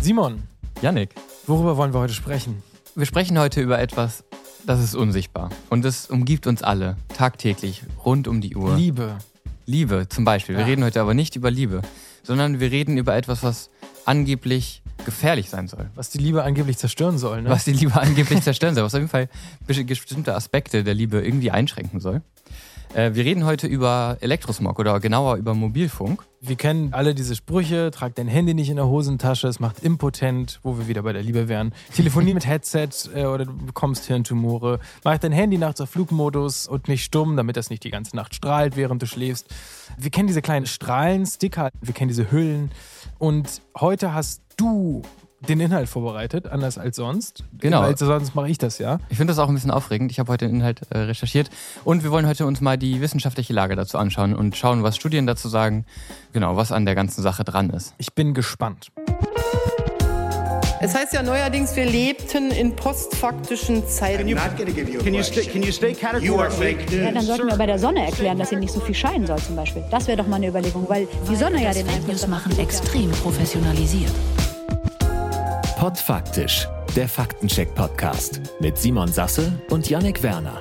Simon, 0.00 0.42
Yannick, 0.82 1.10
worüber 1.46 1.76
wollen 1.76 1.92
wir 1.92 2.00
heute 2.00 2.14
sprechen? 2.14 2.62
wir 2.96 3.06
sprechen 3.06 3.38
heute 3.38 3.60
über 3.60 3.78
etwas, 3.78 4.24
das 4.66 4.82
ist 4.82 4.94
unsichtbar. 4.94 5.50
Und 5.70 5.84
es 5.84 6.06
umgibt 6.10 6.46
uns 6.46 6.62
alle, 6.62 6.96
tagtäglich, 7.16 7.82
rund 8.04 8.28
um 8.28 8.40
die 8.40 8.56
Uhr. 8.56 8.76
Liebe. 8.76 9.16
Liebe 9.66 10.06
zum 10.08 10.24
Beispiel. 10.24 10.56
Wir 10.56 10.62
Ja. 10.62 10.66
reden 10.66 10.84
heute 10.84 11.00
aber 11.00 11.14
nicht 11.14 11.36
über 11.36 11.50
Liebe, 11.50 11.82
sondern 12.22 12.60
wir 12.60 12.70
reden 12.70 12.96
über 12.98 13.14
etwas, 13.16 13.42
was 13.42 13.70
angeblich 14.04 14.82
gefährlich 15.04 15.48
sein 15.48 15.68
soll. 15.68 15.88
Was 15.94 16.10
die 16.10 16.18
Liebe 16.18 16.42
angeblich 16.42 16.76
zerstören 16.78 17.16
soll, 17.16 17.42
ne? 17.42 17.48
Was 17.50 17.64
die 17.64 17.72
Liebe 17.72 17.94
angeblich 18.00 18.42
zerstören 18.42 18.74
soll, 18.74 18.84
was 18.84 18.94
auf 18.94 18.98
jeden 19.00 19.10
Fall 19.10 19.28
besti- 19.66 19.84
bestimmte 19.86 20.34
Aspekte 20.34 20.82
der 20.84 20.94
Liebe 20.94 21.20
irgendwie 21.24 21.50
einschränken 21.50 22.00
soll. 22.00 22.20
Äh, 22.94 23.14
wir 23.14 23.24
reden 23.24 23.44
heute 23.44 23.68
über 23.68 24.16
Elektrosmog 24.20 24.78
oder 24.78 24.98
genauer 24.98 25.36
über 25.36 25.54
Mobilfunk. 25.54 26.24
Wir 26.40 26.56
kennen 26.56 26.92
alle 26.92 27.14
diese 27.14 27.36
Sprüche, 27.36 27.90
trag 27.92 28.16
dein 28.16 28.26
Handy 28.26 28.52
nicht 28.52 28.68
in 28.68 28.76
der 28.76 28.88
Hosentasche, 28.88 29.46
es 29.46 29.60
macht 29.60 29.84
impotent, 29.84 30.58
wo 30.64 30.76
wir 30.76 30.88
wieder 30.88 31.02
bei 31.02 31.12
der 31.12 31.22
Liebe 31.22 31.48
wären. 31.48 31.72
Telefonier 31.94 32.34
mit 32.34 32.46
Headset 32.46 32.88
äh, 33.14 33.26
oder 33.26 33.44
du 33.44 33.52
bekommst 33.52 34.06
Hirntumore. 34.06 34.80
Mach 35.04 35.18
dein 35.18 35.30
Handy 35.30 35.56
nachts 35.56 35.80
auf 35.80 35.90
Flugmodus 35.90 36.66
und 36.66 36.88
nicht 36.88 37.04
stumm, 37.04 37.36
damit 37.36 37.56
das 37.56 37.70
nicht 37.70 37.84
die 37.84 37.90
ganze 37.90 38.16
Nacht 38.16 38.34
strahlt, 38.34 38.76
während 38.76 39.02
du 39.02 39.06
schläfst. 39.06 39.46
Wir 39.96 40.10
kennen 40.10 40.26
diese 40.26 40.42
kleinen 40.42 40.66
Strahlensticker, 40.66 41.70
wir 41.80 41.94
kennen 41.94 42.08
diese 42.08 42.32
Hüllen. 42.32 42.72
Und 43.18 43.62
heute 43.78 44.14
hast 44.14 44.42
du 44.56 45.02
den 45.48 45.60
Inhalt 45.60 45.88
vorbereitet, 45.88 46.46
anders 46.46 46.78
als 46.78 46.96
sonst. 46.96 47.44
Genau. 47.58 47.82
Weil 47.82 47.96
sonst 47.96 48.34
mache 48.34 48.48
ich 48.48 48.58
das 48.58 48.78
ja. 48.78 48.98
Ich 49.08 49.16
finde 49.16 49.32
das 49.32 49.38
auch 49.38 49.48
ein 49.48 49.54
bisschen 49.54 49.70
aufregend. 49.70 50.12
Ich 50.12 50.18
habe 50.18 50.30
heute 50.32 50.46
den 50.46 50.56
Inhalt 50.56 50.82
äh, 50.90 50.98
recherchiert 50.98 51.50
und 51.84 52.04
wir 52.04 52.10
wollen 52.10 52.26
heute 52.26 52.46
uns 52.46 52.60
mal 52.60 52.76
die 52.76 53.00
wissenschaftliche 53.00 53.52
Lage 53.52 53.76
dazu 53.76 53.98
anschauen 53.98 54.34
und 54.34 54.56
schauen, 54.56 54.82
was 54.82 54.96
Studien 54.96 55.26
dazu 55.26 55.48
sagen, 55.48 55.86
genau, 56.32 56.56
was 56.56 56.72
an 56.72 56.84
der 56.84 56.94
ganzen 56.94 57.22
Sache 57.22 57.44
dran 57.44 57.70
ist. 57.70 57.94
Ich 57.98 58.12
bin 58.12 58.34
gespannt. 58.34 58.90
Es 60.82 60.94
heißt 60.94 61.12
ja 61.12 61.22
neuerdings, 61.22 61.76
wir 61.76 61.84
lebten 61.84 62.50
in 62.50 62.74
postfaktischen 62.74 63.86
Zeiten. 63.86 64.26
give 64.26 64.90
you 64.90 64.98
Can 65.00 65.12
you 65.12 65.22
stay, 65.22 65.44
can 65.44 65.62
you 65.62 65.72
stay? 65.72 65.94
Ja, 66.00 67.10
dann 67.12 67.22
sollten 67.22 67.48
wir 67.48 67.56
bei 67.56 67.66
der 67.66 67.78
Sonne 67.78 68.06
erklären, 68.06 68.38
dass 68.38 68.48
sie 68.48 68.56
nicht 68.56 68.72
so 68.72 68.80
viel 68.80 68.94
scheinen 68.94 69.26
soll 69.26 69.38
zum 69.38 69.56
Beispiel. 69.56 69.84
Das 69.90 70.06
wäre 70.06 70.16
doch 70.16 70.26
mal 70.26 70.36
eine 70.36 70.48
Überlegung, 70.48 70.88
weil 70.88 71.06
die 71.30 71.36
Sonne 71.36 71.62
ja 71.62 71.74
den 71.74 71.86
Einfluss 71.86 72.26
machen 72.26 72.58
extrem 72.58 73.10
professionalisiert. 73.10 74.12
Podfaktisch, 75.80 76.68
der 76.94 77.08
Faktencheck-Podcast 77.08 78.42
mit 78.60 78.76
Simon 78.76 79.08
Sasse 79.08 79.50
und 79.70 79.88
Yannick 79.88 80.22
Werner. 80.22 80.60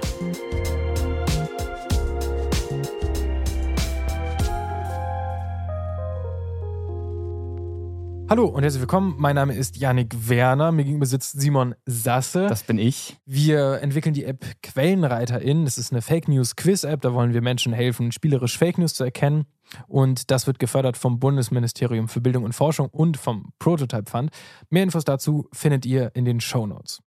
Hallo 8.29 8.45
und 8.45 8.61
herzlich 8.61 8.81
willkommen. 8.81 9.15
Mein 9.17 9.33
Name 9.33 9.55
ist 9.55 9.77
Yannick 9.77 10.29
Werner. 10.29 10.71
Mir 10.71 10.83
gegenüber 10.83 11.07
sitzt 11.07 11.41
Simon 11.41 11.73
Sasse. 11.87 12.45
Das 12.45 12.61
bin 12.61 12.77
ich. 12.77 13.17
wir 13.25 13.81
entwickeln 13.81 14.13
die 14.13 14.23
App 14.23 14.45
Quellenreiterin. 14.61 15.65
Das 15.65 15.79
ist 15.79 15.91
eine 15.91 16.03
Fake 16.03 16.27
News 16.27 16.55
Quiz 16.55 16.83
App. 16.83 17.01
Da 17.01 17.15
wollen 17.15 17.33
wir 17.33 17.41
Menschen 17.41 17.73
helfen, 17.73 18.11
spielerisch 18.11 18.55
Fake 18.55 18.77
News 18.77 18.93
zu 18.93 19.03
erkennen. 19.03 19.45
Und 19.87 20.29
das 20.29 20.45
wird 20.45 20.59
gefördert 20.59 20.95
vom 20.95 21.19
Bundesministerium 21.19 22.07
für 22.07 22.21
Bildung 22.21 22.43
und 22.43 22.53
Forschung 22.53 22.89
und 22.89 23.17
vom 23.17 23.51
Prototype 23.57 24.07
Fund. 24.07 24.29
Mehr 24.69 24.83
Infos 24.83 25.05
dazu 25.05 25.49
findet 25.51 25.87
ihr 25.87 26.11
in 26.13 26.25
den 26.25 26.39
Show 26.39 26.67
Notes. 26.67 27.01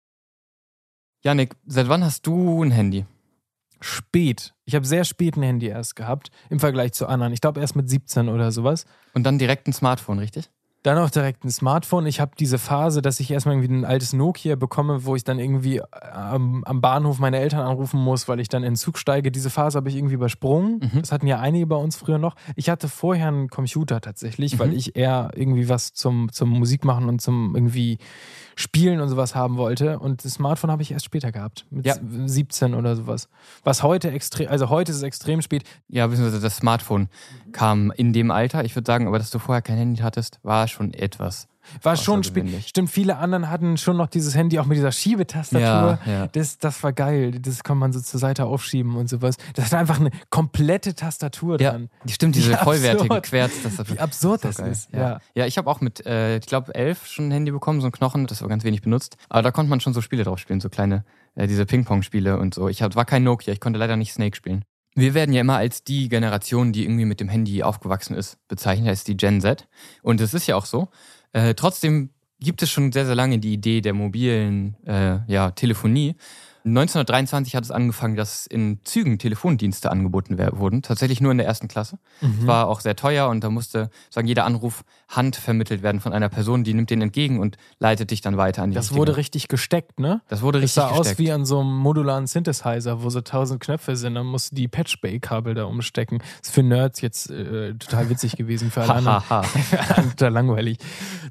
Yannick, 1.25 1.56
seit 1.67 1.89
wann 1.89 2.05
hast 2.05 2.29
du 2.29 2.62
ein 2.62 2.71
Handy? 2.71 3.06
Spät. 3.81 4.55
Ich 4.67 4.77
habe 4.77 4.87
sehr 4.87 5.03
spät 5.03 5.37
ein 5.37 5.43
Handy 5.43 5.67
erst 5.67 5.97
gehabt 5.97 6.31
im 6.49 6.61
Vergleich 6.61 6.93
zu 6.93 7.09
anderen. 7.09 7.33
Ich 7.33 7.41
glaube 7.41 7.61
erst 7.61 7.75
mit 7.75 7.91
17 7.91 8.29
oder 8.29 8.53
sowas. 8.53 8.85
Und 9.15 9.25
dann 9.25 9.41
direkt 9.41 9.67
ein 9.67 9.73
Smartphone, 9.73 10.21
richtig? 10.21 10.49
Dann 10.84 10.97
auch 10.99 11.11
direkt 11.11 11.44
ein 11.44 11.50
Smartphone. 11.50 12.06
Ich 12.06 12.21
habe 12.21 12.31
diese 12.39 12.56
Phase, 12.56 13.03
dass 13.03 13.19
ich 13.19 13.31
erstmal 13.33 13.56
irgendwie 13.56 13.75
ein 13.75 13.84
altes 13.84 14.12
Nokia 14.12 14.55
bekomme, 14.55 15.05
wo 15.05 15.16
ich 15.16 15.25
dann 15.25 15.41
irgendwie 15.41 15.83
am, 15.83 16.62
am 16.65 16.81
Bahnhof 16.81 17.19
meine 17.19 17.39
Eltern 17.41 17.66
anrufen 17.66 17.99
muss, 18.00 18.28
weil 18.28 18.39
ich 18.39 18.49
dann 18.49 18.62
in 18.62 18.71
den 18.72 18.77
Zug 18.77 18.97
steige. 18.97 19.33
Diese 19.33 19.50
Phase 19.50 19.77
habe 19.77 19.88
ich 19.88 19.97
irgendwie 19.97 20.15
übersprungen. 20.15 20.78
Mhm. 20.93 21.00
Das 21.00 21.11
hatten 21.11 21.27
ja 21.27 21.41
einige 21.41 21.67
bei 21.67 21.75
uns 21.77 21.97
früher 21.97 22.19
noch. 22.19 22.37
Ich 22.55 22.71
hatte 22.71 22.88
vorher 22.88 23.27
einen 23.28 23.49
Computer 23.49 24.00
tatsächlich, 24.00 24.59
weil 24.61 24.69
Mhm. 24.69 24.75
ich 24.77 24.94
eher 24.97 25.33
irgendwie 25.34 25.69
was 25.69 25.94
zum, 25.94 26.31
zum 26.33 26.49
Musik 26.50 26.84
machen 26.84 27.09
und 27.09 27.21
zum 27.21 27.56
irgendwie 27.56 27.99
Spielen 28.55 29.00
und 29.00 29.09
sowas 29.09 29.34
haben 29.34 29.56
wollte. 29.56 29.99
Und 29.99 30.25
das 30.25 30.34
Smartphone 30.34 30.71
habe 30.71 30.83
ich 30.83 30.91
erst 30.93 31.05
später 31.05 31.33
gehabt, 31.33 31.67
mit 31.71 31.87
Ja. 31.87 31.94
17 32.27 32.75
oder 32.75 32.94
sowas. 32.97 33.28
Was 33.65 33.83
heute 33.83 34.11
extrem, 34.12 34.49
also 34.49 34.69
heute 34.69 34.93
ist 34.93 34.99
es 34.99 35.03
extrem 35.05 35.43
spät. 35.43 35.65
Ja, 35.88 36.06
beziehungsweise 36.06 36.41
das 36.41 36.56
Smartphone 36.56 37.09
kam 37.53 37.91
in 37.97 38.12
dem 38.12 38.31
Alter. 38.31 38.65
Ich 38.65 38.75
würde 38.77 38.87
sagen, 38.87 39.06
aber 39.09 39.19
dass 39.19 39.31
du 39.31 39.38
vorher 39.41 39.62
kein 39.62 39.77
Handy 39.77 40.00
hattest, 40.03 40.38
war 40.43 40.68
schon 40.69 40.95
etwas. 40.95 41.49
War 41.83 41.97
schon 41.97 42.25
spät. 42.25 42.47
Stimmt, 42.67 42.89
viele 42.89 43.19
anderen 43.19 43.51
hatten 43.51 43.77
schon 43.77 43.99
noch 43.99 44.06
dieses 44.06 44.34
Handy 44.34 44.59
auch 44.59 44.65
mit 44.65 44.79
dieser 44.79 44.91
Schiebetastatur. 44.91 45.61
Ja, 45.61 45.99
ja. 46.06 46.27
Das, 46.29 46.56
das 46.56 46.83
war 46.83 46.95
geil. 46.95 47.33
Das 47.43 47.62
kann 47.62 47.77
man 47.77 47.93
so 47.93 48.01
zur 48.01 48.19
Seite 48.19 48.47
aufschieben 48.47 48.97
und 48.97 49.09
sowas. 49.11 49.37
Das 49.55 49.67
hat 49.67 49.75
einfach 49.75 50.01
eine 50.01 50.11
komplette 50.31 50.95
Tastatur 50.95 51.61
Ja, 51.61 51.73
dran. 51.73 51.91
die 52.05 52.12
stimmt, 52.15 52.37
diese 52.37 52.53
Wie 52.53 52.56
vollwertige 52.65 53.03
absurd. 53.11 53.25
Querztastatur. 53.25 53.97
Wie 53.97 54.01
absurd 54.01 54.45
das 54.45 54.56
geil. 54.56 54.71
ist. 54.73 54.91
Ja, 54.93 54.99
Ja. 54.99 55.21
ja 55.34 55.47
ich 55.47 55.59
habe 55.59 55.69
auch 55.69 55.83
mit, 55.83 56.06
äh, 56.06 56.39
ich 56.39 56.47
glaube, 56.47 56.75
elf 56.75 57.06
schon 57.06 57.29
ein 57.29 57.33
Handy 57.33 57.50
bekommen, 57.50 57.83
so 57.83 57.87
ein 57.89 57.93
Knochen, 57.93 58.27
das 58.27 58.41
war 58.41 58.49
ganz 58.49 58.65
wenig 58.65 58.81
benutzt. 58.81 59.17
Aber 59.29 59.43
da 59.43 59.50
konnte 59.50 59.69
man 59.69 59.81
schon 59.81 59.93
so 59.93 60.00
Spiele 60.00 60.25
drauf 60.25 60.39
spielen, 60.39 60.61
so 60.61 60.71
kleine, 60.71 61.05
äh, 61.35 61.47
diese 61.47 61.67
Ping-Pong-Spiele 61.67 62.39
und 62.39 62.55
so. 62.55 62.69
Ich 62.69 62.81
hab, 62.83 62.97
war 62.97 63.05
kein 63.05 63.25
Nokia, 63.25 63.53
ich 63.53 63.61
konnte 63.61 63.79
leider 63.79 63.97
nicht 63.99 64.12
Snake 64.15 64.37
spielen. 64.37 64.65
Wir 64.99 65.15
werden 65.15 65.33
ja 65.33 65.43
immer 65.43 65.57
als 65.57 65.85
die 65.85 66.09
Generation, 66.09 66.73
die 66.73 66.83
irgendwie 66.83 67.05
mit 67.05 67.21
dem 67.21 67.29
Handy 67.29 67.63
aufgewachsen 67.63 68.17
ist, 68.17 68.37
bezeichnet, 68.49 68.89
als 68.89 69.05
die 69.05 69.17
Gen 69.17 69.41
Z. 69.41 69.69
Und 70.03 70.21
es 70.21 70.35
ist 70.35 70.49
ja 70.49 70.57
auch 70.57 70.67
so. 70.67 70.89
Äh, 71.33 71.55
trotzdem 71.55 72.11
gibt 72.41 72.63
es 72.63 72.71
schon 72.71 72.91
sehr, 72.91 73.07
sehr 73.07 73.15
lange 73.15 73.39
die 73.39 73.53
Idee 73.53 73.81
der 73.81 73.95
mobilen 73.95 74.77
äh, 74.85 75.21
ja, 75.29 75.53
Telefonie. 75.53 76.17
1923 76.69 77.55
hat 77.56 77.65
es 77.65 77.71
angefangen, 77.71 78.17
dass 78.17 78.47
in 78.47 78.81
Zügen 78.84 79.19
Telefondienste 79.19 79.91
angeboten 79.91 80.39
wurden, 80.59 80.83
tatsächlich 80.83 81.21
nur 81.21 81.33
in 81.33 81.39
der 81.39 81.47
ersten 81.47 81.69
Klasse. 81.69 81.99
Mhm. 82.21 82.47
War 82.47 82.69
auch 82.69 82.81
sehr 82.81 82.97
teuer 82.97 83.29
und 83.29 83.43
da 83.45 83.51
musste 83.51 83.91
sagen 84.11 84.27
jeder 84.29 84.45
Anruf 84.45 84.83
handvermittelt 85.09 85.83
werden 85.83 86.01
von 86.01 86.12
einer 86.12 86.29
Person, 86.29 86.65
die 86.65 86.75
nimmt 86.75 86.91
den 86.91 87.01
entgegen 87.03 87.39
und 87.41 87.56
leitet 87.79 88.11
dich 88.11 88.21
dann 88.21 88.37
weiter 88.37 88.62
an 88.62 88.71
die 88.71 88.75
Das 88.75 88.87
richtige- 88.87 88.99
wurde 89.01 89.17
richtig 89.17 89.49
gesteckt, 89.49 89.99
ne? 90.01 90.21
Das 90.29 90.43
wurde 90.43 90.59
Das 90.61 90.65
richtig 90.65 90.83
sah 90.83 90.89
aus 90.91 90.99
gesteckt. 91.01 91.19
wie 91.19 91.33
an 91.33 91.45
so 91.45 91.61
einem 91.61 91.77
modularen 91.77 92.27
Synthesizer, 92.27 93.03
wo 93.03 93.11
so 93.11 93.21
tausend 93.21 93.61
Knöpfe 93.61 93.97
sind. 93.97 94.15
Dann 94.15 94.27
musst 94.27 94.53
du 94.53 94.56
die 94.56 94.69
Patch-Bay-Kabel 94.69 95.55
da 95.55 95.65
umstecken. 95.65 96.23
ist 96.43 96.53
für 96.53 96.62
Nerds 96.62 97.00
jetzt 97.00 97.31
äh, 97.31 97.75
total 97.75 98.11
witzig 98.11 98.37
gewesen, 98.37 98.71
für 98.71 98.83
alle 98.83 98.93
anderen. 98.95 99.45
Für 99.45 99.81
alle 99.97 100.09
total 100.11 100.33
langweilig. 100.33 100.79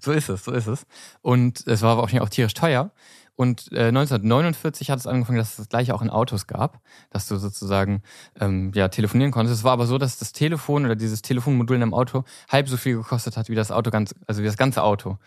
So 0.01 0.11
ist 0.11 0.29
es, 0.29 0.43
so 0.45 0.51
ist 0.51 0.67
es. 0.67 0.85
Und 1.21 1.65
es 1.67 1.81
war 1.81 1.91
aber 1.93 2.03
auch 2.03 2.13
auch 2.17 2.29
tierisch 2.29 2.53
teuer. 2.55 2.91
Und 3.37 3.71
äh, 3.71 3.87
1949 3.87 4.89
hat 4.89 4.99
es 4.99 5.07
angefangen, 5.07 5.37
dass 5.37 5.51
es 5.51 5.55
das 5.57 5.69
gleiche 5.69 5.93
auch 5.93 6.01
in 6.01 6.09
Autos 6.09 6.47
gab, 6.47 6.81
dass 7.11 7.27
du 7.27 7.37
sozusagen 7.37 8.01
ähm, 8.39 8.71
ja, 8.73 8.89
telefonieren 8.89 9.31
konntest. 9.31 9.59
Es 9.59 9.63
war 9.63 9.73
aber 9.73 9.85
so, 9.85 9.99
dass 9.99 10.17
das 10.17 10.33
Telefon 10.33 10.85
oder 10.85 10.95
dieses 10.95 11.21
Telefonmodul 11.21 11.75
in 11.75 11.83
einem 11.83 11.93
Auto 11.93 12.23
halb 12.49 12.67
so 12.67 12.77
viel 12.77 12.97
gekostet 12.97 13.37
hat 13.37 13.47
wie 13.47 13.55
das 13.55 13.71
Auto 13.71 13.91
ganz, 13.91 14.15
also 14.25 14.41
wie 14.41 14.47
das 14.47 14.57
ganze 14.57 14.81
Auto. 14.83 15.17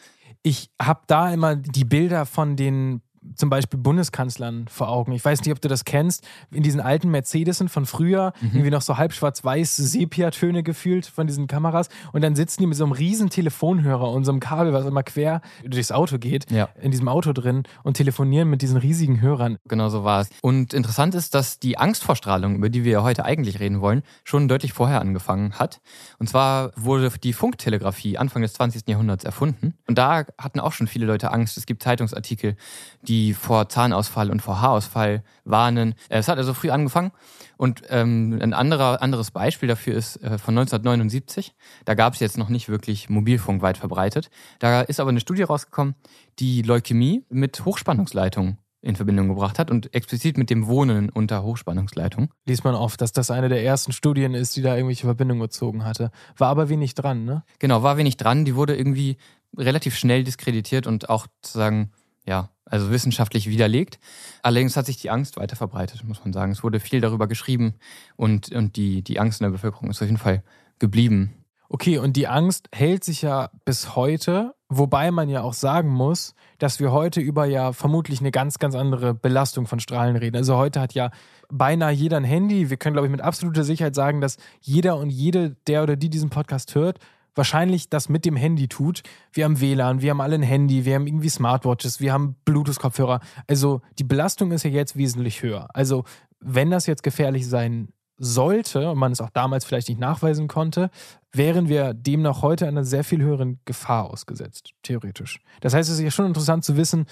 ich 0.43 0.71
habe 0.81 1.03
da 1.07 1.33
immer 1.33 1.55
die 1.55 1.85
Bilder 1.85 2.27
von 2.27 2.57
den 2.57 3.01
zum 3.35 3.51
Beispiel 3.51 3.79
Bundeskanzlern 3.79 4.67
vor 4.69 4.89
Augen. 4.89 5.13
Ich 5.13 5.25
weiß 5.25 5.41
nicht, 5.43 5.53
ob 5.53 5.61
du 5.61 5.69
das 5.69 5.85
kennst. 5.85 6.27
In 6.51 6.63
diesen 6.63 6.81
alten 6.81 7.11
Mercedesen 7.11 7.69
von 7.69 7.85
früher, 7.85 8.33
Mhm. 8.41 8.49
irgendwie 8.53 8.71
noch 8.71 8.81
so 8.83 8.97
halb 8.97 9.13
schwarz-weiß 9.13 9.77
Sepia-Töne 9.77 10.63
gefühlt 10.63 11.05
von 11.07 11.27
diesen 11.27 11.47
Kameras. 11.47 11.89
Und 12.13 12.23
dann 12.23 12.35
sitzen 12.35 12.63
die 12.63 12.67
mit 12.67 12.77
so 12.79 12.85
einem 12.85 12.93
riesen 12.93 13.29
Telefonhörer 13.29 14.11
und 14.11 14.25
so 14.25 14.33
einem 14.33 14.41
Kabel, 14.41 14.73
was 14.73 14.87
immer 14.87 15.03
quer 15.03 15.43
durchs 15.65 15.93
Auto 15.93 16.19
geht, 16.19 16.51
Ja. 16.51 16.71
in 16.81 16.91
diesem 16.93 17.09
Auto 17.09 17.33
drin 17.33 17.65
und 17.83 17.99
telefonieren 17.99 18.49
mit 18.49 18.63
diesen 18.63 18.79
riesigen 18.79 19.21
Hörern. 19.21 19.59
Genau 19.69 19.91
so 19.91 20.03
war 20.05 20.23
es. 20.23 20.31
Und 20.41 20.73
interessant 20.73 21.15
ist, 21.15 21.35
dass 21.35 21.59
die 21.59 21.77
Angst 21.77 22.03
vor 22.05 22.17
Strahlung, 22.17 22.55
über 22.57 22.71
die 22.71 22.85
wir 22.85 23.03
heute 23.03 23.25
eigentlich 23.27 23.61
reden 23.61 23.81
wollen, 23.83 24.03
schon 24.25 24.49
deutlich 24.49 24.73
vorher 24.73 25.01
angefangen 25.01 25.59
hat. 25.59 25.81
Und 26.19 26.29
zwar 26.29 26.71
wurde 26.77 27.11
die 27.23 27.33
Funktelegrafie 27.35 28.17
Anfang 28.17 28.41
des 28.43 28.55
20. 28.55 28.89
Jahrhunderts 28.89 29.25
erfunden. 29.25 29.75
Und 29.87 29.99
da 29.99 30.25
hatten 30.39 30.59
auch 30.61 30.73
schon 30.73 30.87
viele 30.87 31.05
Leute 31.05 31.33
Angst. 31.33 31.59
Es 31.59 31.67
gibt 31.67 31.83
Zeitungsartikel, 31.83 32.57
die 33.03 33.10
vor 33.35 33.69
Zahnausfall 33.69 34.31
und 34.31 34.41
vor 34.41 34.61
Haarausfall 34.61 35.23
warnen. 35.45 35.95
Äh, 36.09 36.19
es 36.19 36.29
hat 36.29 36.39
also 36.39 36.55
früh 36.55 36.71
angefangen. 36.71 37.12
Und 37.57 37.83
ähm, 37.89 38.39
ein 38.41 38.55
anderer, 38.55 39.03
anderes 39.03 39.31
Beispiel 39.31 39.69
dafür 39.69 39.95
ist 39.95 40.17
äh, 40.17 40.39
von 40.39 40.57
1979. 40.57 41.55
Da 41.85 41.95
gab 41.95 42.15
es 42.15 42.21
jetzt 42.21 42.39
noch 42.39 42.49
nicht 42.49 42.69
wirklich 42.69 43.09
Mobilfunk 43.11 43.62
weit 43.62 43.77
verbreitet. 43.77 44.31
Da 44.59 44.81
ist 44.81 45.01
aber 45.01 45.11
eine 45.11 45.21
Studie 45.21 45.43
rausgekommen, 45.43 45.95
die 46.39 46.62
Leukämie 46.62 47.25
mit 47.29 47.65
Hochspannungsleitungen 47.65 48.59
in 48.83 48.97
Verbindung 48.97 49.29
gebracht 49.29 49.59
hat 49.59 49.71
und 49.71 49.95
explizit 49.95 50.39
mit 50.39 50.49
dem 50.49 50.67
Wohnen 50.67 51.11
unter 51.11 51.43
Hochspannungsleitung. 51.43 52.33
Liest 52.47 52.65
man 52.65 52.75
oft, 52.75 53.01
dass 53.01 53.12
das 53.12 53.31
eine 53.31 53.49
der 53.49 53.62
ersten 53.62 53.93
Studien 53.93 54.33
ist, 54.35 54.57
die 54.57 54.62
da 54.62 54.75
irgendwelche 54.75 55.05
Verbindungen 55.05 55.43
gezogen 55.43 55.85
hatte. 55.85 56.11
War 56.37 56.49
aber 56.49 56.69
wenig 56.71 56.95
dran, 56.95 57.25
ne? 57.25 57.45
Genau, 57.59 57.83
war 57.83 57.99
wenig 57.99 58.17
dran. 58.17 58.45
Die 58.45 58.57
wurde 58.57 58.77
irgendwie 58.77 59.19
relativ 59.57 59.97
schnell 59.97 60.25
diskreditiert 60.25 60.87
und 60.87 61.11
auch 61.11 61.27
sozusagen, 61.43 61.91
ja, 62.27 62.49
also 62.71 62.91
wissenschaftlich 62.91 63.49
widerlegt. 63.49 63.99
Allerdings 64.43 64.77
hat 64.77 64.87
sich 64.87 64.97
die 64.97 65.11
Angst 65.11 65.37
weiter 65.37 65.57
verbreitet, 65.57 66.05
muss 66.05 66.25
man 66.25 66.33
sagen. 66.33 66.53
Es 66.53 66.63
wurde 66.63 66.81
viel 66.81 67.01
darüber 67.01 67.27
geschrieben 67.27 67.75
und, 68.17 68.53
und 68.53 68.77
die, 68.77 69.03
die 69.03 69.21
Angst 69.21 69.41
in 69.41 69.45
der 69.45 69.51
Bevölkerung 69.51 69.91
ist 69.91 70.01
auf 70.01 70.09
jeden 70.09 70.19
Fall 70.19 70.43
geblieben. 70.79 71.35
Okay, 71.69 71.99
und 71.99 72.17
die 72.17 72.27
Angst 72.27 72.69
hält 72.73 73.05
sich 73.05 73.23
ja 73.23 73.51
bis 73.65 73.95
heute, 73.95 74.55
wobei 74.69 75.13
man 75.13 75.29
ja 75.29 75.43
auch 75.43 75.53
sagen 75.53 75.89
muss, 75.89 76.35
dass 76.59 76.81
wir 76.81 76.91
heute 76.91 77.21
über 77.21 77.45
ja 77.45 77.73
vermutlich 77.73 78.19
eine 78.19 78.33
ganz, 78.33 78.59
ganz 78.59 78.75
andere 78.75 79.15
Belastung 79.15 79.67
von 79.67 79.79
Strahlen 79.79 80.17
reden. 80.17 80.37
Also 80.37 80.57
heute 80.57 80.81
hat 80.81 80.95
ja 80.95 81.11
beinahe 81.49 81.93
jeder 81.93 82.17
ein 82.17 82.25
Handy. 82.25 82.71
Wir 82.71 82.77
können, 82.77 82.95
glaube 82.95 83.07
ich, 83.07 83.13
mit 83.13 83.21
absoluter 83.21 83.63
Sicherheit 83.63 83.95
sagen, 83.95 84.21
dass 84.21 84.37
jeder 84.61 84.97
und 84.97 85.11
jede, 85.11 85.57
der 85.69 85.85
oder 85.85 85.95
die 85.95 86.11
diesen 86.11 86.31
Podcast 86.31 86.75
hört, 86.75 86.99
wahrscheinlich 87.35 87.88
das 87.88 88.09
mit 88.09 88.25
dem 88.25 88.37
Handy 88.37 88.69
tut. 88.69 89.03
Wir 89.32 89.44
haben 89.44 89.61
WLAN, 89.61 90.03
wir 90.03 90.11
haben 90.11 90.21
alle 90.21 90.35
ein 90.35 90.43
Handy, 90.43 90.85
wir 90.85 90.94
haben 90.94 91.06
irgendwie 91.06 91.29
Smartwatches, 91.29 92.00
wir 92.00 92.12
haben 92.12 92.37
Bluetooth-Kopfhörer. 92.44 93.21
Also 93.47 93.81
die 93.99 94.05
Belastung 94.05 94.53
ist 94.53 94.65
ja 94.65 94.71
jetzt 94.71 94.97
wesentlich 94.97 95.43
höher. 95.43 95.69
Also 95.75 96.05
wenn 96.41 96.71
das 96.71 96.87
jetzt 96.87 97.03
gefährlich 97.03 97.47
sein 97.47 97.93
sollte 98.17 98.91
und 98.91 98.99
man 98.99 99.12
es 99.12 99.21
auch 99.21 99.31
damals 99.31 99.65
vielleicht 99.65 99.88
nicht 99.88 100.00
nachweisen 100.00 100.47
konnte, 100.47 100.91
wären 101.32 101.69
wir 101.69 101.94
demnach 101.94 102.43
heute 102.43 102.69
einer 102.69 102.85
sehr 102.85 103.03
viel 103.03 103.23
höheren 103.23 103.61
Gefahr 103.65 104.11
ausgesetzt, 104.11 104.73
theoretisch. 104.83 105.41
Das 105.61 105.75
heißt, 105.75 105.88
es 105.88 105.97
ist 105.97 106.05
ja 106.05 106.11
schon 106.11 106.26
interessant 106.26 106.65
zu 106.65 106.76
wissen, 106.76 107.06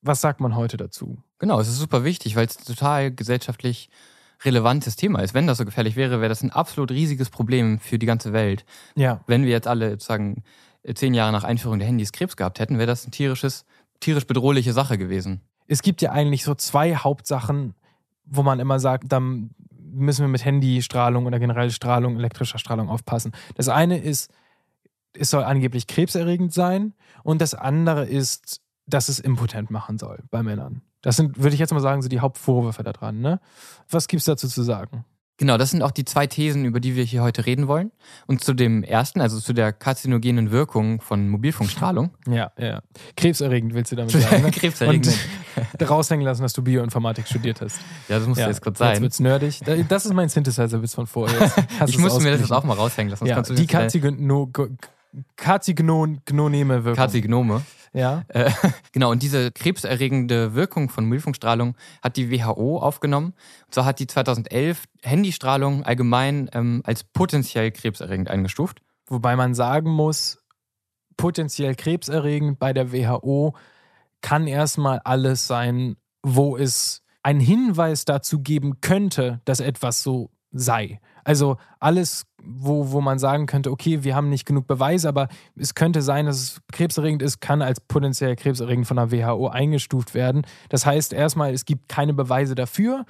was 0.00 0.20
sagt 0.20 0.40
man 0.40 0.56
heute 0.56 0.76
dazu? 0.76 1.22
Genau, 1.38 1.60
es 1.60 1.68
ist 1.68 1.78
super 1.78 2.02
wichtig, 2.02 2.34
weil 2.34 2.46
es 2.46 2.56
total 2.56 3.14
gesellschaftlich 3.14 3.88
relevantes 4.44 4.96
Thema 4.96 5.20
ist. 5.20 5.34
Wenn 5.34 5.46
das 5.46 5.58
so 5.58 5.64
gefährlich 5.64 5.96
wäre, 5.96 6.20
wäre 6.20 6.28
das 6.28 6.42
ein 6.42 6.50
absolut 6.50 6.90
riesiges 6.90 7.30
Problem 7.30 7.78
für 7.78 7.98
die 7.98 8.06
ganze 8.06 8.32
Welt. 8.32 8.64
Ja. 8.96 9.20
Wenn 9.26 9.44
wir 9.44 9.50
jetzt 9.50 9.68
alle 9.68 9.90
sozusagen 9.92 10.42
zehn 10.94 11.14
Jahre 11.14 11.32
nach 11.32 11.44
Einführung 11.44 11.78
der 11.78 11.88
Handys 11.88 12.12
Krebs 12.12 12.36
gehabt 12.36 12.58
hätten, 12.58 12.78
wäre 12.78 12.86
das 12.86 13.04
eine 13.04 13.12
tierisches, 13.12 13.64
tierisch 14.00 14.26
bedrohliche 14.26 14.72
Sache 14.72 14.98
gewesen. 14.98 15.40
Es 15.66 15.82
gibt 15.82 16.02
ja 16.02 16.12
eigentlich 16.12 16.44
so 16.44 16.54
zwei 16.54 16.96
Hauptsachen, 16.96 17.74
wo 18.24 18.42
man 18.42 18.60
immer 18.60 18.80
sagt, 18.80 19.12
dann 19.12 19.50
müssen 19.70 20.22
wir 20.22 20.28
mit 20.28 20.44
Handystrahlung 20.44 21.26
oder 21.26 21.38
generell 21.38 21.70
Strahlung, 21.70 22.16
elektrischer 22.16 22.58
Strahlung 22.58 22.88
aufpassen. 22.88 23.32
Das 23.54 23.68
eine 23.68 23.98
ist, 23.98 24.32
es 25.14 25.30
soll 25.30 25.44
angeblich 25.44 25.86
krebserregend 25.86 26.52
sein 26.52 26.94
und 27.22 27.40
das 27.40 27.54
andere 27.54 28.06
ist, 28.06 28.60
dass 28.86 29.08
es 29.08 29.20
impotent 29.20 29.70
machen 29.70 29.98
soll 29.98 30.24
bei 30.30 30.42
Männern. 30.42 30.82
Das 31.02 31.16
sind, 31.16 31.36
würde 31.36 31.54
ich 31.54 31.60
jetzt 31.60 31.72
mal 31.72 31.80
sagen, 31.80 32.00
so 32.02 32.08
die 32.08 32.20
Hauptvorwürfe 32.20 32.82
daran. 32.82 33.20
Ne? 33.20 33.40
Was 33.90 34.08
gibt 34.08 34.20
es 34.20 34.26
dazu 34.26 34.48
zu 34.48 34.62
sagen? 34.62 35.04
Genau, 35.38 35.58
das 35.58 35.70
sind 35.70 35.82
auch 35.82 35.90
die 35.90 36.04
zwei 36.04 36.28
Thesen, 36.28 36.64
über 36.64 36.78
die 36.78 36.94
wir 36.94 37.02
hier 37.02 37.22
heute 37.22 37.46
reden 37.46 37.66
wollen. 37.66 37.90
Und 38.28 38.44
zu 38.44 38.54
dem 38.54 38.84
ersten, 38.84 39.20
also 39.20 39.40
zu 39.40 39.52
der 39.52 39.72
karzinogenen 39.72 40.52
Wirkung 40.52 41.00
von 41.00 41.28
Mobilfunkstrahlung. 41.28 42.10
Ja, 42.28 42.52
ja. 42.56 42.82
Krebserregend 43.16 43.74
willst 43.74 43.90
du 43.90 43.96
damit 43.96 44.12
sagen. 44.20 44.42
Ne? 44.42 44.52
Krebserregend. 44.52 45.08
Und 45.08 45.90
raushängen 45.90 46.24
lassen, 46.24 46.42
dass 46.42 46.52
du 46.52 46.62
Bioinformatik 46.62 47.26
studiert 47.26 47.60
hast. 47.60 47.80
Ja, 48.08 48.20
das 48.20 48.28
muss 48.28 48.38
ja, 48.38 48.46
jetzt 48.46 48.60
kurz 48.62 48.78
sein. 48.78 48.92
Jetzt 48.92 49.02
wird's 49.02 49.18
nerdig. 49.18 49.60
Das 49.88 50.06
ist 50.06 50.12
mein 50.12 50.28
Synthesizer-Witz 50.28 50.94
von 50.94 51.08
vorher. 51.08 51.50
ich 51.88 51.98
musste 51.98 52.22
mir 52.22 52.30
das 52.30 52.40
jetzt 52.40 52.52
auch 52.52 52.62
mal 52.62 52.74
raushängen 52.74 53.10
lassen. 53.10 53.26
Ja, 53.26 53.42
die 53.42 53.66
Karzignoneme 55.36 56.84
Wirkung. 56.84 56.96
Karzignome. 56.96 57.62
Ja. 57.92 58.24
Äh, 58.28 58.50
genau, 58.92 59.10
und 59.10 59.22
diese 59.22 59.52
krebserregende 59.52 60.54
Wirkung 60.54 60.88
von 60.88 61.04
Mobilfunkstrahlung 61.04 61.76
hat 62.02 62.16
die 62.16 62.30
WHO 62.30 62.78
aufgenommen. 62.78 63.34
Und 63.66 63.74
zwar 63.74 63.84
hat 63.84 63.98
die 63.98 64.06
2011 64.06 64.84
Handystrahlung 65.02 65.84
allgemein 65.84 66.50
ähm, 66.52 66.82
als 66.84 67.04
potenziell 67.04 67.70
krebserregend 67.70 68.30
eingestuft. 68.30 68.80
Wobei 69.06 69.36
man 69.36 69.54
sagen 69.54 69.90
muss, 69.90 70.38
potenziell 71.16 71.74
krebserregend 71.74 72.58
bei 72.58 72.72
der 72.72 72.92
WHO 72.92 73.54
kann 74.22 74.46
erstmal 74.46 75.00
alles 75.00 75.46
sein, 75.46 75.96
wo 76.22 76.56
es 76.56 77.02
einen 77.22 77.40
Hinweis 77.40 78.04
dazu 78.04 78.40
geben 78.40 78.80
könnte, 78.80 79.40
dass 79.44 79.60
etwas 79.60 80.02
so 80.02 80.30
sei. 80.50 81.00
Also 81.24 81.56
alles, 81.80 82.24
wo, 82.42 82.90
wo 82.90 83.00
man 83.00 83.18
sagen 83.18 83.46
könnte, 83.46 83.70
okay, 83.70 84.04
wir 84.04 84.14
haben 84.14 84.28
nicht 84.28 84.46
genug 84.46 84.66
Beweise, 84.66 85.08
aber 85.08 85.28
es 85.56 85.74
könnte 85.74 86.02
sein, 86.02 86.26
dass 86.26 86.36
es 86.36 86.60
krebserregend 86.72 87.22
ist, 87.22 87.40
kann 87.40 87.62
als 87.62 87.80
potenziell 87.80 88.36
krebserregend 88.36 88.86
von 88.86 88.96
der 88.96 89.12
WHO 89.12 89.48
eingestuft 89.48 90.14
werden. 90.14 90.42
Das 90.68 90.86
heißt 90.86 91.12
erstmal, 91.12 91.52
es 91.52 91.64
gibt 91.64 91.88
keine 91.88 92.14
Beweise 92.14 92.54
dafür, 92.54 93.04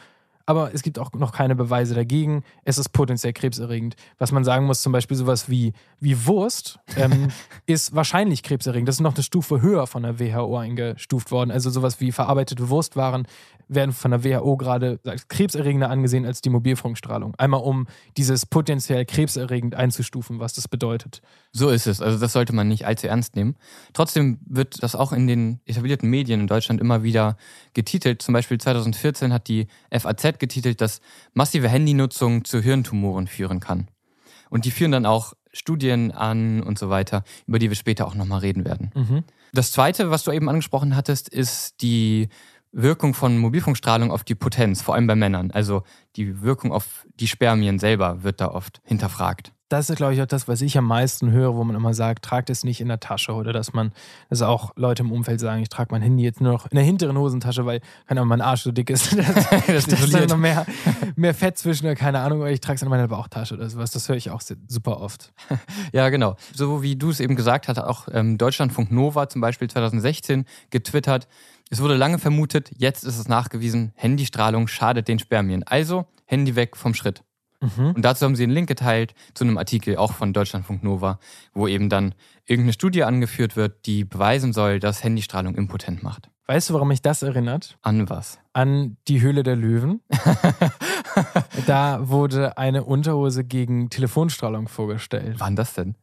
aber 0.47 0.75
es 0.75 0.83
gibt 0.83 0.99
auch 0.99 1.13
noch 1.13 1.33
keine 1.33 1.55
Beweise 1.55 1.95
dagegen. 1.95 2.45
Es 2.65 2.79
ist 2.79 2.91
potenziell 2.91 3.33
krebserregend. 3.33 3.97
Was 4.19 4.33
man 4.33 4.45
sagen 4.45 4.67
muss, 4.67 4.83
zum 4.83 4.93
Beispiel 4.93 5.17
sowas 5.17 5.49
wie, 5.49 5.73
wie 6.01 6.27
Wurst, 6.27 6.79
ähm, 6.97 7.29
ist 7.67 7.95
wahrscheinlich 7.95 8.43
krebserregend. 8.43 8.89
Das 8.89 8.97
ist 8.97 9.01
noch 9.01 9.15
eine 9.15 9.23
Stufe 9.23 9.63
höher 9.63 9.87
von 9.87 10.03
der 10.03 10.19
WHO 10.19 10.57
eingestuft 10.59 11.31
worden. 11.31 11.51
Also 11.51 11.71
sowas 11.71 12.01
wie 12.01 12.13
verarbeitete 12.13 12.69
Wurstwaren 12.69 13.27
werden 13.69 13.93
von 13.93 14.11
der 14.11 14.25
WHO 14.25 14.57
gerade 14.57 15.01
als 15.07 15.29
krebserregender 15.29 15.91
angesehen 15.91 16.27
als 16.27 16.41
die 16.41 16.51
Mobilfunkstrahlung. 16.51 17.35
Einmal 17.37 17.61
um 17.61 17.87
dieses 18.17 18.47
potenziell 18.47 19.05
krebserregend 19.05 19.75
einzustufen, 19.75 20.41
was 20.41 20.53
das 20.53 20.69
bedeutet. 20.69 21.23
So 21.53 21.69
ist 21.71 21.87
es. 21.87 22.01
Also 22.01 22.19
das 22.19 22.33
sollte 22.33 22.55
man 22.55 22.69
nicht 22.69 22.87
allzu 22.87 23.09
ernst 23.09 23.37
nehmen. 23.37 23.57
Trotzdem 23.93 24.39
wird 24.47 24.83
das 24.83 24.95
auch 24.95 25.13
in 25.13 25.27
den 25.27 25.61
etablierten 25.67 26.09
Medien 26.09 26.41
in 26.41 26.47
Deutschland 26.47 26.81
immer 26.81 27.03
wieder 27.03 27.37
getitelt. 27.75 28.23
Zum 28.23 28.35
Beispiel 28.35 28.59
2014 28.59 29.33
hat 29.33 29.49
die 29.49 29.67
FAZ 29.91 30.32
getitelt, 30.39 30.81
dass 30.81 31.01
massive 31.35 31.69
Handynutzung 31.69 32.45
zu 32.45 32.61
Hirntumoren 32.61 33.27
führen 33.27 33.61
kann. 33.61 33.89
Und 34.51 34.65
die 34.65 34.71
führen 34.71 34.93
dann 34.93 35.07
auch 35.07 35.35
Studien 35.53 36.13
an 36.13 36.63
und 36.63 36.79
so 36.79 36.91
weiter, 36.91 37.25
über 37.47 37.59
die 37.59 37.69
wir 37.69 37.77
später 37.77 38.07
auch 38.07 38.15
nochmal 38.15 38.41
reden 38.41 38.65
werden. 38.65 38.91
Mhm. 38.95 39.25
Das 39.53 39.73
zweite, 39.73 40.11
was 40.11 40.25
du 40.25 40.33
eben 40.33 40.49
angesprochen 40.49 40.97
hattest, 40.97 41.29
ist 41.29 41.83
die 41.83 42.29
Wirkung 42.73 43.13
von 43.13 43.37
Mobilfunkstrahlung 43.37 44.11
auf 44.11 44.25
die 44.25 44.35
Potenz, 44.35 44.81
vor 44.81 44.95
allem 44.95 45.07
bei 45.07 45.15
Männern. 45.15 45.51
Also 45.51 45.83
die 46.17 46.41
Wirkung 46.41 46.73
auf 46.73 47.07
die 47.21 47.29
Spermien 47.29 47.79
selber 47.79 48.23
wird 48.23 48.41
da 48.41 48.49
oft 48.49 48.81
hinterfragt 48.85 49.53
das 49.73 49.89
ist, 49.89 49.97
glaube 49.97 50.13
ich, 50.13 50.21
auch 50.21 50.27
das, 50.27 50.49
was 50.49 50.61
ich 50.61 50.77
am 50.77 50.85
meisten 50.85 51.31
höre, 51.31 51.55
wo 51.55 51.65
man 51.65 51.75
immer 51.75 51.95
sagt, 51.95 52.25
tragt 52.25 52.51
es 52.51 52.63
nicht 52.63 52.83
in 52.83 52.89
der 52.89 53.01
Tasche 53.01 53.33
oder 53.33 53.55
dass 53.55 53.73
man, 53.73 53.93
dass 54.29 54.43
auch 54.43 54.73
Leute 54.77 55.03
im 55.03 55.11
Umfeld 55.11 55.41
sagen, 55.41 55.63
ich 55.63 55.71
trage 55.71 55.89
mein 55.93 56.03
Handy 56.03 56.23
jetzt 56.23 56.43
nur 56.43 56.53
noch 56.53 56.67
in 56.67 56.77
der 56.77 56.85
hinteren 56.85 57.17
Hosentasche, 57.17 57.65
weil, 57.65 57.81
keine 58.07 58.21
Ahnung, 58.21 58.29
mein 58.29 58.43
Arsch 58.43 58.63
so 58.63 58.71
dick 58.71 58.91
ist, 58.91 59.13
dass, 59.17 59.49
das 59.67 59.87
dass 59.87 60.11
da 60.11 60.27
noch 60.27 60.37
mehr, 60.37 60.67
mehr 61.17 61.33
Fett 61.33 61.57
zwischen, 61.57 61.87
oder 61.87 61.95
keine 61.95 62.21
Ahnung, 62.21 62.41
oder 62.41 62.51
ich 62.51 62.61
trage 62.61 62.77
es 62.77 62.83
in 62.83 62.89
meiner 62.91 63.09
Bauchtasche 63.09 63.55
oder 63.55 63.69
sowas. 63.71 63.91
Das 63.93 64.09
höre 64.11 64.17
ich 64.17 64.31
auch 64.31 64.43
super 64.69 65.01
oft. 65.01 65.33
Ja, 65.93 66.09
genau. 66.09 66.37
So 66.55 66.83
wie 66.83 66.97
du 66.97 67.11
es 67.11 67.21
eben 67.21 67.37
gesagt 67.37 67.69
hast, 67.69 67.79
auch 67.79 68.09
ähm, 68.13 68.39
Deutschlandfunk 68.39 68.91
Nova 68.91 69.29
zum 69.29 69.41
Beispiel 69.41 69.69
2016 69.69 70.45
getwittert, 70.71 71.29
es 71.71 71.81
wurde 71.81 71.97
lange 71.97 72.19
vermutet, 72.19 72.71
jetzt 72.77 73.05
ist 73.05 73.19
es 73.19 73.29
nachgewiesen, 73.29 73.93
Handystrahlung 73.95 74.69
schadet 74.69 75.09
den 75.09 75.19
Spermien. 75.19 75.63
Also 75.65 76.07
Handy 76.27 76.57
weg 76.57 76.77
vom 76.77 76.95
Schritt. 76.95 77.23
Mhm. 77.63 77.93
Und 77.93 78.03
dazu 78.03 78.27
haben 78.27 78.37
sie 78.37 78.43
einen 78.43 78.53
Link 78.53 78.69
geteilt 78.69 79.15
zu 79.35 79.45
einem 79.45 79.57
Artikel 79.57 79.97
auch 79.97 80.13
von 80.13 80.33
Deutschlandfunk 80.33 80.83
Nova, 80.83 81.19
wo 81.55 81.69
eben 81.69 81.89
dann 81.89 82.15
irgendeine 82.45 82.73
Studie 82.73 83.05
angeführt 83.05 83.57
wird, 83.57 83.87
die 83.87 84.05
beweisen 84.05 84.53
soll, 84.53 84.81
dass 84.81 85.03
Handystrahlung 85.03 85.55
impotent 85.55 86.03
macht. 86.03 86.29
Weißt 86.47 86.69
du, 86.69 86.75
warum 86.75 86.89
mich 86.89 87.01
das 87.01 87.23
erinnert? 87.23 87.79
An 87.83 88.11
was? 88.11 88.39
An 88.53 88.97
die 89.07 89.23
Höhle 89.23 89.45
der 89.45 89.57
Löwen. 89.57 90.03
da 91.67 92.09
wurde 92.09 92.59
eine 92.59 92.85
Unterhose 92.85 93.45
gegen 93.45 93.91
Telefonstrahlung 93.91 94.67
vorgestellt. 94.69 95.37
Wann 95.39 95.57
das 95.57 95.75
denn? 95.75 95.95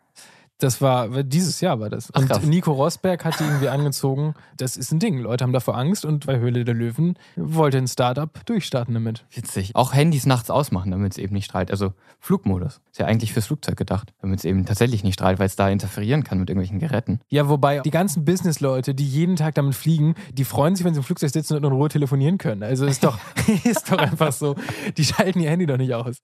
Das 0.60 0.82
war, 0.82 1.24
dieses 1.24 1.62
Jahr 1.62 1.80
war 1.80 1.90
das. 1.90 2.10
Ach, 2.14 2.22
und 2.22 2.28
krass. 2.28 2.44
Nico 2.44 2.74
Rosberg 2.74 3.24
hat 3.24 3.40
die 3.40 3.46
irgendwie 3.46 3.70
angezogen. 3.70 4.34
Das 4.58 4.76
ist 4.76 4.92
ein 4.92 5.00
Ding. 5.00 5.18
Leute 5.20 5.46
haben 5.46 5.54
davor 5.54 5.78
Angst 5.78 6.04
und 6.04 6.26
bei 6.26 6.38
Höhle 6.38 6.66
der 6.66 6.76
Löwen 6.76 7.18
wollte 7.38 7.78
ein 7.78 7.88
Startup 7.88 8.30
durchstarten 8.46 8.94
damit. 8.94 9.26
Witzig. 9.32 9.76
Auch 9.76 9.94
Handys 9.94 10.26
nachts 10.26 10.50
ausmachen, 10.50 10.92
damit 10.92 11.14
es 11.14 11.18
eben 11.18 11.34
nicht 11.34 11.46
strahlt. 11.46 11.72
Also 11.72 11.94
Flugmodus. 12.20 12.82
Ist 12.92 13.00
ja 13.00 13.06
eigentlich 13.06 13.32
fürs 13.32 13.48
Flugzeug 13.48 13.78
gedacht. 13.78 14.14
Damit 14.22 14.40
es 14.40 14.46
eben 14.46 14.66
tatsächlich 14.66 15.04
nicht 15.06 15.14
strahlt, 15.14 15.40
weil 15.40 15.46
es 15.46 15.56
da 15.56 15.70
interferieren 15.70 16.26
kann 16.26 16.40
mit 16.40 16.50
irgendwelchen 16.50 16.80
Geräten. 16.80 17.22
Ja, 17.30 17.48
wobei 17.48 17.80
die 17.80 17.92
ganzen 17.92 18.26
Business-Leute, 18.26 18.94
die 18.94 19.08
jeden 19.08 19.38
Tag 19.38 19.56
damit 19.56 19.76
fliegen, 19.76 20.16
die 20.34 20.44
freuen 20.44 20.76
sich, 20.76 20.86
wenn 20.86 20.94
sie 20.94 21.00
im 21.00 21.06
Flugzeug 21.06 21.30
sitzen 21.30 21.56
und 21.56 21.64
in 21.64 21.72
Ruhe 21.72 21.88
telefonieren 21.88 22.38
können. 22.38 22.64
Also 22.64 22.86
ist 22.86 23.06
doch, 23.06 23.18
ist 23.64 23.90
doch 23.90 23.98
einfach 23.98 24.34
so. 24.34 24.56
Die 24.98 25.06
schalten 25.06 25.40
ihr 25.40 25.50
Handy 25.50 25.66
doch 25.66 25.78
nicht 25.78 25.94
aus. 25.94 26.18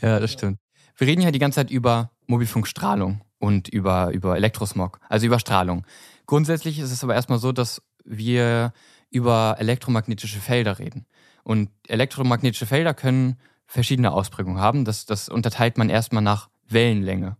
Ja, 0.00 0.18
das 0.18 0.32
stimmt. 0.32 0.58
Wir 0.96 1.06
reden 1.06 1.20
ja 1.20 1.30
die 1.30 1.38
ganze 1.38 1.56
Zeit 1.56 1.70
über 1.70 2.10
Mobilfunkstrahlung 2.26 3.20
und 3.42 3.66
über, 3.66 4.12
über 4.12 4.36
Elektrosmog, 4.36 5.00
also 5.08 5.26
über 5.26 5.40
Strahlung. 5.40 5.84
Grundsätzlich 6.26 6.78
ist 6.78 6.92
es 6.92 7.02
aber 7.02 7.16
erstmal 7.16 7.40
so, 7.40 7.50
dass 7.50 7.82
wir 8.04 8.72
über 9.10 9.56
elektromagnetische 9.58 10.38
Felder 10.38 10.78
reden. 10.78 11.06
Und 11.42 11.68
elektromagnetische 11.88 12.66
Felder 12.66 12.94
können 12.94 13.36
verschiedene 13.66 14.12
Ausprägungen 14.12 14.60
haben. 14.60 14.84
Das, 14.84 15.06
das 15.06 15.28
unterteilt 15.28 15.76
man 15.76 15.90
erstmal 15.90 16.22
nach 16.22 16.50
Wellenlänge. 16.68 17.36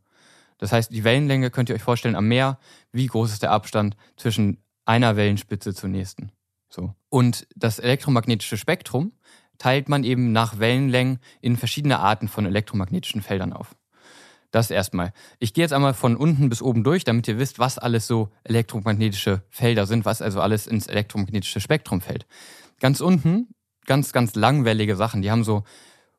Das 0.58 0.72
heißt, 0.72 0.90
die 0.92 1.04
Wellenlänge 1.04 1.50
könnt 1.50 1.68
ihr 1.68 1.76
euch 1.76 1.82
vorstellen 1.82 2.16
am 2.16 2.26
Meer. 2.26 2.58
Wie 2.90 3.06
groß 3.06 3.32
ist 3.32 3.44
der 3.44 3.52
Abstand 3.52 3.96
zwischen 4.16 4.58
einer 4.84 5.14
Wellenspitze 5.14 5.72
zur 5.72 5.88
nächsten? 5.88 6.32
So. 6.68 6.96
Und 7.10 7.46
das 7.54 7.78
elektromagnetische 7.78 8.56
Spektrum 8.56 9.12
teilt 9.56 9.88
man 9.88 10.02
eben 10.02 10.32
nach 10.32 10.58
Wellenlängen 10.58 11.20
in 11.40 11.56
verschiedene 11.56 12.00
Arten 12.00 12.26
von 12.26 12.44
elektromagnetischen 12.44 13.22
Feldern 13.22 13.52
auf. 13.52 13.76
Das 14.52 14.70
erstmal. 14.70 15.12
Ich 15.38 15.54
gehe 15.54 15.64
jetzt 15.64 15.72
einmal 15.72 15.94
von 15.94 16.14
unten 16.14 16.50
bis 16.50 16.62
oben 16.62 16.84
durch, 16.84 17.04
damit 17.04 17.26
ihr 17.26 17.38
wisst, 17.38 17.58
was 17.58 17.78
alles 17.78 18.06
so 18.06 18.28
elektromagnetische 18.44 19.42
Felder 19.48 19.86
sind, 19.86 20.04
was 20.04 20.22
also 20.22 20.40
alles 20.40 20.66
ins 20.66 20.86
elektromagnetische 20.86 21.58
Spektrum 21.58 22.02
fällt. 22.02 22.26
Ganz 22.78 23.00
unten, 23.00 23.48
ganz, 23.86 24.12
ganz 24.12 24.34
langwellige 24.34 24.94
Sachen, 24.94 25.22
die 25.22 25.30
haben 25.30 25.42
so 25.42 25.64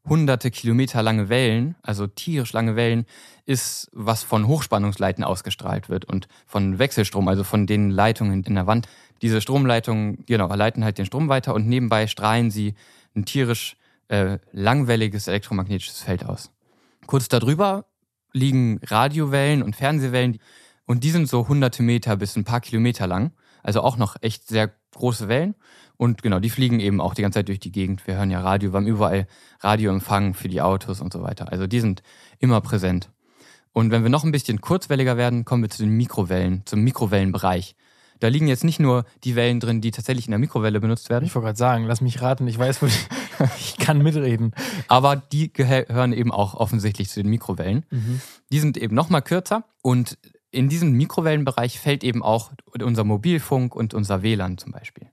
hunderte 0.03 0.49
Kilometer 0.49 1.03
lange 1.03 1.29
Wellen, 1.29 1.75
also 1.83 2.07
tierisch 2.07 2.51
lange 2.53 2.75
Wellen, 2.75 3.05
ist, 3.45 3.89
was 3.93 4.23
von 4.23 4.47
Hochspannungsleiten 4.47 5.23
ausgestrahlt 5.23 5.87
wird 5.89 6.05
und 6.05 6.27
von 6.47 6.79
Wechselstrom, 6.79 7.27
also 7.27 7.43
von 7.43 7.67
den 7.67 7.91
Leitungen 7.91 8.43
in 8.43 8.55
der 8.55 8.65
Wand. 8.65 8.87
Diese 9.21 9.41
Stromleitungen, 9.41 10.25
genau, 10.25 10.53
leiten 10.53 10.83
halt 10.83 10.97
den 10.97 11.05
Strom 11.05 11.29
weiter 11.29 11.53
und 11.53 11.67
nebenbei 11.67 12.07
strahlen 12.07 12.49
sie 12.49 12.73
ein 13.15 13.25
tierisch 13.25 13.77
äh, 14.07 14.39
langwelliges 14.51 15.27
elektromagnetisches 15.27 16.01
Feld 16.01 16.25
aus. 16.25 16.51
Kurz 17.05 17.27
darüber 17.27 17.85
liegen 18.33 18.79
Radiowellen 18.83 19.63
und 19.63 19.75
Fernsehwellen 19.75 20.39
und 20.85 21.03
die 21.03 21.11
sind 21.11 21.29
so 21.29 21.47
hunderte 21.47 21.83
Meter 21.83 22.17
bis 22.17 22.35
ein 22.35 22.43
paar 22.43 22.61
Kilometer 22.61 23.07
lang. 23.07 23.31
Also 23.61 23.81
auch 23.81 23.95
noch 23.95 24.17
echt 24.21 24.47
sehr 24.47 24.71
große 24.91 25.29
Wellen. 25.29 25.55
Und 25.95 26.21
genau, 26.21 26.39
die 26.39 26.49
fliegen 26.49 26.79
eben 26.79 26.99
auch 26.99 27.13
die 27.13 27.21
ganze 27.21 27.39
Zeit 27.39 27.47
durch 27.47 27.59
die 27.59 27.71
Gegend. 27.71 28.05
Wir 28.07 28.15
hören 28.15 28.31
ja 28.31 28.41
Radio, 28.41 28.73
wir 28.73 28.77
haben 28.77 28.87
überall 28.87 29.27
Radioempfang 29.61 30.33
für 30.33 30.49
die 30.49 30.61
Autos 30.61 30.99
und 30.99 31.13
so 31.13 31.21
weiter. 31.21 31.51
Also 31.51 31.67
die 31.67 31.79
sind 31.79 32.03
immer 32.39 32.59
präsent. 32.59 33.09
Und 33.71 33.89
wenn 33.91 34.03
wir 34.03 34.09
noch 34.09 34.23
ein 34.23 34.31
bisschen 34.31 34.59
kurzwelliger 34.59 35.17
werden, 35.17 35.45
kommen 35.45 35.63
wir 35.63 35.69
zu 35.69 35.81
den 35.81 35.95
Mikrowellen, 35.95 36.63
zum 36.65 36.81
Mikrowellenbereich. 36.81 37.75
Da 38.19 38.27
liegen 38.27 38.47
jetzt 38.47 38.63
nicht 38.63 38.79
nur 38.79 39.05
die 39.23 39.35
Wellen 39.35 39.59
drin, 39.59 39.81
die 39.81 39.91
tatsächlich 39.91 40.27
in 40.27 40.31
der 40.31 40.39
Mikrowelle 40.39 40.79
benutzt 40.79 41.09
werden. 41.09 41.25
Ich 41.25 41.33
wollte 41.35 41.47
gerade 41.47 41.57
sagen, 41.57 41.85
lass 41.85 42.01
mich 42.01 42.21
raten, 42.21 42.47
ich 42.47 42.57
weiß, 42.57 42.81
wo 42.81 42.85
ich, 42.85 43.07
ich 43.57 43.77
kann 43.77 44.01
mitreden. 44.01 44.53
Aber 44.87 45.15
die 45.15 45.51
gehören 45.51 46.13
eben 46.13 46.31
auch 46.31 46.53
offensichtlich 46.53 47.09
zu 47.09 47.21
den 47.21 47.29
Mikrowellen. 47.29 47.85
Mhm. 47.89 48.21
Die 48.51 48.59
sind 48.59 48.77
eben 48.77 48.95
noch 48.95 49.09
mal 49.09 49.21
kürzer 49.21 49.65
und 49.81 50.17
in 50.51 50.69
diesem 50.69 50.91
Mikrowellenbereich 50.91 51.79
fällt 51.79 52.03
eben 52.03 52.21
auch 52.21 52.51
unser 52.79 53.03
Mobilfunk 53.03 53.75
und 53.75 53.93
unser 53.93 54.21
WLAN 54.21 54.57
zum 54.57 54.71
Beispiel. 54.71 55.09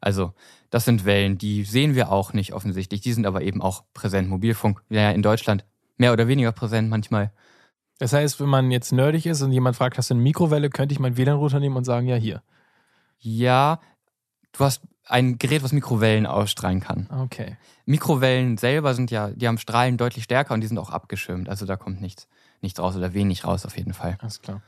Also 0.00 0.34
das 0.70 0.84
sind 0.84 1.04
Wellen, 1.04 1.38
die 1.38 1.64
sehen 1.64 1.94
wir 1.94 2.12
auch 2.12 2.32
nicht 2.32 2.52
offensichtlich, 2.52 3.00
die 3.00 3.12
sind 3.12 3.26
aber 3.26 3.42
eben 3.42 3.62
auch 3.62 3.84
präsent. 3.94 4.28
Mobilfunk, 4.28 4.82
ja 4.90 5.10
in 5.10 5.22
Deutschland 5.22 5.64
mehr 5.96 6.12
oder 6.12 6.28
weniger 6.28 6.52
präsent 6.52 6.90
manchmal. 6.90 7.32
Das 7.98 8.12
heißt, 8.12 8.40
wenn 8.40 8.48
man 8.48 8.70
jetzt 8.70 8.92
nerdig 8.92 9.24
ist 9.26 9.40
und 9.40 9.52
jemand 9.52 9.76
fragt, 9.76 9.96
hast 9.96 10.10
du 10.10 10.14
eine 10.14 10.22
Mikrowelle, 10.22 10.68
könnte 10.68 10.92
ich 10.92 10.98
meinen 10.98 11.16
WLAN-Router 11.16 11.60
nehmen 11.60 11.76
und 11.76 11.84
sagen, 11.84 12.06
ja, 12.06 12.16
hier. 12.16 12.42
Ja, 13.18 13.80
du 14.52 14.64
hast 14.64 14.82
ein 15.06 15.38
Gerät, 15.38 15.62
was 15.62 15.72
Mikrowellen 15.72 16.26
ausstrahlen 16.26 16.80
kann. 16.80 17.08
Okay. 17.24 17.56
Mikrowellen 17.84 18.58
selber 18.58 18.94
sind 18.94 19.10
ja, 19.10 19.30
die 19.30 19.46
haben 19.46 19.58
Strahlen 19.58 19.96
deutlich 19.96 20.24
stärker 20.24 20.54
und 20.54 20.60
die 20.60 20.66
sind 20.66 20.78
auch 20.78 20.90
abgeschirmt. 20.90 21.48
Also 21.48 21.64
da 21.64 21.76
kommt 21.76 22.00
nichts, 22.00 22.26
nichts 22.60 22.80
raus 22.80 22.96
oder 22.96 23.14
wenig 23.14 23.44
raus 23.44 23.64
auf 23.64 23.76
jeden 23.76 23.94
Fall. 23.94 24.18
Alles 24.20 24.42
klar. 24.42 24.62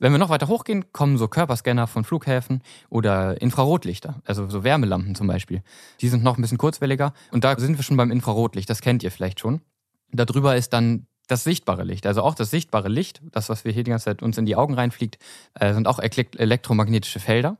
Wenn 0.00 0.10
wir 0.10 0.18
noch 0.18 0.30
weiter 0.30 0.48
hochgehen, 0.48 0.92
kommen 0.92 1.16
so 1.16 1.28
Körperscanner 1.28 1.86
von 1.86 2.04
Flughäfen 2.04 2.62
oder 2.90 3.40
Infrarotlichter, 3.40 4.20
also 4.24 4.48
so 4.48 4.64
Wärmelampen 4.64 5.14
zum 5.14 5.28
Beispiel. 5.28 5.62
Die 6.00 6.08
sind 6.08 6.24
noch 6.24 6.36
ein 6.36 6.42
bisschen 6.42 6.58
kurzwelliger 6.58 7.12
und 7.30 7.44
da 7.44 7.56
sind 7.58 7.76
wir 7.76 7.84
schon 7.84 7.96
beim 7.96 8.10
Infrarotlicht, 8.10 8.68
das 8.68 8.80
kennt 8.80 9.04
ihr 9.04 9.12
vielleicht 9.12 9.38
schon. 9.38 9.60
Darüber 10.10 10.56
ist 10.56 10.72
dann 10.72 11.06
das 11.28 11.44
sichtbare 11.44 11.84
Licht, 11.84 12.06
also 12.06 12.22
auch 12.22 12.34
das 12.34 12.50
sichtbare 12.50 12.88
Licht, 12.88 13.22
das, 13.30 13.48
was 13.48 13.64
wir 13.64 13.72
hier 13.72 13.84
die 13.84 13.90
ganze 13.90 14.06
Zeit 14.06 14.22
uns 14.22 14.36
in 14.36 14.44
die 14.44 14.56
Augen 14.56 14.74
reinfliegt, 14.74 15.18
äh, 15.54 15.72
sind 15.72 15.86
auch 15.86 15.98
elektromagnetische 16.00 17.20
Felder. 17.20 17.56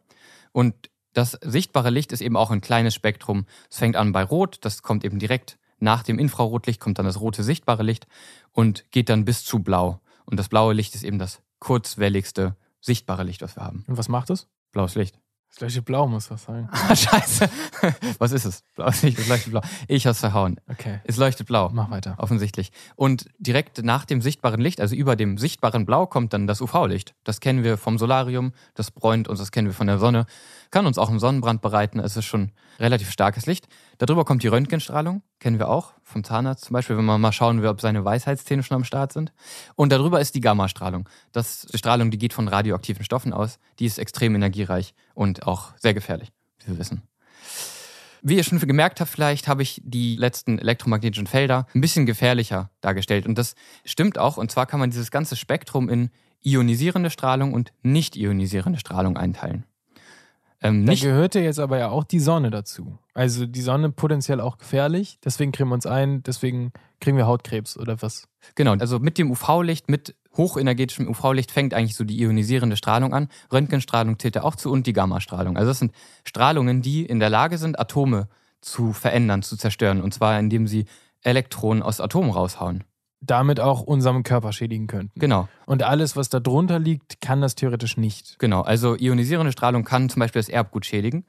Und 0.53 0.75
das 1.15 1.39
sichtbare 1.41 1.91
Licht 1.91 2.13
ist 2.13 2.21
eben 2.21 2.37
auch 2.37 2.51
ein 2.51 2.61
kleines 2.61 2.95
Spektrum. 2.95 3.47
Es 3.71 3.79
fängt 3.79 3.97
an 3.97 4.13
bei 4.13 4.23
Rot, 4.23 4.59
das 4.61 4.83
kommt 4.83 5.05
eben 5.05 5.19
direkt 5.19 5.59
nach 5.79 6.03
dem 6.03 6.19
Infrarotlicht, 6.19 6.81
kommt 6.81 6.99
dann 6.99 7.07
das 7.07 7.21
rote 7.21 7.43
sichtbare 7.43 7.83
Licht 7.83 8.07
und 8.53 8.91
geht 8.91 9.09
dann 9.09 9.25
bis 9.25 9.45
zu 9.45 9.61
Blau. 9.61 10.01
Und 10.25 10.39
das 10.39 10.49
blaue 10.49 10.75
Licht 10.75 10.95
ist 10.95 11.05
eben 11.05 11.19
das 11.19 11.43
kurzwelligste 11.59 12.57
sichtbare 12.81 13.25
Licht, 13.25 13.43
was 13.43 13.57
wir 13.57 13.65
haben. 13.65 13.85
Und 13.87 13.97
was 13.97 14.09
macht 14.09 14.31
es? 14.31 14.49
Blaues 14.73 14.95
Licht. 14.95 15.19
Das 15.55 15.61
leuchtet 15.61 15.85
blau, 15.85 16.09
muss 16.09 16.27
das 16.27 16.43
sein. 16.43 16.69
Ah, 16.73 16.97
scheiße. 16.97 17.49
Was 18.19 18.33
ist 18.33 18.45
es? 18.45 18.65
Blaues 18.75 19.05
Licht, 19.05 19.21
es 19.21 19.29
leuchtet 19.29 19.53
blau. 19.53 19.61
Ich 19.87 20.05
hab's 20.05 20.19
verhauen. 20.19 20.61
Okay. 20.69 21.01
Es 21.05 21.17
leuchtet 21.17 21.47
blau. 21.47 21.71
Mach 21.73 21.93
weiter. 21.93 22.17
Offensichtlich. 22.19 22.73
Und 22.97 23.27
direkt 23.39 23.85
nach 23.85 24.05
dem 24.05 24.21
sichtbaren 24.21 24.61
Licht, 24.61 24.81
also 24.81 24.97
über 24.97 25.15
dem 25.15 25.39
sichtbaren 25.39 25.87
Blau, 25.87 26.07
kommt 26.07 26.33
dann 26.33 26.49
das 26.49 26.61
UV-Licht. 26.61 27.15
Das 27.23 27.39
kennen 27.39 27.63
wir 27.63 27.79
vom 27.79 27.99
Solarium, 27.99 28.53
das 28.75 28.91
bräunt 28.91 29.29
uns, 29.29 29.39
das 29.39 29.53
kennen 29.53 29.69
wir 29.69 29.75
von 29.75 29.87
der 29.87 30.01
Sonne. 30.01 30.27
Kann 30.73 30.87
uns 30.87 30.99
auch 30.99 31.09
einen 31.09 31.21
Sonnenbrand 31.21 31.63
bereiten. 31.63 32.01
Es 32.01 32.17
ist 32.17 32.25
schon 32.25 32.51
relativ 32.81 33.13
starkes 33.13 33.47
Licht. 33.47 33.69
Darüber 33.99 34.25
kommt 34.25 34.43
die 34.43 34.49
Röntgenstrahlung, 34.49 35.23
kennen 35.45 35.59
wir 35.59 35.69
auch 35.69 35.93
vom 36.03 36.25
Zahnarzt 36.25 36.65
zum 36.65 36.73
Beispiel, 36.73 36.97
wenn 36.97 37.05
man 37.05 37.21
mal 37.21 37.31
schauen 37.31 37.61
will, 37.61 37.69
ob 37.69 37.83
seine 37.83 38.03
Weisheitszähne 38.03 38.63
schon 38.63 38.77
am 38.77 38.85
Start 38.85 39.13
sind. 39.13 39.31
Und 39.75 39.93
darüber 39.93 40.19
ist 40.19 40.35
die 40.35 40.41
Gammastrahlung. 40.41 41.07
Das 41.33 41.65
ist 41.65 41.75
die 41.75 41.79
Strahlung, 41.79 42.11
die 42.11 42.17
geht 42.17 42.33
von 42.33 42.49
radioaktiven 42.49 43.05
Stoffen 43.05 43.35
aus. 43.35 43.59
Die 43.79 43.85
ist 43.85 43.99
extrem 43.99 44.35
energiereich 44.35 44.95
und 45.13 45.47
auch 45.47 45.73
sehr 45.77 45.93
gefährlich, 45.93 46.33
wie 46.61 46.69
wir 46.69 46.79
wissen. 46.79 47.03
Wie 48.23 48.37
ihr 48.37 48.43
schon 48.43 48.59
gemerkt 48.59 49.03
habt, 49.03 49.11
vielleicht 49.11 49.47
habe 49.47 49.63
ich 49.63 49.83
die 49.85 50.17
letzten 50.17 50.59
elektromagnetischen 50.59 51.27
Felder 51.27 51.67
ein 51.75 51.83
bisschen 51.83 52.07
gefährlicher 52.07 52.71
dargestellt. 52.81 53.27
Und 53.27 53.37
das 53.37 53.55
stimmt 53.85 54.17
auch. 54.17 54.39
Und 54.39 54.51
zwar 54.51 54.65
kann 54.65 54.81
man 54.81 54.89
dieses 54.89 55.11
ganze 55.11 55.37
Spektrum 55.37 55.91
in 55.91 56.09
ionisierende 56.41 57.11
Strahlung 57.11 57.53
und 57.53 57.75
nicht 57.83 58.17
ionisierende 58.17 58.79
Strahlung 58.79 59.19
einteilen. 59.19 59.67
Ähm, 60.65 60.87
da 60.87 60.95
gehörte 60.95 61.41
jetzt 61.41 61.61
aber 61.61 61.79
ja 61.79 61.91
auch 61.91 62.05
die 62.05 62.21
Sonne 62.21 62.51
dazu. 62.51 62.99
Also 63.13 63.45
die 63.45 63.61
Sonne 63.61 63.91
potenziell 63.91 64.41
auch 64.41 64.57
gefährlich, 64.57 65.19
deswegen 65.23 65.53
cremen 65.53 65.71
wir 65.71 65.75
uns 65.75 65.87
ein, 65.87 66.23
deswegen 66.23 66.73
kriegen 67.01 67.19
wir 67.19 67.27
Hautkrebs 67.27 67.77
oder 67.77 68.01
was? 68.01 68.27
Genau, 68.55 68.73
also 68.73 68.99
mit 68.99 69.19
dem 69.19 69.31
UV-Licht, 69.31 69.91
mit 69.91 70.17
hochenergetischem 70.39 71.07
UV-Licht 71.07 71.51
fängt 71.51 71.75
eigentlich 71.75 71.97
so 71.97 72.05
die 72.05 72.19
ionisierende 72.19 72.79
Strahlung 72.79 73.13
an. 73.13 73.29
Röntgenstrahlung 73.53 74.19
zählt 74.19 74.37
da 74.37 74.43
auch 74.43 74.57
zu 74.57 74.71
und 74.73 74.87
die 74.87 74.95
Gammastrahlung. 74.95 75.59
Also 75.59 75.69
das 75.69 75.81
sind 75.81 75.93
Strahlungen, 76.25 76.81
die 76.81 77.05
in 77.05 77.21
der 77.21 77.29
Lage 77.31 77.59
sind, 77.59 77.79
Atome 77.79 78.29
zu 78.63 78.95
verändern, 78.95 79.43
zu 79.43 79.59
zerstören. 79.59 80.01
Und 80.01 80.15
zwar 80.15 80.39
indem 80.39 80.67
sie 80.67 80.87
Elektronen 81.23 81.83
aus 81.83 82.01
Atomen 82.01 82.31
raushauen 82.31 82.85
damit 83.27 83.61
auch 83.61 83.83
unserem 83.83 84.23
Körper 84.23 84.53
schädigen 84.53 84.87
könnten. 84.87 85.19
Genau. 85.19 85.49
Und 85.67 85.83
alles, 85.83 86.17
was 86.17 86.29
da 86.29 86.41
drunter 86.41 86.79
liegt, 86.79 87.21
kann 87.21 87.41
das 87.41 87.55
theoretisch 87.55 87.97
nicht. 87.97 88.39
Genau. 88.39 88.63
Also 88.63 88.97
ionisierende 88.97 89.53
Strahlung 89.53 89.85
kann 89.85 90.09
zum 90.09 90.21
Beispiel 90.21 90.41
das 90.41 90.49
Erbgut 90.49 90.87
schädigen. 90.87 91.25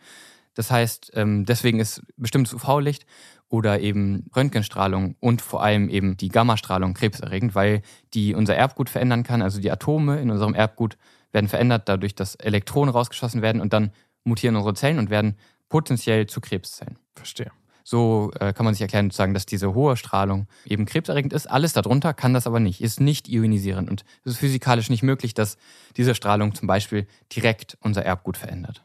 Das 0.55 0.71
heißt, 0.71 1.11
ähm, 1.15 1.45
deswegen 1.45 1.79
ist 1.79 2.01
bestimmtes 2.15 2.53
UV-Licht 2.53 3.05
oder 3.49 3.79
eben 3.79 4.25
Röntgenstrahlung 4.35 5.15
und 5.19 5.41
vor 5.41 5.61
allem 5.61 5.89
eben 5.89 6.17
die 6.17 6.29
Gammastrahlung 6.29 6.93
krebserregend, 6.93 7.55
weil 7.55 7.81
die 8.13 8.33
unser 8.33 8.55
Erbgut 8.55 8.89
verändern 8.89 9.23
kann. 9.23 9.41
Also 9.41 9.59
die 9.59 9.71
Atome 9.71 10.19
in 10.19 10.31
unserem 10.31 10.55
Erbgut 10.55 10.97
werden 11.31 11.49
verändert, 11.49 11.89
dadurch, 11.89 12.15
dass 12.15 12.35
Elektronen 12.35 12.93
rausgeschossen 12.93 13.41
werden 13.41 13.61
und 13.61 13.73
dann 13.73 13.91
mutieren 14.23 14.55
unsere 14.55 14.73
Zellen 14.73 14.97
und 14.97 15.09
werden 15.09 15.37
potenziell 15.69 16.27
zu 16.27 16.41
Krebszellen. 16.41 16.97
Verstehe. 17.15 17.51
So 17.87 18.31
äh, 18.39 18.51
kann 18.51 18.65
man 18.65 18.73
sich 18.73 18.81
erklären, 18.81 19.11
sozusagen, 19.11 19.35
dass 19.35 19.45
diese 19.45 19.75
hohe 19.75 19.95
Strahlung 19.95 20.47
eben 20.65 20.85
krebserregend 20.85 21.33
ist. 21.33 21.45
Alles 21.45 21.71
darunter 21.71 22.15
kann 22.15 22.33
das 22.33 22.47
aber 22.47 22.59
nicht, 22.59 22.81
ist 22.81 22.99
nicht 22.99 23.29
ionisierend. 23.29 23.91
Und 23.91 24.03
es 24.23 24.33
ist 24.33 24.37
physikalisch 24.39 24.89
nicht 24.89 25.03
möglich, 25.03 25.35
dass 25.35 25.57
diese 25.95 26.15
Strahlung 26.15 26.55
zum 26.55 26.67
Beispiel 26.67 27.05
direkt 27.31 27.77
unser 27.81 28.03
Erbgut 28.03 28.37
verändert. 28.37 28.83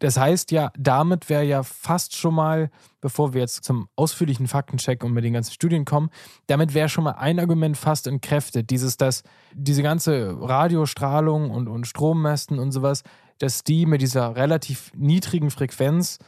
Das 0.00 0.18
heißt 0.18 0.50
ja, 0.50 0.72
damit 0.76 1.30
wäre 1.30 1.44
ja 1.44 1.62
fast 1.62 2.16
schon 2.16 2.34
mal, 2.34 2.70
bevor 3.00 3.32
wir 3.32 3.42
jetzt 3.42 3.62
zum 3.62 3.88
ausführlichen 3.94 4.48
Faktencheck 4.48 5.04
und 5.04 5.12
mit 5.12 5.22
den 5.22 5.34
ganzen 5.34 5.52
Studien 5.52 5.84
kommen, 5.84 6.10
damit 6.48 6.74
wäre 6.74 6.88
schon 6.88 7.04
mal 7.04 7.12
ein 7.12 7.38
Argument 7.38 7.76
fast 7.76 8.08
entkräftet. 8.08 8.70
Dieses, 8.70 8.96
dass 8.96 9.22
diese 9.54 9.84
ganze 9.84 10.36
Radiostrahlung 10.40 11.50
und, 11.50 11.68
und 11.68 11.86
Strommästen 11.86 12.58
und 12.58 12.72
sowas, 12.72 13.04
dass 13.38 13.62
die 13.62 13.86
mit 13.86 14.02
dieser 14.02 14.34
relativ 14.34 14.90
niedrigen 14.94 15.50
Frequenz 15.50 16.18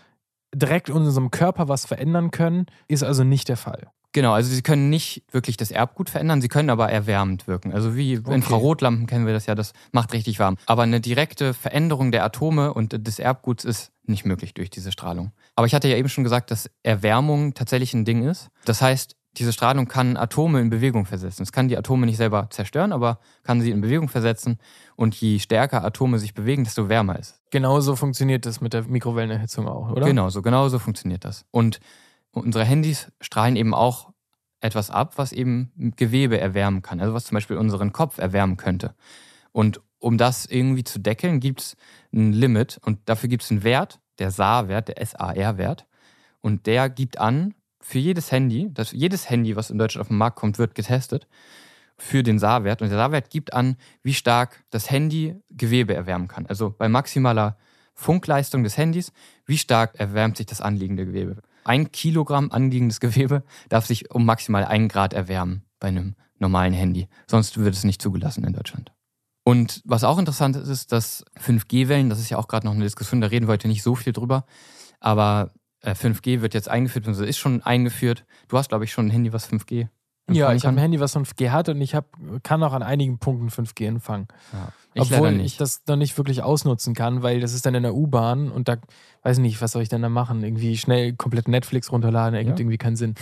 direkt 0.55 0.89
in 0.89 0.95
unserem 0.95 1.31
Körper 1.31 1.69
was 1.69 1.85
verändern 1.85 2.31
können, 2.31 2.67
ist 2.89 3.03
also 3.03 3.25
nicht 3.25 3.49
der 3.49 3.57
Fall. 3.57 3.89
Genau, 4.15 4.33
also 4.33 4.55
sie 4.55 4.63
können 4.63 4.91
nicht 4.91 5.25
wirklich 5.33 5.57
das 5.57 5.73
Erbgut 5.73 6.09
verändern, 6.09 6.41
sie 6.41 6.49
können 6.49 6.71
aber 6.71 6.89
erwärmend 6.89 7.49
wirken. 7.49 7.73
Also 7.73 7.97
wie 7.97 8.17
okay. 8.19 8.33
Infrarotlampen 8.33 9.09
kennen 9.09 9.27
wir 9.27 9.33
das 9.33 9.47
ja, 9.47 9.57
das 9.57 9.73
macht 9.91 10.13
richtig 10.13 10.39
warm. 10.39 10.57
Aber 10.67 10.85
eine 10.85 11.01
direkte 11.01 11.53
Veränderung 11.53 12.13
der 12.13 12.25
Atome 12.25 12.73
und 12.73 13.07
des 13.07 13.19
Erbguts 13.19 13.65
ist 13.65 13.91
nicht 14.05 14.25
möglich 14.25 14.55
durch 14.55 14.71
diese 14.71 14.93
Strahlung. 14.93 15.33
Aber 15.57 15.67
ich 15.67 15.75
hatte 15.75 15.89
ja 15.89 15.97
eben 15.97 16.09
schon 16.09 16.23
gesagt, 16.23 16.53
dass 16.53 16.71
Erwärmung 16.85 17.55
tatsächlich 17.55 17.93
ein 17.93 18.05
Ding 18.05 18.23
ist. 18.23 18.51
Das 18.65 18.81
heißt, 18.81 19.17
diese 19.37 19.53
Strahlung 19.53 19.89
kann 19.89 20.17
Atome 20.17 20.61
in 20.61 20.71
Bewegung 20.71 21.07
versetzen. 21.07 21.43
Es 21.43 21.53
kann 21.53 21.69
die 21.69 21.77
Atome 21.77 22.07
nicht 22.07 22.17
selber 22.17 22.49
zerstören, 22.51 22.93
aber 22.93 23.19
kann 23.43 23.61
sie 23.61 23.71
in 23.71 23.81
Bewegung 23.81 24.09
versetzen. 24.09 24.59
Und 24.97 25.15
je 25.15 25.39
stärker 25.39 25.85
Atome 25.85 26.19
sich 26.19 26.35
bewegen, 26.35 26.65
desto 26.65 26.89
wärmer 26.89 27.19
ist. 27.19 27.41
Genauso 27.51 27.97
funktioniert 27.97 28.47
das 28.47 28.61
mit 28.61 28.73
der 28.73 28.85
Mikrowellenerhitzung 28.85 29.67
auch, 29.67 29.91
oder? 29.91 30.07
Genau, 30.07 30.29
so 30.31 30.43
genauso 30.43 30.79
funktioniert 30.79 31.25
das. 31.25 31.45
Und 31.51 31.81
unsere 32.31 32.65
Handys 32.65 33.11
strahlen 33.21 33.57
eben 33.57 33.75
auch 33.75 34.11
etwas 34.61 34.91
ab, 34.91 35.15
was 35.17 35.33
eben 35.33 35.73
Gewebe 35.97 36.39
erwärmen 36.41 36.83
kann. 36.83 37.01
Also 37.01 37.13
was 37.13 37.25
zum 37.25 37.35
Beispiel 37.35 37.57
unseren 37.57 37.93
Kopf 37.93 38.19
erwärmen 38.19 38.57
könnte. 38.57 38.95
Und 39.53 39.81
um 39.99 40.19
das 40.19 40.47
irgendwie 40.47 40.85
zu 40.85 40.99
deckeln, 40.99 41.41
gibt 41.41 41.61
es 41.61 41.77
ein 42.13 42.33
Limit 42.33 42.79
und 42.85 42.99
dafür 43.07 43.29
gibt 43.29 43.43
es 43.43 43.51
einen 43.51 43.63
Wert, 43.63 44.01
der 44.19 44.31
SAR-Wert, 44.31 44.89
der 44.89 45.05
SAR-Wert. 45.05 45.87
Und 46.41 46.67
der 46.67 46.91
gibt 46.91 47.19
an, 47.19 47.55
für 47.85 47.99
jedes 47.99 48.33
Handy, 48.33 48.71
das, 48.73 48.93
jedes 48.93 49.29
Handy, 49.29 49.57
was 49.57 49.71
in 49.71 49.77
Deutschland 49.77 50.01
auf 50.01 50.09
den 50.09 50.17
Markt 50.17 50.37
kommt, 50.37 50.59
wird 50.59 50.75
getestet 50.75 51.29
für 51.99 52.23
den 52.23 52.39
SAR-Wert. 52.39 52.81
Und 52.81 52.89
der 52.89 52.97
SAR-Wert 52.97 53.29
gibt 53.29 53.53
an, 53.53 53.77
wie 54.03 54.15
stark 54.15 54.65
das 54.71 54.91
Handy 54.91 55.37
Gewebe 55.51 55.95
erwärmen 55.95 56.27
kann. 56.27 56.47
Also 56.47 56.71
bei 56.71 56.89
maximaler 56.89 57.59
Funkleistung 57.93 58.65
des 58.65 58.79
Handys, 58.79 59.13
wie 59.45 59.59
stark 59.59 59.95
erwärmt 59.97 60.39
sich 60.39 60.47
das 60.47 60.63
anliegende 60.63 61.05
Gewebe. 61.05 61.43
Ein 61.65 61.93
Kilogramm 61.93 62.51
anliegendes 62.51 63.01
Gewebe 63.01 63.45
darf 63.69 63.87
sich 63.87 64.11
um 64.11 64.25
maximal 64.25 64.65
einen 64.65 64.89
Grad 64.89 65.13
erwärmen 65.13 65.63
bei 65.79 65.89
einem 65.89 66.17
normalen 66.39 66.73
Handy. 66.73 67.09
Sonst 67.27 67.59
wird 67.59 67.75
es 67.75 67.85
nicht 67.85 68.01
zugelassen 68.01 68.45
in 68.45 68.55
Deutschland. 68.55 68.93
Und 69.45 69.83
was 69.85 70.05
auch 70.05 70.19
interessant 70.19 70.57
ist, 70.57 70.69
ist, 70.69 70.91
dass 70.91 71.23
5G-Wellen, 71.39 72.09
das 72.09 72.19
ist 72.19 72.31
ja 72.31 72.39
auch 72.39 72.49
gerade 72.49 72.67
noch 72.67 72.73
eine 72.73 72.85
Diskussion, 72.85 73.21
da 73.21 73.27
reden 73.27 73.47
wir 73.47 73.53
heute 73.53 73.69
nicht 73.69 73.83
so 73.83 73.95
viel 73.95 74.15
drüber, 74.15 74.47
aber 75.01 75.53
5G 75.93 76.37
äh, 76.39 76.43
wird 76.43 76.55
jetzt 76.55 76.69
eingeführt, 76.69 77.07
also 77.07 77.25
ist 77.25 77.39
schon 77.39 77.63
eingeführt. 77.63 78.25
Du 78.49 78.59
hast, 78.59 78.69
glaube 78.69 78.85
ich, 78.85 78.93
schon 78.93 79.07
ein 79.07 79.11
Handy, 79.11 79.33
was 79.33 79.51
5G 79.51 79.89
ja, 80.31 80.55
ich 80.55 80.65
habe 80.65 80.77
ein 80.77 80.81
Handy, 80.81 81.01
was 81.01 81.15
5G 81.15 81.51
hat 81.51 81.69
und 81.69 81.81
ich 81.81 81.95
hab, 81.95 82.07
kann 82.43 82.63
auch 82.63 82.73
an 82.73 82.83
einigen 82.83 83.19
Punkten 83.19 83.49
5G 83.49 83.87
empfangen. 83.87 84.29
Ja, 84.53 84.73
ich 84.95 85.03
Obwohl 85.13 85.41
ich 85.41 85.59
das 85.59 85.83
noch 85.87 85.97
nicht 85.97 86.17
wirklich 86.17 86.43
ausnutzen 86.43 86.95
kann, 86.95 87.23
weil 87.23 87.41
das 87.41 87.53
ist 87.53 87.67
dann 87.67 87.75
in 87.75 87.83
der 87.83 87.95
U-Bahn 87.95 88.51
und 88.51 88.69
da 88.69 88.77
weiß 89.23 89.37
ich 89.37 89.43
nicht, 89.43 89.61
was 89.61 89.73
soll 89.73 89.83
ich 89.83 89.91
denn 89.91 90.01
da 90.01 90.09
machen? 90.09 90.43
Irgendwie 90.43 90.79
schnell 90.79 91.13
komplett 91.13 91.49
Netflix 91.49 91.93
runterladen, 91.93 92.35
ergibt 92.35 92.59
ja. 92.59 92.63
irgendwie 92.63 92.79
keinen 92.79 92.97
Sinn. 92.97 93.15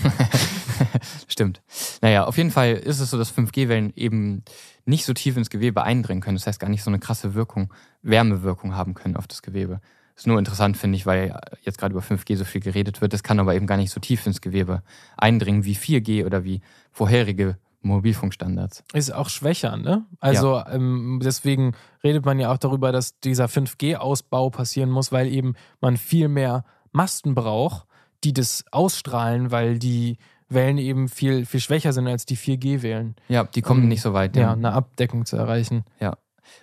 Stimmt. 1.28 1.60
Naja, 2.02 2.24
auf 2.24 2.36
jeden 2.36 2.52
Fall 2.52 2.74
ist 2.74 3.00
es 3.00 3.10
so, 3.10 3.18
dass 3.18 3.36
5G-Wellen 3.36 3.92
eben 3.96 4.44
nicht 4.84 5.04
so 5.04 5.12
tief 5.12 5.36
ins 5.36 5.50
Gewebe 5.50 5.82
eindringen 5.82 6.22
können. 6.22 6.36
Das 6.36 6.46
heißt, 6.46 6.60
gar 6.60 6.70
nicht 6.70 6.84
so 6.84 6.90
eine 6.90 7.00
krasse 7.00 7.34
Wirkung, 7.34 7.72
Wärmewirkung 8.02 8.76
haben 8.76 8.94
können 8.94 9.16
auf 9.16 9.26
das 9.26 9.42
Gewebe. 9.42 9.80
Ist 10.22 10.28
nur 10.28 10.38
interessant, 10.38 10.76
finde 10.76 10.94
ich, 10.94 11.04
weil 11.04 11.36
jetzt 11.62 11.78
gerade 11.78 11.94
über 11.94 12.00
5G 12.00 12.36
so 12.36 12.44
viel 12.44 12.60
geredet 12.60 13.00
wird. 13.00 13.12
Das 13.12 13.24
kann 13.24 13.40
aber 13.40 13.56
eben 13.56 13.66
gar 13.66 13.76
nicht 13.76 13.90
so 13.90 13.98
tief 13.98 14.24
ins 14.24 14.40
Gewebe 14.40 14.84
eindringen 15.16 15.64
wie 15.64 15.74
4G 15.74 16.24
oder 16.24 16.44
wie 16.44 16.60
vorherige 16.92 17.56
Mobilfunkstandards. 17.80 18.84
Ist 18.92 19.12
auch 19.12 19.28
schwächer, 19.28 19.76
ne? 19.76 20.06
Also 20.20 20.52
ja. 20.52 20.74
ähm, 20.74 21.18
deswegen 21.24 21.72
redet 22.04 22.24
man 22.24 22.38
ja 22.38 22.52
auch 22.52 22.58
darüber, 22.58 22.92
dass 22.92 23.18
dieser 23.18 23.46
5G-Ausbau 23.46 24.50
passieren 24.50 24.90
muss, 24.90 25.10
weil 25.10 25.26
eben 25.26 25.54
man 25.80 25.96
viel 25.96 26.28
mehr 26.28 26.64
Masten 26.92 27.34
braucht, 27.34 27.88
die 28.22 28.32
das 28.32 28.64
ausstrahlen, 28.70 29.50
weil 29.50 29.80
die 29.80 30.18
Wellen 30.48 30.78
eben 30.78 31.08
viel, 31.08 31.46
viel 31.46 31.58
schwächer 31.58 31.92
sind 31.92 32.06
als 32.06 32.26
die 32.26 32.36
4G-Wellen. 32.36 33.16
Ja, 33.26 33.42
die 33.42 33.60
kommen 33.60 33.82
um, 33.82 33.88
nicht 33.88 34.02
so 34.02 34.12
weit. 34.12 34.36
Ja, 34.36 34.52
eine 34.52 34.72
Abdeckung 34.72 35.26
zu 35.26 35.34
erreichen. 35.34 35.82
Ja. 35.98 36.16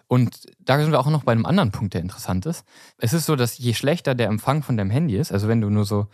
Und 0.08 0.46
da 0.60 0.80
sind 0.80 0.92
wir 0.92 1.00
auch 1.00 1.10
noch 1.10 1.24
bei 1.24 1.32
einem 1.32 1.46
anderen 1.46 1.72
Punkt, 1.72 1.94
der 1.94 2.02
interessant 2.02 2.46
ist. 2.46 2.66
Es 2.98 3.14
ist 3.14 3.26
so, 3.26 3.36
dass 3.36 3.58
je 3.58 3.74
schlechter 3.74 4.16
der 4.16 4.28
Empfang 4.28 4.64
von 4.64 4.78
deinem 4.78 4.90
Handy 4.90 5.18
ist, 5.18 5.32
also 5.32 5.48
wenn 5.48 5.62
du 5.62 5.70
nur 5.70 5.86
so 5.86 6.08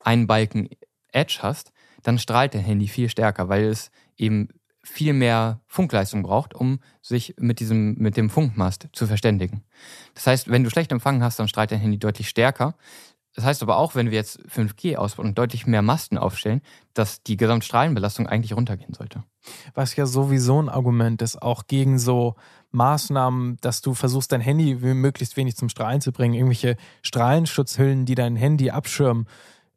einen 0.00 0.26
Balken 0.26 0.68
Edge 1.12 1.38
hast, 1.42 1.72
dann 2.02 2.18
strahlt 2.18 2.54
dein 2.54 2.62
Handy 2.62 2.88
viel 2.88 3.08
stärker, 3.08 3.48
weil 3.48 3.64
es 3.64 3.90
eben 4.16 4.48
viel 4.82 5.12
mehr 5.12 5.60
Funkleistung 5.66 6.22
braucht, 6.22 6.54
um 6.54 6.80
sich 7.02 7.34
mit 7.38 7.60
diesem, 7.60 7.94
mit 7.98 8.16
dem 8.16 8.30
Funkmast 8.30 8.88
zu 8.92 9.06
verständigen. 9.06 9.62
Das 10.14 10.26
heißt, 10.26 10.50
wenn 10.50 10.64
du 10.64 10.70
schlecht 10.70 10.90
empfangen 10.90 11.22
hast, 11.22 11.38
dann 11.38 11.48
strahlt 11.48 11.70
dein 11.70 11.80
Handy 11.80 11.98
deutlich 11.98 12.28
stärker. 12.28 12.74
Das 13.40 13.46
heißt 13.46 13.62
aber 13.62 13.78
auch, 13.78 13.94
wenn 13.94 14.10
wir 14.10 14.18
jetzt 14.18 14.38
5G 14.54 14.96
ausbauen 14.96 15.28
und 15.28 15.38
deutlich 15.38 15.66
mehr 15.66 15.80
Masten 15.80 16.18
aufstellen, 16.18 16.60
dass 16.92 17.22
die 17.22 17.38
Gesamtstrahlenbelastung 17.38 18.26
eigentlich 18.26 18.54
runtergehen 18.54 18.92
sollte. 18.92 19.24
Was 19.72 19.96
ja 19.96 20.04
sowieso 20.04 20.60
ein 20.60 20.68
Argument 20.68 21.22
ist, 21.22 21.40
auch 21.40 21.66
gegen 21.66 21.98
so 21.98 22.34
Maßnahmen, 22.72 23.56
dass 23.62 23.80
du 23.80 23.94
versuchst, 23.94 24.32
dein 24.32 24.42
Handy 24.42 24.74
möglichst 24.74 25.38
wenig 25.38 25.56
zum 25.56 25.70
Strahlen 25.70 26.02
zu 26.02 26.12
bringen, 26.12 26.34
irgendwelche 26.34 26.76
Strahlenschutzhüllen, 27.00 28.04
die 28.04 28.14
dein 28.14 28.36
Handy 28.36 28.72
abschirmen. 28.72 29.26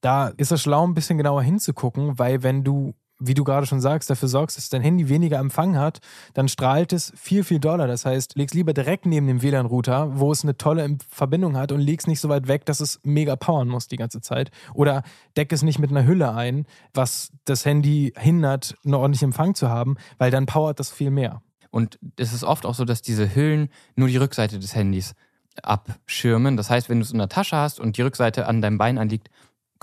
Da 0.01 0.27
ist 0.27 0.51
es 0.51 0.61
schlau, 0.61 0.85
ein 0.85 0.93
bisschen 0.93 1.17
genauer 1.17 1.43
hinzugucken, 1.43 2.19
weil 2.19 2.43
wenn 2.43 2.65
du 2.65 2.95
wie 3.25 3.33
du 3.33 3.43
gerade 3.43 3.65
schon 3.65 3.81
sagst, 3.81 4.09
dafür 4.09 4.27
sorgst, 4.27 4.57
dass 4.57 4.69
dein 4.69 4.81
Handy 4.81 5.09
weniger 5.09 5.39
Empfang 5.39 5.77
hat, 5.77 5.99
dann 6.33 6.47
strahlt 6.47 6.93
es 6.93 7.13
viel, 7.15 7.43
viel 7.43 7.59
doller. 7.59 7.87
Das 7.87 8.05
heißt, 8.05 8.35
leg's 8.35 8.53
lieber 8.53 8.73
direkt 8.73 9.05
neben 9.05 9.27
dem 9.27 9.41
WLAN-Router, 9.41 10.19
wo 10.19 10.31
es 10.31 10.43
eine 10.43 10.57
tolle 10.57 10.97
Verbindung 11.09 11.57
hat 11.57 11.71
und 11.71 11.79
leg's 11.79 12.07
nicht 12.07 12.19
so 12.19 12.29
weit 12.29 12.47
weg, 12.47 12.65
dass 12.65 12.79
es 12.79 12.99
mega 13.03 13.35
powern 13.35 13.67
muss 13.67 13.87
die 13.87 13.97
ganze 13.97 14.21
Zeit. 14.21 14.51
Oder 14.73 15.03
deck 15.37 15.51
es 15.51 15.63
nicht 15.63 15.79
mit 15.79 15.91
einer 15.91 16.05
Hülle 16.05 16.33
ein, 16.33 16.65
was 16.93 17.31
das 17.45 17.65
Handy 17.65 18.13
hindert, 18.17 18.75
einen 18.83 18.95
ordentlichen 18.95 19.29
Empfang 19.29 19.55
zu 19.55 19.69
haben, 19.69 19.95
weil 20.17 20.31
dann 20.31 20.45
powert 20.45 20.79
das 20.79 20.91
viel 20.91 21.11
mehr. 21.11 21.41
Und 21.71 21.97
es 22.17 22.33
ist 22.33 22.43
oft 22.43 22.65
auch 22.65 22.75
so, 22.75 22.85
dass 22.85 23.01
diese 23.01 23.33
Hüllen 23.33 23.69
nur 23.95 24.07
die 24.07 24.17
Rückseite 24.17 24.59
des 24.59 24.75
Handys 24.75 25.15
abschirmen. 25.61 26.57
Das 26.57 26.69
heißt, 26.69 26.89
wenn 26.89 26.99
du 26.99 27.05
es 27.05 27.11
in 27.11 27.17
der 27.17 27.29
Tasche 27.29 27.57
hast 27.57 27.79
und 27.79 27.97
die 27.97 28.01
Rückseite 28.01 28.47
an 28.47 28.61
deinem 28.61 28.77
Bein 28.77 28.97
anliegt, 28.97 29.29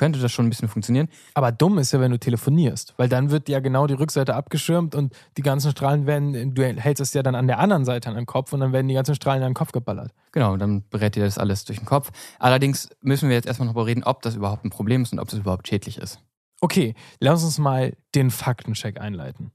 könnte 0.00 0.18
das 0.18 0.32
schon 0.32 0.46
ein 0.46 0.48
bisschen 0.48 0.68
funktionieren. 0.68 1.08
Aber 1.34 1.52
dumm 1.52 1.76
ist 1.76 1.92
ja, 1.92 2.00
wenn 2.00 2.10
du 2.10 2.18
telefonierst, 2.18 2.94
weil 2.96 3.10
dann 3.10 3.30
wird 3.30 3.50
ja 3.50 3.60
genau 3.60 3.86
die 3.86 3.92
Rückseite 3.92 4.34
abgeschirmt 4.34 4.94
und 4.94 5.14
die 5.36 5.42
ganzen 5.42 5.70
Strahlen 5.72 6.06
werden, 6.06 6.54
du 6.54 6.64
hältst 6.64 7.02
es 7.02 7.12
ja 7.12 7.22
dann 7.22 7.34
an 7.34 7.46
der 7.46 7.58
anderen 7.58 7.84
Seite 7.84 8.08
an 8.08 8.16
den 8.16 8.24
Kopf 8.24 8.54
und 8.54 8.60
dann 8.60 8.72
werden 8.72 8.88
die 8.88 8.94
ganzen 8.94 9.14
Strahlen 9.14 9.42
an 9.42 9.50
den 9.50 9.54
Kopf 9.54 9.72
geballert. 9.72 10.12
Genau, 10.32 10.56
dann 10.56 10.84
berät 10.88 11.16
dir 11.16 11.24
das 11.24 11.36
alles 11.36 11.66
durch 11.66 11.80
den 11.80 11.84
Kopf. 11.84 12.12
Allerdings 12.38 12.88
müssen 13.02 13.28
wir 13.28 13.36
jetzt 13.36 13.46
erstmal 13.46 13.68
darüber 13.68 13.84
reden, 13.84 14.02
ob 14.02 14.22
das 14.22 14.36
überhaupt 14.36 14.64
ein 14.64 14.70
Problem 14.70 15.02
ist 15.02 15.12
und 15.12 15.18
ob 15.18 15.28
das 15.28 15.38
überhaupt 15.38 15.68
schädlich 15.68 15.98
ist. 15.98 16.18
Okay, 16.62 16.94
lass 17.18 17.44
uns 17.44 17.58
mal 17.58 17.94
den 18.14 18.30
Faktencheck 18.30 18.98
einleiten. 18.98 19.52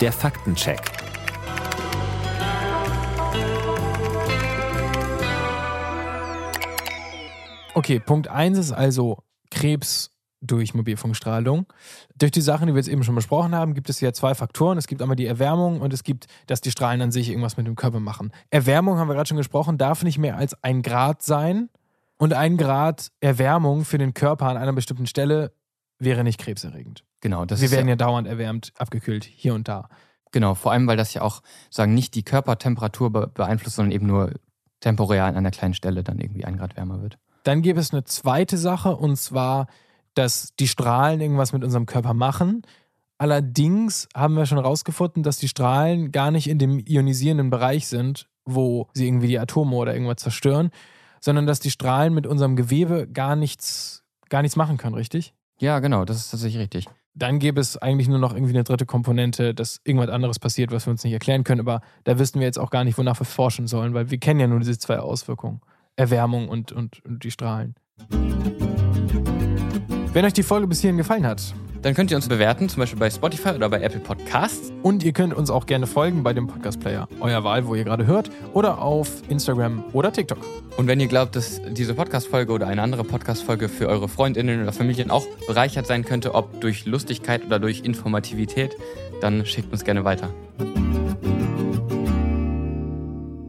Der 0.00 0.12
Faktencheck. 0.12 1.07
Okay, 7.78 8.00
Punkt 8.00 8.26
1 8.26 8.58
ist 8.58 8.72
also 8.72 9.22
Krebs 9.52 10.10
durch 10.40 10.74
Mobilfunkstrahlung. 10.74 11.66
Durch 12.16 12.32
die 12.32 12.40
Sachen, 12.40 12.66
die 12.66 12.74
wir 12.74 12.78
jetzt 12.78 12.88
eben 12.88 13.04
schon 13.04 13.14
besprochen 13.14 13.54
haben, 13.54 13.72
gibt 13.72 13.88
es 13.88 14.00
ja 14.00 14.12
zwei 14.12 14.34
Faktoren. 14.34 14.78
Es 14.78 14.88
gibt 14.88 15.00
einmal 15.00 15.14
die 15.14 15.26
Erwärmung 15.26 15.80
und 15.80 15.92
es 15.92 16.02
gibt, 16.02 16.26
dass 16.48 16.60
die 16.60 16.72
Strahlen 16.72 17.00
an 17.02 17.12
sich 17.12 17.28
irgendwas 17.28 17.56
mit 17.56 17.68
dem 17.68 17.76
Körper 17.76 18.00
machen. 18.00 18.32
Erwärmung, 18.50 18.98
haben 18.98 19.06
wir 19.06 19.14
gerade 19.14 19.28
schon 19.28 19.36
gesprochen, 19.36 19.78
darf 19.78 20.02
nicht 20.02 20.18
mehr 20.18 20.36
als 20.36 20.60
ein 20.64 20.82
Grad 20.82 21.22
sein. 21.22 21.68
Und 22.16 22.32
ein 22.32 22.56
Grad 22.56 23.12
Erwärmung 23.20 23.84
für 23.84 23.98
den 23.98 24.12
Körper 24.12 24.46
an 24.46 24.56
einer 24.56 24.72
bestimmten 24.72 25.06
Stelle 25.06 25.52
wäre 26.00 26.24
nicht 26.24 26.40
krebserregend. 26.40 27.04
Genau, 27.20 27.44
das 27.44 27.60
Wir 27.60 27.70
werden 27.70 27.86
ja, 27.86 27.92
ja 27.92 27.96
dauernd 27.96 28.26
erwärmt, 28.26 28.72
abgekühlt, 28.76 29.22
hier 29.22 29.54
und 29.54 29.68
da. 29.68 29.88
Genau, 30.32 30.56
vor 30.56 30.72
allem, 30.72 30.88
weil 30.88 30.96
das 30.96 31.14
ja 31.14 31.22
auch 31.22 31.42
sagen 31.70 31.94
nicht 31.94 32.16
die 32.16 32.24
Körpertemperatur 32.24 33.10
beeinflusst, 33.12 33.76
sondern 33.76 33.92
eben 33.92 34.08
nur 34.08 34.32
temporär 34.80 35.26
an 35.26 35.36
einer 35.36 35.52
kleinen 35.52 35.74
Stelle 35.74 36.02
dann 36.02 36.18
irgendwie 36.18 36.44
ein 36.44 36.56
Grad 36.56 36.76
wärmer 36.76 37.00
wird. 37.02 37.18
Dann 37.48 37.62
gibt 37.62 37.78
es 37.78 37.94
eine 37.94 38.04
zweite 38.04 38.58
Sache 38.58 38.94
und 38.94 39.16
zwar, 39.16 39.68
dass 40.12 40.52
die 40.60 40.68
Strahlen 40.68 41.18
irgendwas 41.22 41.54
mit 41.54 41.64
unserem 41.64 41.86
Körper 41.86 42.12
machen. 42.12 42.60
Allerdings 43.16 44.06
haben 44.14 44.34
wir 44.34 44.44
schon 44.44 44.58
herausgefunden, 44.58 45.22
dass 45.22 45.38
die 45.38 45.48
Strahlen 45.48 46.12
gar 46.12 46.30
nicht 46.30 46.46
in 46.46 46.58
dem 46.58 46.78
ionisierenden 46.78 47.48
Bereich 47.48 47.86
sind, 47.86 48.28
wo 48.44 48.88
sie 48.92 49.06
irgendwie 49.06 49.28
die 49.28 49.38
Atome 49.38 49.76
oder 49.76 49.94
irgendwas 49.94 50.18
zerstören, 50.18 50.68
sondern 51.22 51.46
dass 51.46 51.58
die 51.58 51.70
Strahlen 51.70 52.12
mit 52.12 52.26
unserem 52.26 52.54
Gewebe 52.54 53.08
gar 53.08 53.34
nichts, 53.34 54.04
gar 54.28 54.42
nichts 54.42 54.56
machen 54.56 54.76
können, 54.76 54.94
richtig? 54.94 55.32
Ja, 55.58 55.78
genau, 55.78 56.04
das 56.04 56.18
ist 56.18 56.30
tatsächlich 56.30 56.60
richtig. 56.60 56.84
Dann 57.14 57.38
gäbe 57.38 57.62
es 57.62 57.78
eigentlich 57.78 58.08
nur 58.08 58.18
noch 58.18 58.34
irgendwie 58.34 58.52
eine 58.52 58.64
dritte 58.64 58.84
Komponente, 58.84 59.54
dass 59.54 59.80
irgendwas 59.84 60.10
anderes 60.10 60.38
passiert, 60.38 60.70
was 60.70 60.86
wir 60.86 60.90
uns 60.90 61.02
nicht 61.02 61.14
erklären 61.14 61.44
können, 61.44 61.62
aber 61.62 61.80
da 62.04 62.18
wüssten 62.18 62.40
wir 62.40 62.46
jetzt 62.46 62.58
auch 62.58 62.68
gar 62.68 62.84
nicht, 62.84 62.98
wonach 62.98 63.18
wir 63.18 63.24
forschen 63.24 63.66
sollen, 63.68 63.94
weil 63.94 64.10
wir 64.10 64.18
kennen 64.18 64.38
ja 64.38 64.48
nur 64.48 64.58
diese 64.58 64.78
zwei 64.78 64.98
Auswirkungen. 64.98 65.62
Erwärmung 65.98 66.48
und, 66.48 66.72
und, 66.72 67.04
und 67.04 67.24
die 67.24 67.30
Strahlen. 67.30 67.74
Wenn 70.12 70.24
euch 70.24 70.32
die 70.32 70.42
Folge 70.42 70.66
bis 70.66 70.80
hierhin 70.80 70.96
gefallen 70.96 71.26
hat, 71.26 71.54
dann 71.82 71.94
könnt 71.94 72.10
ihr 72.10 72.16
uns 72.16 72.28
bewerten, 72.28 72.68
zum 72.68 72.80
Beispiel 72.80 72.98
bei 72.98 73.10
Spotify 73.10 73.50
oder 73.50 73.68
bei 73.68 73.80
Apple 73.80 74.00
Podcasts. 74.00 74.72
Und 74.82 75.02
ihr 75.04 75.12
könnt 75.12 75.34
uns 75.34 75.50
auch 75.50 75.66
gerne 75.66 75.86
folgen 75.86 76.22
bei 76.22 76.32
dem 76.32 76.46
Podcast-Player, 76.46 77.08
euer 77.20 77.44
Wahl, 77.44 77.66
wo 77.66 77.74
ihr 77.74 77.84
gerade 77.84 78.06
hört, 78.06 78.30
oder 78.52 78.80
auf 78.80 79.22
Instagram 79.28 79.84
oder 79.92 80.12
TikTok. 80.12 80.38
Und 80.76 80.86
wenn 80.86 80.98
ihr 80.98 81.06
glaubt, 81.08 81.36
dass 81.36 81.60
diese 81.70 81.94
Podcast-Folge 81.94 82.52
oder 82.52 82.66
eine 82.66 82.82
andere 82.82 83.04
Podcast-Folge 83.04 83.68
für 83.68 83.88
eure 83.88 84.08
Freundinnen 84.08 84.62
oder 84.62 84.72
Familien 84.72 85.10
auch 85.10 85.26
bereichert 85.46 85.86
sein 85.86 86.04
könnte, 86.04 86.34
ob 86.34 86.60
durch 86.60 86.86
Lustigkeit 86.86 87.44
oder 87.44 87.58
durch 87.58 87.80
Informativität, 87.80 88.76
dann 89.20 89.46
schickt 89.46 89.72
uns 89.72 89.84
gerne 89.84 90.04
weiter. 90.04 90.30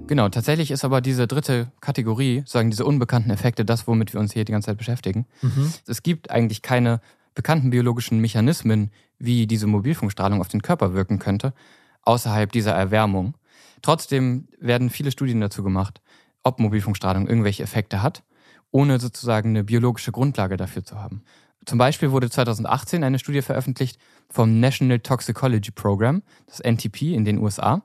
Genau, 0.09 0.27
tatsächlich 0.27 0.71
ist 0.71 0.83
aber 0.83 1.01
diese 1.01 1.27
dritte 1.27 1.71
Kategorie, 1.81 2.41
sagen 2.47 2.71
diese 2.71 2.83
unbekannten 2.83 3.29
Effekte, 3.29 3.63
das, 3.63 3.85
womit 3.85 4.11
wir 4.11 4.19
uns 4.19 4.33
hier 4.33 4.43
die 4.43 4.51
ganze 4.51 4.65
Zeit 4.65 4.79
beschäftigen. 4.79 5.27
Mhm. 5.43 5.71
Es 5.85 6.01
gibt 6.01 6.31
eigentlich 6.31 6.63
keine 6.63 6.99
bekannten 7.35 7.69
biologischen 7.69 8.17
Mechanismen, 8.17 8.89
wie 9.19 9.45
diese 9.45 9.67
Mobilfunkstrahlung 9.67 10.41
auf 10.41 10.47
den 10.47 10.63
Körper 10.63 10.95
wirken 10.95 11.19
könnte, 11.19 11.53
außerhalb 12.01 12.51
dieser 12.51 12.71
Erwärmung. 12.71 13.35
Trotzdem 13.83 14.47
werden 14.59 14.89
viele 14.89 15.11
Studien 15.11 15.41
dazu 15.41 15.61
gemacht, 15.61 16.01
ob 16.41 16.59
Mobilfunkstrahlung 16.59 17.27
irgendwelche 17.27 17.61
Effekte 17.61 18.01
hat, 18.01 18.23
ohne 18.71 18.99
sozusagen 18.99 19.49
eine 19.49 19.63
biologische 19.63 20.11
Grundlage 20.11 20.57
dafür 20.57 20.83
zu 20.83 20.99
haben. 20.99 21.21
Zum 21.67 21.77
Beispiel 21.77 22.09
wurde 22.09 22.31
2018 22.31 23.03
eine 23.03 23.19
Studie 23.19 23.43
veröffentlicht 23.43 23.99
vom 24.27 24.59
National 24.59 25.01
Toxicology 25.01 25.69
Program, 25.69 26.23
das 26.47 26.61
NTP 26.61 27.13
in 27.13 27.25
den 27.25 27.37
USA. 27.37 27.83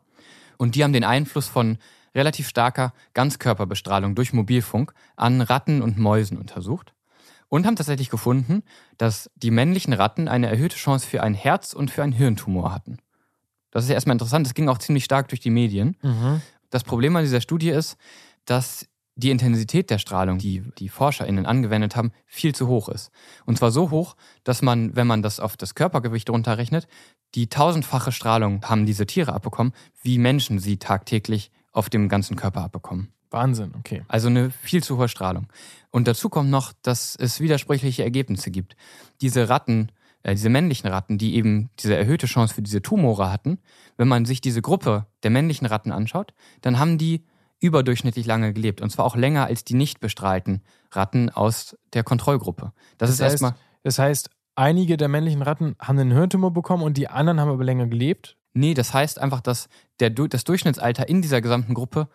Und 0.57 0.75
die 0.75 0.85
haben 0.85 0.95
den 0.95 1.05
Einfluss 1.05 1.49
von 1.49 1.77
relativ 2.15 2.49
starker 2.49 2.93
Ganzkörperbestrahlung 3.13 4.15
durch 4.15 4.33
Mobilfunk 4.33 4.95
an 5.17 5.41
Ratten 5.41 5.83
und 5.83 5.99
Mäusen 5.99 6.39
untersucht 6.39 6.95
und 7.49 7.67
haben 7.67 7.77
tatsächlich 7.77 8.11
gefunden, 8.11 8.63
dass 8.99 9.31
die 9.37 9.51
männlichen 9.51 9.93
Ratten 9.93 10.29
eine 10.29 10.49
erhöhte 10.49 10.77
Chance 10.77 11.07
für 11.07 11.23
ein 11.23 11.35
Herz- 11.35 11.73
und 11.73 11.91
für 11.91 12.03
einen 12.03 12.13
Hirntumor 12.13 12.73
hatten. 12.73 12.99
Das 13.71 13.85
ist 13.85 13.91
ja 13.91 13.95
erstmal 13.95 14.15
interessant, 14.15 14.47
das 14.47 14.55
ging 14.55 14.69
auch 14.69 14.79
ziemlich 14.79 15.05
stark 15.05 15.29
durch 15.29 15.41
die 15.41 15.51
Medien. 15.51 15.97
Mhm. 16.03 16.41
Das 16.71 16.85
Problem 16.85 17.15
an 17.17 17.25
dieser 17.25 17.41
Studie 17.41 17.71
ist, 17.71 17.97
dass 18.45 18.87
die 19.17 19.31
Intensität 19.31 19.91
der 19.91 19.99
Strahlung, 19.99 20.39
die 20.39 20.63
die 20.79 20.89
ForscherInnen 20.89 21.47
angewendet 21.47 21.95
haben, 21.95 22.13
viel 22.27 22.55
zu 22.55 22.67
hoch 22.67 22.89
ist. 22.89 23.11
Und 23.47 23.59
zwar 23.59 23.71
so 23.71 23.91
hoch, 23.91 24.17
dass 24.43 24.61
man, 24.61 24.97
wenn 24.97 25.07
man 25.07 25.23
das 25.23 25.39
auf 25.39 25.57
das 25.57 25.75
Körpergewicht 25.75 26.31
runterrechnet, 26.31 26.89
die 27.35 27.49
tausendfache 27.49 28.13
Strahlung 28.13 28.65
haben 28.65 28.87
diese 28.87 29.07
Tiere 29.07 29.33
abbekommen, 29.33 29.73
wie 30.03 30.19
Menschen 30.19 30.59
sie 30.59 30.79
tagtäglich 30.79 31.53
auf 31.75 31.91
dem 31.91 32.09
ganzen 32.09 32.37
Körper 32.37 32.63
abbekommen. 32.63 33.13
Wahnsinn, 33.31 33.73
okay. 33.77 34.03
Also 34.09 34.29
eine 34.29 34.51
viel 34.51 34.83
zu 34.83 34.97
hohe 34.97 35.09
Strahlung. 35.09 35.49
Und 35.91 36.09
dazu 36.09 36.29
kommt 36.29 36.51
noch, 36.51 36.73
dass 36.83 37.17
es 37.17 37.41
widersprüchliche 37.41 38.05
Ergebnisse 38.05 38.51
gibt. 38.51 38.77
Diese 39.21 39.49
Ratten, 39.49 39.91
äh, 40.23 40.35
diese 40.35 40.49
männlichen 40.49 40.89
Ratten, 40.89 41.19
die 41.19 41.35
eben 41.35 41.69
diese 41.81 41.97
erhöhte 41.97 42.27
Chance 42.27 42.55
für 42.55 42.63
diese 42.63 42.81
Tumore 42.81 43.31
hatten, 43.31 43.59
wenn 43.97 44.09
man 44.09 44.25
sich 44.25 44.41
diese 44.41 44.63
Gruppe 44.63 45.07
der 45.25 45.31
männlichen 45.31 45.67
Ratten 45.67 45.91
anschaut, 45.91 46.33
dann 46.63 46.79
haben 46.79 46.97
die 46.97 47.25
überdurchschnittlich 47.61 48.27
lange 48.27 48.53
gelebt. 48.53 48.81
Und 48.81 48.91
zwar 48.91 49.05
auch 49.05 49.17
länger 49.17 49.47
als 49.47 49.65
die 49.65 49.75
nicht 49.75 49.99
bestrahlten 49.99 50.63
Ratten 50.93 51.29
aus 51.29 51.77
der 51.93 52.05
Kontrollgruppe. 52.05 52.73
Das, 52.99 53.09
Das 53.09 53.11
ist 53.11 53.21
heißt, 53.21 53.33
erstmal. 53.33 53.55
das 53.83 53.99
heißt, 53.99 54.31
einige 54.55 54.97
der 54.97 55.09
männlichen 55.09 55.43
Ratten 55.43 55.75
haben 55.81 55.99
einen 55.99 56.13
Hirntumor 56.13 56.53
bekommen 56.53 56.85
und 56.85 56.97
die 56.97 57.09
anderen 57.09 57.41
haben 57.41 57.51
aber 57.51 57.65
länger 57.65 57.89
gelebt. 57.89 58.37
Nee, 58.55 58.75
das 58.75 58.95
heißt 58.95 59.19
einfach, 59.19 59.41
dass 59.41 59.69
der, 60.01 60.11
das 60.11 60.45
Durchschnittsalter 60.45 61.09
in 61.09 61.23
dieser 61.23 61.41
gesamten 61.41 61.75
Gruppe 61.75 62.09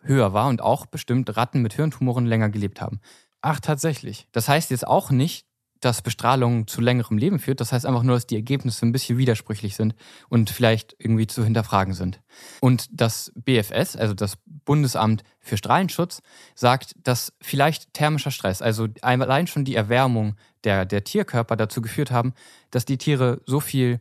höher 0.00 0.32
war 0.32 0.48
und 0.48 0.62
auch 0.62 0.86
bestimmt 0.86 1.36
Ratten 1.36 1.62
mit 1.62 1.72
Hirntumoren 1.72 2.26
länger 2.26 2.50
gelebt 2.50 2.80
haben. 2.80 3.00
Ach, 3.40 3.60
tatsächlich. 3.60 4.28
Das 4.32 4.48
heißt 4.48 4.70
jetzt 4.70 4.86
auch 4.86 5.10
nicht, 5.10 5.46
dass 5.80 6.02
Bestrahlung 6.02 6.66
zu 6.66 6.80
längerem 6.80 7.18
Leben 7.18 7.38
führt. 7.38 7.60
Das 7.60 7.72
heißt 7.72 7.86
einfach 7.86 8.02
nur, 8.02 8.16
dass 8.16 8.26
die 8.26 8.36
Ergebnisse 8.36 8.84
ein 8.86 8.92
bisschen 8.92 9.18
widersprüchlich 9.18 9.76
sind 9.76 9.94
und 10.28 10.50
vielleicht 10.50 10.96
irgendwie 10.98 11.26
zu 11.26 11.44
hinterfragen 11.44 11.94
sind. 11.94 12.20
Und 12.60 12.88
das 12.90 13.32
BFS, 13.34 13.96
also 13.96 14.14
das 14.14 14.38
Bundesamt 14.46 15.22
für 15.38 15.56
Strahlenschutz, 15.56 16.22
sagt, 16.54 16.94
dass 17.02 17.32
vielleicht 17.40 17.92
thermischer 17.94 18.30
Stress, 18.30 18.62
also 18.62 18.88
allein 19.02 19.46
schon 19.46 19.64
die 19.64 19.74
Erwärmung 19.74 20.36
der, 20.64 20.84
der 20.86 21.04
Tierkörper 21.04 21.56
dazu 21.56 21.82
geführt 21.82 22.10
haben, 22.10 22.34
dass 22.70 22.84
die 22.84 22.98
Tiere 22.98 23.42
so 23.46 23.60
viel 23.60 24.00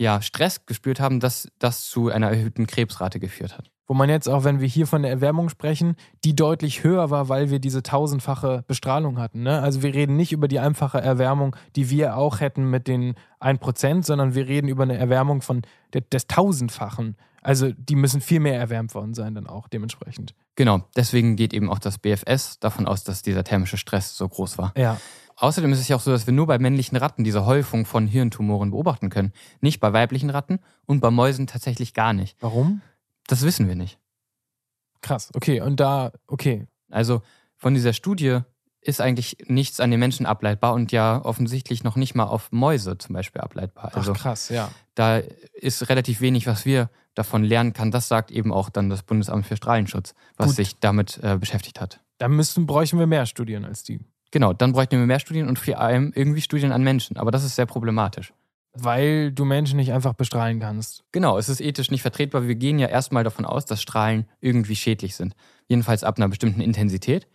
ja, 0.00 0.22
Stress 0.22 0.64
gespürt 0.64 0.98
haben, 0.98 1.20
dass 1.20 1.48
das 1.58 1.84
zu 1.84 2.08
einer 2.08 2.30
erhöhten 2.30 2.66
Krebsrate 2.66 3.20
geführt 3.20 3.58
hat. 3.58 3.70
Wo 3.86 3.92
man 3.92 4.08
jetzt 4.08 4.28
auch, 4.28 4.44
wenn 4.44 4.60
wir 4.60 4.66
hier 4.66 4.86
von 4.86 5.02
der 5.02 5.10
Erwärmung 5.10 5.50
sprechen, 5.50 5.94
die 6.24 6.34
deutlich 6.34 6.84
höher 6.84 7.10
war, 7.10 7.28
weil 7.28 7.50
wir 7.50 7.58
diese 7.58 7.82
tausendfache 7.82 8.64
Bestrahlung 8.66 9.18
hatten. 9.18 9.42
Ne? 9.42 9.60
Also 9.60 9.82
wir 9.82 9.92
reden 9.92 10.16
nicht 10.16 10.32
über 10.32 10.48
die 10.48 10.58
einfache 10.58 11.00
Erwärmung, 11.00 11.54
die 11.76 11.90
wir 11.90 12.16
auch 12.16 12.40
hätten 12.40 12.70
mit 12.70 12.88
den 12.88 13.14
1%, 13.40 14.04
sondern 14.04 14.34
wir 14.34 14.48
reden 14.48 14.68
über 14.68 14.84
eine 14.84 14.96
Erwärmung 14.96 15.42
von 15.42 15.62
des 15.92 16.26
Tausendfachen. 16.28 17.16
Also 17.42 17.70
die 17.72 17.96
müssen 17.96 18.22
viel 18.22 18.40
mehr 18.40 18.58
erwärmt 18.58 18.94
worden 18.94 19.12
sein 19.12 19.34
dann 19.34 19.46
auch 19.46 19.68
dementsprechend. 19.68 20.34
Genau, 20.56 20.82
deswegen 20.96 21.36
geht 21.36 21.52
eben 21.52 21.68
auch 21.68 21.78
das 21.78 21.98
BFS 21.98 22.58
davon 22.58 22.86
aus, 22.86 23.04
dass 23.04 23.20
dieser 23.20 23.44
thermische 23.44 23.76
Stress 23.76 24.16
so 24.16 24.26
groß 24.26 24.56
war. 24.56 24.72
Ja. 24.78 24.98
Außerdem 25.40 25.72
ist 25.72 25.80
es 25.80 25.88
ja 25.88 25.96
auch 25.96 26.00
so, 26.00 26.10
dass 26.10 26.26
wir 26.26 26.34
nur 26.34 26.46
bei 26.46 26.58
männlichen 26.58 26.96
Ratten 26.96 27.24
diese 27.24 27.46
Häufung 27.46 27.86
von 27.86 28.06
Hirntumoren 28.06 28.72
beobachten 28.72 29.08
können. 29.08 29.32
Nicht 29.62 29.80
bei 29.80 29.94
weiblichen 29.94 30.28
Ratten 30.28 30.60
und 30.84 31.00
bei 31.00 31.10
Mäusen 31.10 31.46
tatsächlich 31.46 31.94
gar 31.94 32.12
nicht. 32.12 32.36
Warum? 32.40 32.82
Das 33.26 33.40
wissen 33.42 33.66
wir 33.66 33.74
nicht. 33.74 33.98
Krass. 35.00 35.30
Okay, 35.32 35.62
und 35.62 35.80
da, 35.80 36.12
okay. 36.26 36.66
Also 36.90 37.22
von 37.56 37.72
dieser 37.72 37.94
Studie 37.94 38.40
ist 38.82 39.00
eigentlich 39.00 39.38
nichts 39.46 39.80
an 39.80 39.90
den 39.90 39.98
Menschen 39.98 40.26
ableitbar 40.26 40.74
und 40.74 40.92
ja 40.92 41.24
offensichtlich 41.24 41.84
noch 41.84 41.96
nicht 41.96 42.14
mal 42.14 42.24
auf 42.24 42.52
Mäuse 42.52 42.98
zum 42.98 43.14
Beispiel 43.14 43.40
ableitbar. 43.40 43.92
Also 43.94 44.12
Ach, 44.12 44.18
krass, 44.18 44.50
ja. 44.50 44.70
da 44.94 45.18
ist 45.54 45.88
relativ 45.88 46.20
wenig, 46.20 46.46
was 46.46 46.66
wir 46.66 46.90
davon 47.14 47.44
lernen 47.44 47.72
kann. 47.72 47.90
Das 47.90 48.08
sagt 48.08 48.30
eben 48.30 48.52
auch 48.52 48.68
dann 48.68 48.90
das 48.90 49.02
Bundesamt 49.02 49.46
für 49.46 49.56
Strahlenschutz, 49.56 50.14
was 50.36 50.48
Gut. 50.48 50.56
sich 50.56 50.80
damit 50.80 51.18
äh, 51.22 51.38
beschäftigt 51.38 51.80
hat. 51.80 52.00
Da 52.18 52.28
müssten, 52.28 52.66
bräuchten 52.66 52.98
wir 52.98 53.06
mehr 53.06 53.24
Studien 53.24 53.64
als 53.64 53.82
die. 53.82 54.00
Genau, 54.30 54.52
dann 54.52 54.72
bräuchten 54.72 54.98
wir 54.98 55.06
mehr 55.06 55.20
Studien 55.20 55.48
und 55.48 55.58
vor 55.58 55.78
allem 55.78 56.12
irgendwie 56.14 56.40
Studien 56.40 56.72
an 56.72 56.82
Menschen. 56.82 57.16
Aber 57.16 57.30
das 57.30 57.44
ist 57.44 57.56
sehr 57.56 57.66
problematisch. 57.66 58.32
Weil 58.72 59.32
du 59.32 59.44
Menschen 59.44 59.76
nicht 59.76 59.92
einfach 59.92 60.14
bestrahlen 60.14 60.60
kannst. 60.60 61.02
Genau, 61.10 61.38
es 61.38 61.48
ist 61.48 61.60
ethisch 61.60 61.90
nicht 61.90 62.02
vertretbar. 62.02 62.46
Wir 62.46 62.54
gehen 62.54 62.78
ja 62.78 62.86
erstmal 62.86 63.24
davon 63.24 63.44
aus, 63.44 63.66
dass 63.66 63.82
Strahlen 63.82 64.26
irgendwie 64.40 64.76
schädlich 64.76 65.16
sind. 65.16 65.34
Jedenfalls 65.66 66.04
ab 66.04 66.18
einer 66.18 66.28
bestimmten 66.28 66.60
Intensität. 66.60 67.26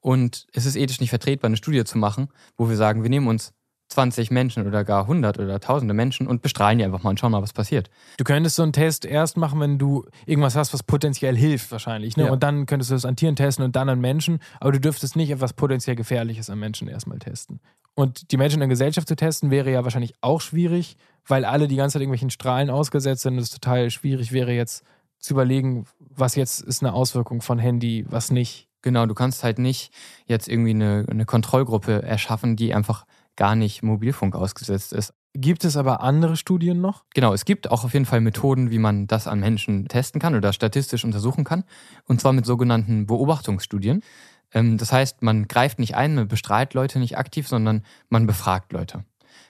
Und 0.00 0.46
es 0.52 0.66
ist 0.66 0.76
ethisch 0.76 1.00
nicht 1.00 1.10
vertretbar, 1.10 1.48
eine 1.48 1.56
Studie 1.56 1.84
zu 1.84 1.96
machen, 1.96 2.28
wo 2.58 2.68
wir 2.68 2.76
sagen, 2.76 3.02
wir 3.02 3.10
nehmen 3.10 3.28
uns 3.28 3.54
20 3.92 4.30
Menschen 4.30 4.66
oder 4.66 4.84
gar 4.84 5.02
100 5.02 5.38
oder 5.38 5.60
tausende 5.60 5.94
Menschen 5.94 6.26
und 6.26 6.42
bestrahlen 6.42 6.78
die 6.78 6.84
einfach 6.84 7.02
mal 7.02 7.10
und 7.10 7.20
schauen 7.20 7.32
mal, 7.32 7.42
was 7.42 7.52
passiert. 7.52 7.90
Du 8.18 8.24
könntest 8.24 8.56
so 8.56 8.62
einen 8.62 8.72
Test 8.72 9.04
erst 9.04 9.36
machen, 9.36 9.60
wenn 9.60 9.78
du 9.78 10.04
irgendwas 10.26 10.56
hast, 10.56 10.72
was 10.72 10.82
potenziell 10.82 11.36
hilft, 11.36 11.70
wahrscheinlich. 11.72 12.16
Ne? 12.16 12.26
Ja. 12.26 12.32
Und 12.32 12.42
dann 12.42 12.66
könntest 12.66 12.90
du 12.90 12.94
das 12.94 13.04
an 13.04 13.16
Tieren 13.16 13.36
testen 13.36 13.64
und 13.64 13.76
dann 13.76 13.88
an 13.88 14.00
Menschen. 14.00 14.40
Aber 14.60 14.72
du 14.72 14.80
dürftest 14.80 15.16
nicht 15.16 15.30
etwas 15.30 15.52
potenziell 15.52 15.96
Gefährliches 15.96 16.50
an 16.50 16.58
Menschen 16.58 16.88
erstmal 16.88 17.18
testen. 17.18 17.60
Und 17.94 18.32
die 18.32 18.36
Menschen 18.36 18.56
in 18.56 18.60
der 18.60 18.68
Gesellschaft 18.68 19.06
zu 19.06 19.16
testen, 19.16 19.50
wäre 19.50 19.70
ja 19.70 19.84
wahrscheinlich 19.84 20.14
auch 20.22 20.40
schwierig, 20.40 20.96
weil 21.26 21.44
alle 21.44 21.68
die 21.68 21.76
ganze 21.76 21.94
Zeit 21.94 22.02
irgendwelchen 22.02 22.30
Strahlen 22.30 22.70
ausgesetzt 22.70 23.22
sind 23.22 23.34
und 23.34 23.40
es 23.40 23.50
total 23.50 23.90
schwierig 23.90 24.32
wäre, 24.32 24.52
jetzt 24.52 24.84
zu 25.18 25.34
überlegen, 25.34 25.86
was 25.98 26.34
jetzt 26.34 26.62
ist 26.62 26.82
eine 26.82 26.94
Auswirkung 26.94 27.42
von 27.42 27.58
Handy, 27.58 28.04
was 28.08 28.30
nicht. 28.30 28.68
Genau, 28.80 29.06
du 29.06 29.14
kannst 29.14 29.44
halt 29.44 29.58
nicht 29.58 29.92
jetzt 30.26 30.48
irgendwie 30.48 30.70
eine, 30.70 31.06
eine 31.08 31.24
Kontrollgruppe 31.24 32.02
erschaffen, 32.02 32.56
die 32.56 32.74
einfach 32.74 33.06
gar 33.36 33.54
nicht 33.54 33.82
Mobilfunk 33.82 34.34
ausgesetzt 34.34 34.92
ist. 34.92 35.14
Gibt 35.34 35.64
es 35.64 35.76
aber 35.76 36.02
andere 36.02 36.36
Studien 36.36 36.80
noch? 36.80 37.04
Genau, 37.14 37.32
es 37.32 37.46
gibt 37.46 37.70
auch 37.70 37.84
auf 37.84 37.94
jeden 37.94 38.04
Fall 38.04 38.20
Methoden, 38.20 38.70
wie 38.70 38.78
man 38.78 39.06
das 39.06 39.26
an 39.26 39.40
Menschen 39.40 39.88
testen 39.88 40.20
kann 40.20 40.34
oder 40.34 40.52
statistisch 40.52 41.04
untersuchen 41.04 41.44
kann. 41.44 41.64
Und 42.04 42.20
zwar 42.20 42.34
mit 42.34 42.44
sogenannten 42.44 43.06
Beobachtungsstudien. 43.06 44.02
Ähm, 44.52 44.76
Das 44.76 44.92
heißt, 44.92 45.22
man 45.22 45.48
greift 45.48 45.78
nicht 45.78 45.96
ein, 45.96 46.14
man 46.14 46.28
bestrahlt 46.28 46.74
Leute 46.74 46.98
nicht 46.98 47.16
aktiv, 47.16 47.48
sondern 47.48 47.82
man 48.10 48.26
befragt 48.26 48.72
Leute. 48.72 49.04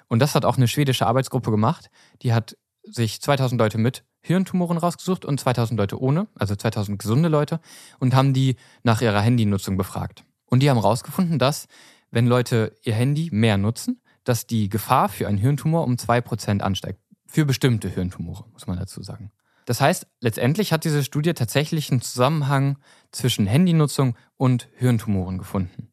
Und 0.08 0.20
das 0.20 0.34
hat 0.34 0.44
auch 0.44 0.56
eine 0.56 0.68
schwedische 0.68 1.06
Arbeitsgruppe 1.06 1.50
gemacht. 1.50 1.90
Die 2.22 2.32
hat 2.32 2.56
sich 2.84 3.20
2000 3.20 3.60
Leute 3.60 3.78
mit 3.78 4.04
Hirntumoren 4.20 4.78
rausgesucht 4.78 5.24
und 5.24 5.40
2000 5.40 5.78
Leute 5.78 6.00
ohne, 6.00 6.28
also 6.36 6.54
2000 6.54 6.98
gesunde 6.98 7.28
Leute, 7.28 7.60
und 7.98 8.14
haben 8.14 8.32
die 8.34 8.56
nach 8.84 9.00
ihrer 9.00 9.20
Handynutzung 9.20 9.76
befragt. 9.76 10.24
Und 10.46 10.62
die 10.62 10.70
haben 10.70 10.76
herausgefunden, 10.76 11.38
dass, 11.38 11.66
wenn 12.12 12.28
Leute 12.28 12.76
ihr 12.84 12.94
Handy 12.94 13.30
mehr 13.32 13.58
nutzen, 13.58 14.00
dass 14.22 14.46
die 14.46 14.68
Gefahr 14.68 15.08
für 15.08 15.26
einen 15.26 15.38
Hirntumor 15.38 15.84
um 15.84 15.94
2% 15.94 16.60
ansteigt. 16.60 17.00
Für 17.26 17.44
bestimmte 17.44 17.88
Hirntumore, 17.88 18.44
muss 18.52 18.68
man 18.68 18.78
dazu 18.78 19.02
sagen. 19.02 19.32
Das 19.64 19.80
heißt, 19.80 20.06
letztendlich 20.20 20.72
hat 20.72 20.84
diese 20.84 21.02
Studie 21.02 21.34
tatsächlich 21.34 21.90
einen 21.90 22.02
Zusammenhang 22.02 22.78
zwischen 23.10 23.46
Handynutzung 23.46 24.16
und 24.36 24.68
Hirntumoren 24.76 25.38
gefunden. 25.38 25.88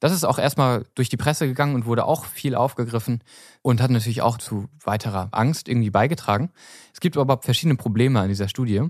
Das 0.00 0.12
ist 0.12 0.24
auch 0.24 0.38
erstmal 0.38 0.84
durch 0.94 1.08
die 1.08 1.16
Presse 1.16 1.46
gegangen 1.46 1.74
und 1.74 1.86
wurde 1.86 2.04
auch 2.04 2.26
viel 2.26 2.54
aufgegriffen 2.54 3.22
und 3.62 3.80
hat 3.80 3.90
natürlich 3.90 4.20
auch 4.20 4.36
zu 4.36 4.68
weiterer 4.84 5.28
Angst 5.32 5.68
irgendwie 5.68 5.90
beigetragen. 5.90 6.50
Es 6.92 7.00
gibt 7.00 7.16
aber 7.16 7.40
verschiedene 7.40 7.76
Probleme 7.76 8.20
an 8.20 8.28
dieser 8.28 8.48
Studie. 8.48 8.82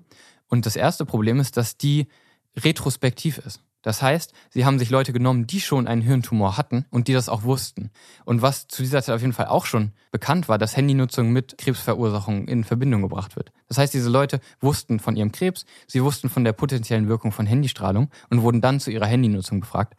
Und 0.49 0.67
das 0.67 0.75
erste 0.75 1.07
Problem 1.07 1.39
ist, 1.39 1.57
dass 1.57 1.77
die 1.77 2.09
retrospektiv 2.57 3.39
ist. 3.39 3.61
Das 3.85 4.01
heißt, 4.01 4.33
sie 4.49 4.65
haben 4.65 4.79
sich 4.79 4.89
Leute 4.89 5.13
genommen, 5.13 5.47
die 5.47 5.61
schon 5.61 5.87
einen 5.87 6.01
Hirntumor 6.01 6.57
hatten 6.57 6.87
und 6.91 7.07
die 7.07 7.13
das 7.13 7.29
auch 7.29 7.43
wussten. 7.43 7.91
Und 8.25 8.41
was 8.41 8.67
zu 8.67 8.83
dieser 8.83 9.03
Zeit 9.03 9.15
auf 9.15 9.21
jeden 9.21 9.35
Fall 9.35 9.47
auch 9.47 9.67
schon 9.67 9.93
bekannt 10.11 10.49
war, 10.49 10.57
dass 10.57 10.75
Handynutzung 10.75 11.31
mit 11.31 11.59
Krebsverursachung 11.59 12.49
in 12.49 12.65
Verbindung 12.65 13.03
gebracht 13.03 13.37
wird. 13.37 13.53
Das 13.69 13.77
heißt, 13.77 13.93
diese 13.93 14.09
Leute 14.09 14.41
wussten 14.61 15.01
von 15.01 15.17
ihrem 15.17 15.33
Krebs, 15.33 15.67
sie 15.87 16.03
wussten 16.03 16.31
von 16.31 16.45
der 16.45 16.55
potenziellen 16.55 17.09
Wirkung 17.09 17.31
von 17.31 17.45
Handystrahlung 17.45 18.11
und 18.31 18.41
wurden 18.41 18.63
dann 18.63 18.81
zu 18.81 18.91
ihrer 18.91 19.07
Handynutzung 19.07 19.61
befragt. 19.61 19.95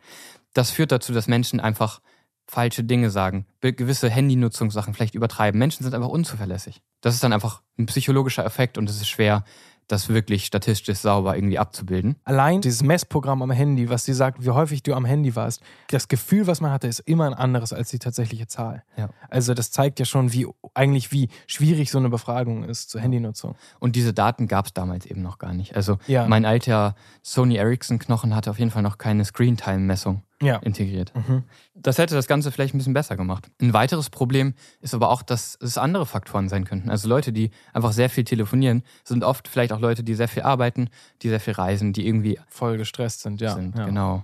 Das 0.54 0.72
führt 0.72 0.92
dazu, 0.92 1.14
dass 1.14 1.28
Menschen 1.28 1.60
einfach 1.60 2.02
falsche 2.48 2.84
Dinge 2.84 3.12
sagen, 3.12 3.46
gewisse 3.62 4.10
Handynutzungssachen 4.10 4.96
vielleicht 4.96 5.16
übertreiben. 5.16 5.60
Menschen 5.60 5.84
sind 5.84 5.94
einfach 5.94 6.10
unzuverlässig. 6.10 6.82
Das 7.02 7.14
ist 7.14 7.24
dann 7.24 7.34
einfach 7.34 7.62
ein 7.78 7.86
psychologischer 7.86 8.46
Effekt 8.46 8.78
und 8.80 8.90
es 8.90 8.98
ist 8.98 9.08
schwer, 9.08 9.44
das 9.88 10.10
wirklich 10.10 10.46
statistisch 10.46 10.98
sauber 10.98 11.36
irgendwie 11.36 11.60
abzubilden. 11.60 12.16
Allein 12.24 12.62
dieses 12.62 12.82
Messprogramm 12.84 13.42
am 13.42 13.52
Handy, 13.52 13.90
was 13.90 14.06
dir 14.06 14.16
sagt, 14.16 14.44
wie 14.44 14.50
häufig 14.50 14.82
du 14.84 14.94
am 14.94 15.06
Handy 15.06 15.36
warst, 15.36 15.62
das 15.90 16.08
Gefühl, 16.08 16.48
was 16.48 16.62
man 16.62 16.72
hatte, 16.72 16.88
ist 16.88 17.00
immer 17.02 17.26
ein 17.26 17.34
anderes 17.34 17.74
als 17.74 17.90
die 17.90 18.00
tatsächliche 18.00 18.48
Zahl. 18.48 18.84
Ja. 18.98 19.10
Also 19.30 19.54
das 19.54 19.72
zeigt 19.72 20.00
ja 20.00 20.06
schon, 20.06 20.34
wie 20.34 20.48
eigentlich 20.74 21.12
wie 21.12 21.30
schwierig 21.48 21.92
so 21.92 21.98
eine 22.00 22.10
Befragung 22.10 22.64
ist 22.64 22.90
zur 22.90 23.02
Handynutzung. 23.02 23.56
Und 23.80 23.96
diese 23.96 24.14
Daten 24.14 24.48
gab 24.48 24.66
es 24.68 24.74
damals 24.74 25.06
eben 25.06 25.22
noch 25.22 25.38
gar 25.38 25.54
nicht. 25.54 25.76
Also 25.76 25.98
Ja. 26.08 26.28
mein 26.28 26.46
alter 26.46 26.96
Sony 27.22 27.56
Ericsson-Knochen 27.58 28.36
hatte 28.36 28.50
auf 28.50 28.60
jeden 28.60 28.72
Fall 28.72 28.84
noch 28.84 28.98
keine 28.98 29.24
Screen-Time-Messung 29.26 30.22
Ja. 30.42 30.58
integriert. 30.58 31.14
Mhm. 31.16 31.44
Das 31.74 31.98
hätte 31.98 32.14
das 32.14 32.28
Ganze 32.28 32.52
vielleicht 32.52 32.76
ein 32.76 32.78
bisschen 32.78 32.94
besser 32.94 33.16
gemacht. 33.16 33.50
Ein 33.62 33.74
weiteres 33.74 34.10
Problem 34.10 34.54
ist 34.82 34.94
aber 34.94 35.10
auch, 35.10 35.22
dass 35.22 35.58
es 35.62 35.78
andere 35.78 36.06
Faktoren 36.06 36.50
sein 36.50 36.66
könnten. 36.66 36.90
Also 36.90 37.08
Leute, 37.08 37.32
die 37.32 37.52
einfach 37.74 37.94
sehr 37.94 38.10
viel 38.10 38.26
telefonieren, 38.26 38.84
sind 39.04 39.24
oft 39.24 39.48
vielleicht 39.48 39.72
auch 39.72 39.80
Leute, 39.80 40.04
die 40.04 40.14
sehr 40.14 40.28
viel 40.28 40.44
arbeiten, 40.44 40.90
die 41.22 41.30
sehr 41.30 41.40
viel 41.40 41.54
reisen, 41.54 41.94
die 41.94 42.06
irgendwie 42.06 42.38
Voll 42.48 42.78
gestresst 42.78 43.22
sind, 43.22 43.40
ja. 43.40 43.56
sind. 43.56 43.78
ja. 43.78 43.86
Genau. 43.86 44.24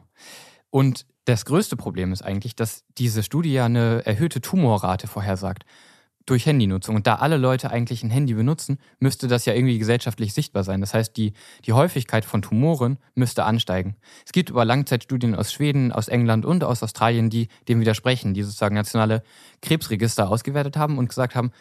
Und 0.69 1.05
das 1.25 1.45
größte 1.45 1.77
Problem 1.77 2.11
ist 2.11 2.23
eigentlich, 2.23 2.55
dass 2.55 2.83
diese 2.97 3.23
Studie 3.23 3.53
ja 3.53 3.65
eine 3.65 4.05
erhöhte 4.05 4.41
Tumorrate 4.41 5.07
vorhersagt 5.07 5.65
durch 6.25 6.45
Handynutzung. 6.45 6.95
Und 6.95 7.07
da 7.07 7.15
alle 7.15 7.37
Leute 7.37 7.71
eigentlich 7.71 8.03
ein 8.03 8.09
Handy 8.09 8.33
benutzen, 8.33 8.77
müsste 8.99 9.27
das 9.27 9.45
ja 9.45 9.53
irgendwie 9.53 9.79
gesellschaftlich 9.79 10.33
sichtbar 10.33 10.63
sein. 10.63 10.81
Das 10.81 10.93
heißt, 10.93 11.15
die, 11.17 11.33
die 11.65 11.73
Häufigkeit 11.73 12.25
von 12.25 12.41
Tumoren 12.41 12.97
müsste 13.15 13.43
ansteigen. 13.43 13.95
Es 14.25 14.31
gibt 14.31 14.51
aber 14.51 14.65
Langzeitstudien 14.65 15.35
aus 15.35 15.51
Schweden, 15.51 15.91
aus 15.91 16.07
England 16.07 16.45
und 16.45 16.63
aus 16.63 16.83
Australien, 16.83 17.29
die 17.29 17.47
dem 17.67 17.79
widersprechen, 17.79 18.33
die 18.33 18.43
sozusagen 18.43 18.75
nationale 18.75 19.23
Krebsregister 19.61 20.29
ausgewertet 20.29 20.77
haben 20.77 20.97
und 20.97 21.09
gesagt 21.09 21.35
haben, 21.35 21.51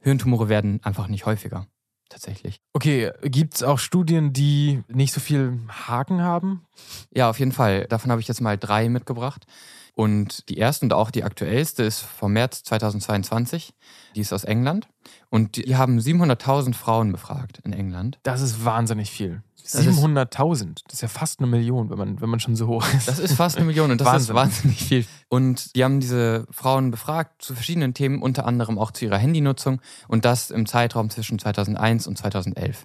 Hirntumore 0.00 0.48
werden 0.48 0.80
einfach 0.82 1.08
nicht 1.08 1.26
häufiger. 1.26 1.66
Tatsächlich. 2.08 2.60
Okay, 2.74 3.10
gibt 3.22 3.54
es 3.54 3.62
auch 3.62 3.78
Studien, 3.78 4.34
die 4.34 4.82
nicht 4.88 5.14
so 5.14 5.20
viel 5.20 5.58
Haken 5.68 6.20
haben? 6.20 6.66
Ja, 7.14 7.30
auf 7.30 7.38
jeden 7.38 7.52
Fall. 7.52 7.86
Davon 7.86 8.10
habe 8.10 8.20
ich 8.20 8.28
jetzt 8.28 8.42
mal 8.42 8.58
drei 8.58 8.90
mitgebracht. 8.90 9.46
Und 9.94 10.48
die 10.48 10.56
erste 10.56 10.86
und 10.86 10.92
auch 10.94 11.10
die 11.10 11.22
aktuellste 11.22 11.82
ist 11.82 12.00
vom 12.00 12.32
März 12.32 12.62
2022. 12.62 13.74
Die 14.16 14.20
ist 14.20 14.32
aus 14.32 14.44
England. 14.44 14.88
Und 15.28 15.56
die 15.56 15.76
haben 15.76 15.98
700.000 15.98 16.74
Frauen 16.74 17.12
befragt 17.12 17.60
in 17.64 17.72
England. 17.72 18.18
Das 18.22 18.40
ist 18.40 18.64
wahnsinnig 18.64 19.10
viel. 19.10 19.42
Das 19.62 19.74
ist- 19.74 19.98
700.000. 19.98 20.80
Das 20.86 20.94
ist 20.94 21.00
ja 21.02 21.08
fast 21.08 21.40
eine 21.40 21.46
Million, 21.46 21.90
wenn 21.90 21.98
man, 21.98 22.20
wenn 22.20 22.28
man 22.30 22.40
schon 22.40 22.56
so 22.56 22.66
hoch 22.68 22.86
ist. 22.94 23.06
Das 23.06 23.18
ist 23.18 23.34
fast 23.34 23.56
eine 23.56 23.66
Million 23.66 23.90
und 23.90 24.00
das 24.00 24.06
Wahnsinn. 24.08 24.30
ist 24.30 24.34
wahnsinnig 24.34 24.82
viel. 24.82 25.06
Und 25.28 25.76
die 25.76 25.84
haben 25.84 26.00
diese 26.00 26.46
Frauen 26.50 26.90
befragt 26.90 27.42
zu 27.42 27.54
verschiedenen 27.54 27.92
Themen, 27.94 28.22
unter 28.22 28.46
anderem 28.46 28.78
auch 28.78 28.90
zu 28.92 29.04
ihrer 29.04 29.18
Handynutzung 29.18 29.80
und 30.08 30.24
das 30.24 30.50
im 30.50 30.66
Zeitraum 30.66 31.10
zwischen 31.10 31.38
2001 31.38 32.06
und 32.06 32.16
2011. 32.16 32.84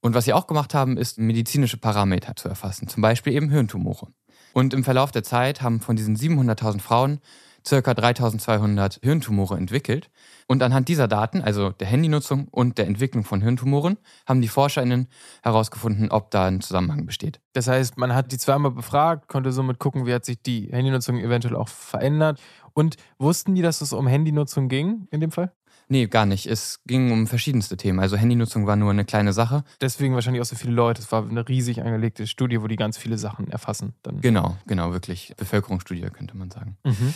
Und 0.00 0.14
was 0.14 0.26
sie 0.26 0.32
auch 0.32 0.46
gemacht 0.46 0.74
haben, 0.74 0.96
ist 0.96 1.18
medizinische 1.18 1.76
Parameter 1.78 2.36
zu 2.36 2.48
erfassen, 2.48 2.86
zum 2.86 3.00
Beispiel 3.02 3.32
eben 3.32 3.50
Hirntumore. 3.50 4.08
Und 4.52 4.74
im 4.74 4.84
Verlauf 4.84 5.10
der 5.10 5.22
Zeit 5.22 5.62
haben 5.62 5.80
von 5.80 5.96
diesen 5.96 6.16
700.000 6.16 6.80
Frauen 6.80 7.20
circa 7.66 7.94
3200 7.94 9.00
Hirntumore 9.02 9.56
entwickelt. 9.56 10.10
Und 10.46 10.62
anhand 10.62 10.88
dieser 10.88 11.08
Daten, 11.08 11.42
also 11.42 11.70
der 11.70 11.86
Handynutzung 11.86 12.48
und 12.48 12.78
der 12.78 12.86
Entwicklung 12.86 13.24
von 13.24 13.42
Hirntumoren, 13.42 13.98
haben 14.26 14.40
die 14.40 14.48
ForscherInnen 14.48 15.08
herausgefunden, 15.42 16.10
ob 16.10 16.30
da 16.30 16.46
ein 16.46 16.60
Zusammenhang 16.62 17.04
besteht. 17.04 17.40
Das 17.52 17.68
heißt, 17.68 17.98
man 17.98 18.14
hat 18.14 18.32
die 18.32 18.38
zweimal 18.38 18.70
befragt, 18.70 19.28
konnte 19.28 19.52
somit 19.52 19.78
gucken, 19.78 20.06
wie 20.06 20.14
hat 20.14 20.24
sich 20.24 20.42
die 20.42 20.68
Handynutzung 20.72 21.18
eventuell 21.18 21.56
auch 21.56 21.68
verändert. 21.68 22.40
Und 22.72 22.96
wussten 23.18 23.54
die, 23.54 23.62
dass 23.62 23.80
es 23.82 23.92
um 23.92 24.06
Handynutzung 24.06 24.68
ging 24.68 25.06
in 25.10 25.20
dem 25.20 25.30
Fall? 25.30 25.52
Nee, 25.88 26.06
gar 26.06 26.26
nicht. 26.26 26.46
Es 26.46 26.80
ging 26.86 27.10
um 27.12 27.26
verschiedenste 27.26 27.76
Themen. 27.76 27.98
Also 27.98 28.16
Handynutzung 28.16 28.66
war 28.66 28.76
nur 28.76 28.90
eine 28.90 29.04
kleine 29.04 29.32
Sache. 29.32 29.64
Deswegen 29.80 30.14
wahrscheinlich 30.14 30.42
auch 30.42 30.46
so 30.46 30.56
viele 30.56 30.72
Leute. 30.72 31.00
Es 31.00 31.10
war 31.10 31.26
eine 31.26 31.48
riesig 31.48 31.82
angelegte 31.82 32.26
Studie, 32.26 32.60
wo 32.60 32.66
die 32.66 32.76
ganz 32.76 32.98
viele 32.98 33.16
Sachen 33.16 33.48
erfassen. 33.48 33.94
Dann. 34.02 34.20
Genau, 34.20 34.56
genau, 34.66 34.92
wirklich. 34.92 35.32
Bevölkerungsstudie 35.36 36.02
könnte 36.12 36.36
man 36.36 36.50
sagen. 36.50 36.76
Mhm. 36.84 37.14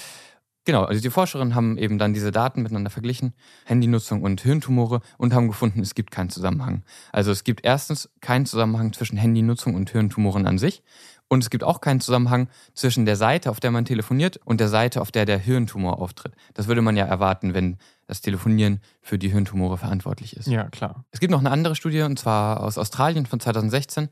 Genau, 0.65 0.85
also 0.85 1.03
die 1.03 1.11
Forscherinnen 1.11 1.57
haben 1.57 1.77
eben 1.77 1.99
dann 1.99 2.15
diese 2.15 2.31
Daten 2.31 2.63
miteinander 2.63 2.91
verglichen, 2.91 3.35
Handynutzung 3.65 4.23
und 4.23 4.41
Hirntumore, 4.43 5.01
und 5.19 5.35
haben 5.35 5.49
gefunden, 5.49 5.81
es 5.81 5.97
gibt 5.97 6.13
keinen 6.13 6.31
Zusammenhang. 6.31 6.85
Also 7.11 7.33
es 7.33 7.43
gibt 7.43 7.65
erstens 7.65 8.09
keinen 8.21 8.47
Zusammenhang 8.47 8.93
zwischen 8.93 9.17
Handynutzung 9.17 9.75
und 9.75 9.91
Hirntumoren 9.91 10.47
an 10.47 10.59
sich. 10.59 10.85
Und 11.33 11.43
es 11.43 11.49
gibt 11.49 11.65
auch 11.65 11.81
keinen 11.81 12.03
Zusammenhang 12.03 12.51
zwischen 12.75 13.07
der 13.07 13.17
Seite, 13.17 13.49
auf 13.49 13.59
der 13.59 13.71
man 13.71 13.87
telefoniert, 13.87 14.39
und 14.45 14.61
der 14.61 14.69
Seite, 14.69 15.01
auf 15.01 15.11
der 15.11 15.25
der 15.25 15.39
Hirntumor 15.39 15.99
auftritt. 15.99 16.35
Das 16.53 16.67
würde 16.67 16.83
man 16.83 16.95
ja 16.95 17.07
erwarten, 17.07 17.55
wenn 17.55 17.79
das 18.07 18.21
Telefonieren 18.21 18.83
für 19.01 19.19
die 19.19 19.31
Hirntumore 19.31 19.79
verantwortlich 19.79 20.37
ist. 20.37 20.47
Ja, 20.47 20.65
klar. 20.69 21.07
Es 21.11 21.21
gibt 21.21 21.31
noch 21.31 21.39
eine 21.39 21.51
andere 21.51 21.75
Studie, 21.75 22.03
und 22.03 22.19
zwar 22.19 22.63
aus 22.63 22.77
Australien 22.77 23.25
von 23.25 23.41
2016. 23.41 24.11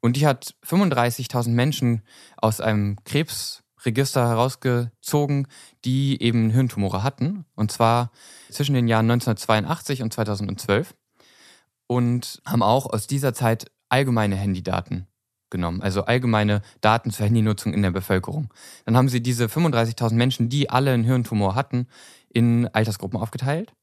Und 0.00 0.14
die 0.14 0.28
hat 0.28 0.54
35.000 0.64 1.48
Menschen 1.48 2.02
aus 2.36 2.60
einem 2.60 2.98
Krebsregister 3.02 4.28
herausgezogen, 4.28 5.48
die 5.84 6.22
eben 6.22 6.50
Hirntumore 6.50 7.02
hatten. 7.02 7.46
Und 7.56 7.72
zwar 7.72 8.12
zwischen 8.48 8.76
den 8.76 8.86
Jahren 8.86 9.10
1982 9.10 10.04
und 10.04 10.12
2012. 10.12 10.94
Und 11.88 12.40
haben 12.46 12.62
auch 12.62 12.86
aus 12.86 13.08
dieser 13.08 13.34
Zeit 13.34 13.72
allgemeine 13.88 14.36
Handydaten 14.36 15.08
genommen, 15.50 15.82
also 15.82 16.04
allgemeine 16.04 16.62
Daten 16.80 17.10
zur 17.10 17.26
Handynutzung 17.26 17.74
in 17.74 17.82
der 17.82 17.90
Bevölkerung. 17.90 18.52
Dann 18.84 18.96
haben 18.96 19.08
sie 19.08 19.22
diese 19.22 19.46
35.000 19.46 20.14
Menschen, 20.14 20.48
die 20.48 20.70
alle 20.70 20.92
einen 20.92 21.04
Hirntumor 21.04 21.54
hatten, 21.54 21.86
in 22.28 22.68
Altersgruppen 22.68 23.18
aufgeteilt 23.18 23.74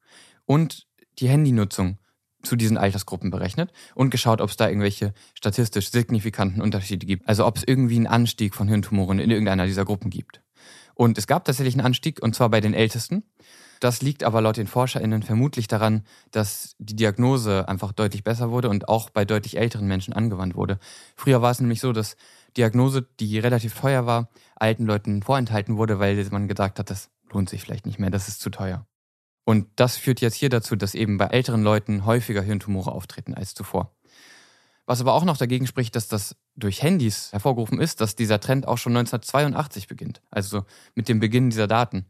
und 0.45 0.88
die 1.19 1.27
Handynutzung 1.27 1.97
zu 2.43 2.56
diesen 2.56 2.77
Altersgruppen 2.77 3.32
berechnet 3.32 3.71
und 3.95 4.10
geschaut, 4.10 4.41
ob 4.41 4.49
es 4.49 4.58
da 4.58 4.67
irgendwelche 4.67 5.13
statistisch 5.34 5.91
signifikanten 5.91 6.62
Unterschiede 6.62 7.06
gibt. 7.06 7.27
Also 7.27 7.45
ob 7.45 7.58
es 7.58 7.63
irgendwie 7.65 7.97
einen 7.97 8.08
Anstieg 8.08 8.56
von 8.56 8.67
Hirntumoren 8.67 9.19
in 9.19 9.30
irgendeiner 9.30 9.65
dieser 9.65 9.86
Gruppen 9.86 10.10
gibt. 10.10 10.41
Und 10.95 11.17
es 11.17 11.27
gab 11.27 11.45
tatsächlich 11.45 11.75
einen 11.75 11.86
Anstieg, 11.86 12.21
und 12.21 12.36
zwar 12.36 12.49
bei 12.49 12.62
den 12.62 12.73
Ältesten. 12.73 13.23
Das 13.79 14.01
liegt 14.01 14.23
aber 14.23 14.41
laut 14.41 14.57
den 14.57 14.67
ForscherInnen 14.67 15.23
vermutlich 15.23 15.67
daran, 15.67 16.03
dass 16.31 16.75
die 16.79 16.95
Diagnose 16.95 17.67
einfach 17.67 17.91
deutlich 17.91 18.23
besser 18.23 18.51
wurde 18.51 18.69
und 18.69 18.89
auch 18.89 19.09
bei 19.09 19.25
deutlich 19.25 19.57
älteren 19.57 19.87
Menschen 19.87 20.13
angewandt 20.13 20.55
wurde. 20.55 20.79
Früher 21.15 21.41
war 21.41 21.51
es 21.51 21.59
nämlich 21.59 21.79
so, 21.79 21.93
dass 21.93 22.15
Diagnose, 22.55 23.07
die 23.19 23.39
relativ 23.39 23.79
teuer 23.79 24.05
war, 24.05 24.29
alten 24.55 24.85
Leuten 24.85 25.21
vorenthalten 25.21 25.77
wurde, 25.77 25.99
weil 25.99 26.23
man 26.31 26.47
gesagt 26.47 26.79
hat, 26.79 26.89
das 26.89 27.09
lohnt 27.31 27.49
sich 27.49 27.61
vielleicht 27.61 27.85
nicht 27.85 27.99
mehr, 27.99 28.09
das 28.09 28.27
ist 28.27 28.41
zu 28.41 28.49
teuer. 28.49 28.85
Und 29.45 29.67
das 29.75 29.95
führt 29.95 30.19
jetzt 30.19 30.35
hier 30.35 30.49
dazu, 30.49 30.75
dass 30.75 30.93
eben 30.93 31.17
bei 31.17 31.27
älteren 31.27 31.63
Leuten 31.63 32.05
häufiger 32.05 32.41
Hirntumore 32.41 32.91
auftreten 32.91 33.33
als 33.33 33.53
zuvor. 33.53 33.95
Was 34.85 35.01
aber 35.01 35.13
auch 35.13 35.25
noch 35.25 35.37
dagegen 35.37 35.67
spricht, 35.67 35.95
dass 35.95 36.07
das 36.07 36.35
durch 36.55 36.81
Handys 36.81 37.31
hervorgerufen 37.33 37.79
ist, 37.79 38.01
dass 38.01 38.15
dieser 38.15 38.39
Trend 38.39 38.67
auch 38.67 38.77
schon 38.77 38.95
1982 38.95 39.87
beginnt, 39.87 40.21
also 40.31 40.65
mit 40.95 41.09
dem 41.09 41.19
Beginn 41.19 41.49
dieser 41.49 41.67
Daten. 41.67 42.07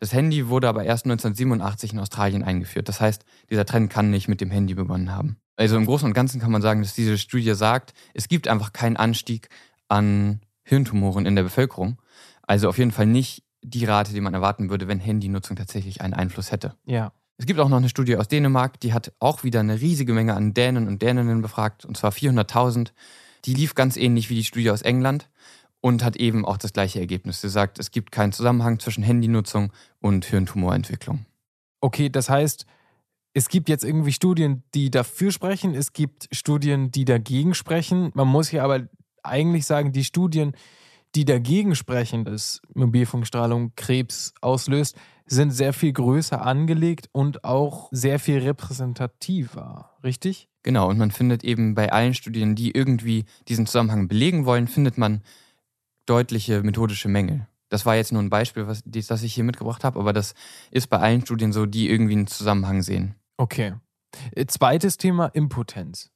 Das 0.00 0.14
Handy 0.14 0.48
wurde 0.48 0.68
aber 0.68 0.84
erst 0.84 1.04
1987 1.04 1.92
in 1.92 1.98
Australien 1.98 2.42
eingeführt. 2.42 2.88
Das 2.88 3.00
heißt, 3.00 3.24
dieser 3.50 3.66
Trend 3.66 3.90
kann 3.90 4.10
nicht 4.10 4.28
mit 4.28 4.40
dem 4.40 4.50
Handy 4.50 4.74
begonnen 4.74 5.14
haben. 5.14 5.36
Also 5.56 5.76
im 5.76 5.84
Großen 5.84 6.06
und 6.06 6.14
Ganzen 6.14 6.40
kann 6.40 6.50
man 6.50 6.62
sagen, 6.62 6.80
dass 6.80 6.94
diese 6.94 7.18
Studie 7.18 7.54
sagt, 7.54 7.92
es 8.14 8.28
gibt 8.28 8.48
einfach 8.48 8.72
keinen 8.72 8.96
Anstieg 8.96 9.50
an 9.88 10.40
Hirntumoren 10.62 11.26
in 11.26 11.36
der 11.36 11.42
Bevölkerung. 11.42 12.00
Also 12.42 12.70
auf 12.70 12.78
jeden 12.78 12.92
Fall 12.92 13.06
nicht 13.06 13.44
die 13.62 13.84
Rate, 13.84 14.14
die 14.14 14.22
man 14.22 14.32
erwarten 14.32 14.70
würde, 14.70 14.88
wenn 14.88 15.00
Handynutzung 15.00 15.54
tatsächlich 15.54 16.00
einen 16.00 16.14
Einfluss 16.14 16.50
hätte. 16.50 16.76
Ja. 16.86 17.12
Es 17.36 17.44
gibt 17.44 17.60
auch 17.60 17.68
noch 17.68 17.76
eine 17.76 17.90
Studie 17.90 18.16
aus 18.16 18.28
Dänemark, 18.28 18.80
die 18.80 18.94
hat 18.94 19.12
auch 19.18 19.44
wieder 19.44 19.60
eine 19.60 19.80
riesige 19.80 20.14
Menge 20.14 20.34
an 20.34 20.54
Dänen 20.54 20.88
und 20.88 21.02
Däninnen 21.02 21.42
befragt, 21.42 21.84
und 21.84 21.96
zwar 21.96 22.12
400.000. 22.12 22.92
Die 23.44 23.54
lief 23.54 23.74
ganz 23.74 23.96
ähnlich 23.96 24.30
wie 24.30 24.34
die 24.34 24.44
Studie 24.44 24.70
aus 24.70 24.82
England 24.82 25.28
und 25.80 26.04
hat 26.04 26.16
eben 26.16 26.44
auch 26.44 26.56
das 26.56 26.72
gleiche 26.72 27.00
Ergebnis. 27.00 27.40
Sie 27.40 27.48
sagt, 27.48 27.78
es 27.78 27.90
gibt 27.90 28.12
keinen 28.12 28.32
Zusammenhang 28.32 28.78
zwischen 28.78 29.02
Handynutzung 29.02 29.72
und 30.00 30.24
Hirntumorentwicklung. 30.24 31.26
Okay, 31.80 32.10
das 32.10 32.28
heißt, 32.28 32.66
es 33.32 33.48
gibt 33.48 33.68
jetzt 33.68 33.84
irgendwie 33.84 34.12
Studien, 34.12 34.62
die 34.74 34.90
dafür 34.90 35.30
sprechen, 35.30 35.74
es 35.74 35.92
gibt 35.92 36.28
Studien, 36.32 36.90
die 36.90 37.04
dagegen 37.04 37.54
sprechen. 37.54 38.10
Man 38.14 38.28
muss 38.28 38.48
hier 38.48 38.64
aber 38.64 38.88
eigentlich 39.22 39.66
sagen, 39.66 39.92
die 39.92 40.04
Studien, 40.04 40.52
die 41.14 41.24
dagegen 41.24 41.74
sprechen, 41.74 42.24
dass 42.24 42.60
Mobilfunkstrahlung 42.74 43.72
Krebs 43.76 44.34
auslöst, 44.40 44.96
sind 45.26 45.52
sehr 45.52 45.72
viel 45.72 45.92
größer 45.92 46.44
angelegt 46.44 47.08
und 47.12 47.44
auch 47.44 47.88
sehr 47.92 48.18
viel 48.18 48.38
repräsentativer, 48.38 49.90
richtig? 50.02 50.48
Genau, 50.62 50.88
und 50.90 50.98
man 50.98 51.10
findet 51.10 51.44
eben 51.44 51.74
bei 51.74 51.92
allen 51.92 52.14
Studien, 52.14 52.54
die 52.54 52.72
irgendwie 52.72 53.24
diesen 53.48 53.66
Zusammenhang 53.66 54.08
belegen 54.08 54.44
wollen, 54.44 54.66
findet 54.66 54.98
man 54.98 55.22
deutliche 56.10 56.62
methodische 56.62 57.08
Mängel. 57.08 57.46
Das 57.68 57.86
war 57.86 57.94
jetzt 57.94 58.12
nur 58.12 58.20
ein 58.20 58.30
Beispiel, 58.30 58.66
was, 58.66 58.82
das 58.84 59.22
ich 59.22 59.32
hier 59.32 59.44
mitgebracht 59.44 59.84
habe, 59.84 59.98
aber 60.00 60.12
das 60.12 60.34
ist 60.72 60.88
bei 60.88 60.98
allen 60.98 61.22
Studien 61.22 61.52
so, 61.52 61.66
die 61.66 61.88
irgendwie 61.88 62.14
einen 62.14 62.26
Zusammenhang 62.26 62.82
sehen. 62.82 63.14
Okay. 63.36 63.74
Äh, 64.34 64.46
Zweites 64.46 64.96
Thema, 64.96 65.26
Impotenz. 65.26 66.10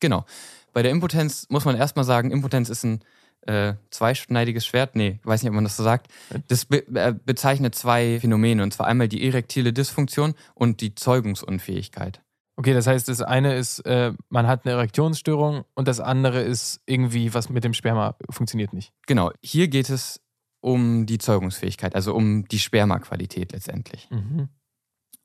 Genau. 0.00 0.24
Bei 0.72 0.82
der 0.82 0.90
Impotenz 0.90 1.46
muss 1.50 1.66
man 1.66 1.76
erstmal 1.76 2.06
sagen, 2.06 2.30
Impotenz 2.30 2.70
ist 2.70 2.84
ein 2.84 3.00
äh, 3.42 3.74
zweischneidiges 3.90 4.64
Schwert. 4.64 4.96
Nee, 4.96 5.18
ich 5.20 5.26
weiß 5.26 5.42
nicht, 5.42 5.50
ob 5.50 5.54
man 5.54 5.64
das 5.64 5.76
so 5.76 5.82
sagt. 5.82 6.08
Das 6.48 6.64
be 6.64 6.86
äh, 6.94 7.14
bezeichnet 7.24 7.74
zwei 7.74 8.18
Phänomene, 8.20 8.62
und 8.62 8.72
zwar 8.72 8.86
einmal 8.86 9.08
die 9.08 9.26
erektile 9.26 9.72
Dysfunktion 9.72 10.34
und 10.54 10.80
die 10.80 10.94
Zeugungsunfähigkeit. 10.94 12.22
Okay, 12.56 12.72
das 12.72 12.86
heißt, 12.86 13.08
das 13.08 13.20
eine 13.20 13.54
ist, 13.54 13.80
äh, 13.80 14.12
man 14.30 14.46
hat 14.46 14.64
eine 14.64 14.74
Erektionsstörung 14.74 15.64
und 15.74 15.88
das 15.88 16.00
andere 16.00 16.40
ist 16.40 16.80
irgendwie, 16.86 17.34
was 17.34 17.50
mit 17.50 17.64
dem 17.64 17.74
Sperma 17.74 18.16
funktioniert 18.30 18.72
nicht. 18.72 18.92
Genau, 19.06 19.30
hier 19.42 19.68
geht 19.68 19.90
es 19.90 20.22
um 20.60 21.04
die 21.04 21.18
Zeugungsfähigkeit, 21.18 21.94
also 21.94 22.14
um 22.14 22.48
die 22.48 22.58
Spermaqualität 22.58 23.52
letztendlich. 23.52 24.08
Mhm. 24.10 24.48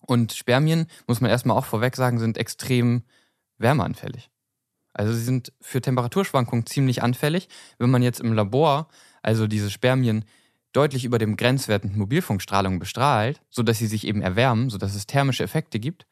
Und 0.01 0.33
Spermien, 0.33 0.87
muss 1.07 1.21
man 1.21 1.31
erstmal 1.31 1.57
auch 1.57 1.65
vorweg 1.65 1.95
sagen, 1.95 2.19
sind 2.19 2.37
extrem 2.37 3.03
wärmeanfällig. 3.57 4.29
Also 4.93 5.13
sie 5.13 5.23
sind 5.23 5.53
für 5.61 5.79
Temperaturschwankungen 5.79 6.65
ziemlich 6.65 7.01
anfällig. 7.01 7.47
Wenn 7.77 7.91
man 7.91 8.03
jetzt 8.03 8.19
im 8.19 8.33
Labor 8.33 8.89
also 9.21 9.47
diese 9.47 9.69
Spermien 9.69 10.25
deutlich 10.73 11.05
über 11.05 11.17
dem 11.17 11.37
Grenzwert 11.37 11.83
mit 11.83 11.95
Mobilfunkstrahlung 11.95 12.79
bestrahlt, 12.79 13.41
sodass 13.49 13.77
sie 13.77 13.87
sich 13.87 14.05
eben 14.07 14.21
erwärmen, 14.21 14.69
sodass 14.69 14.95
es 14.95 15.07
thermische 15.07 15.43
Effekte 15.43 15.79
gibt, 15.79 16.05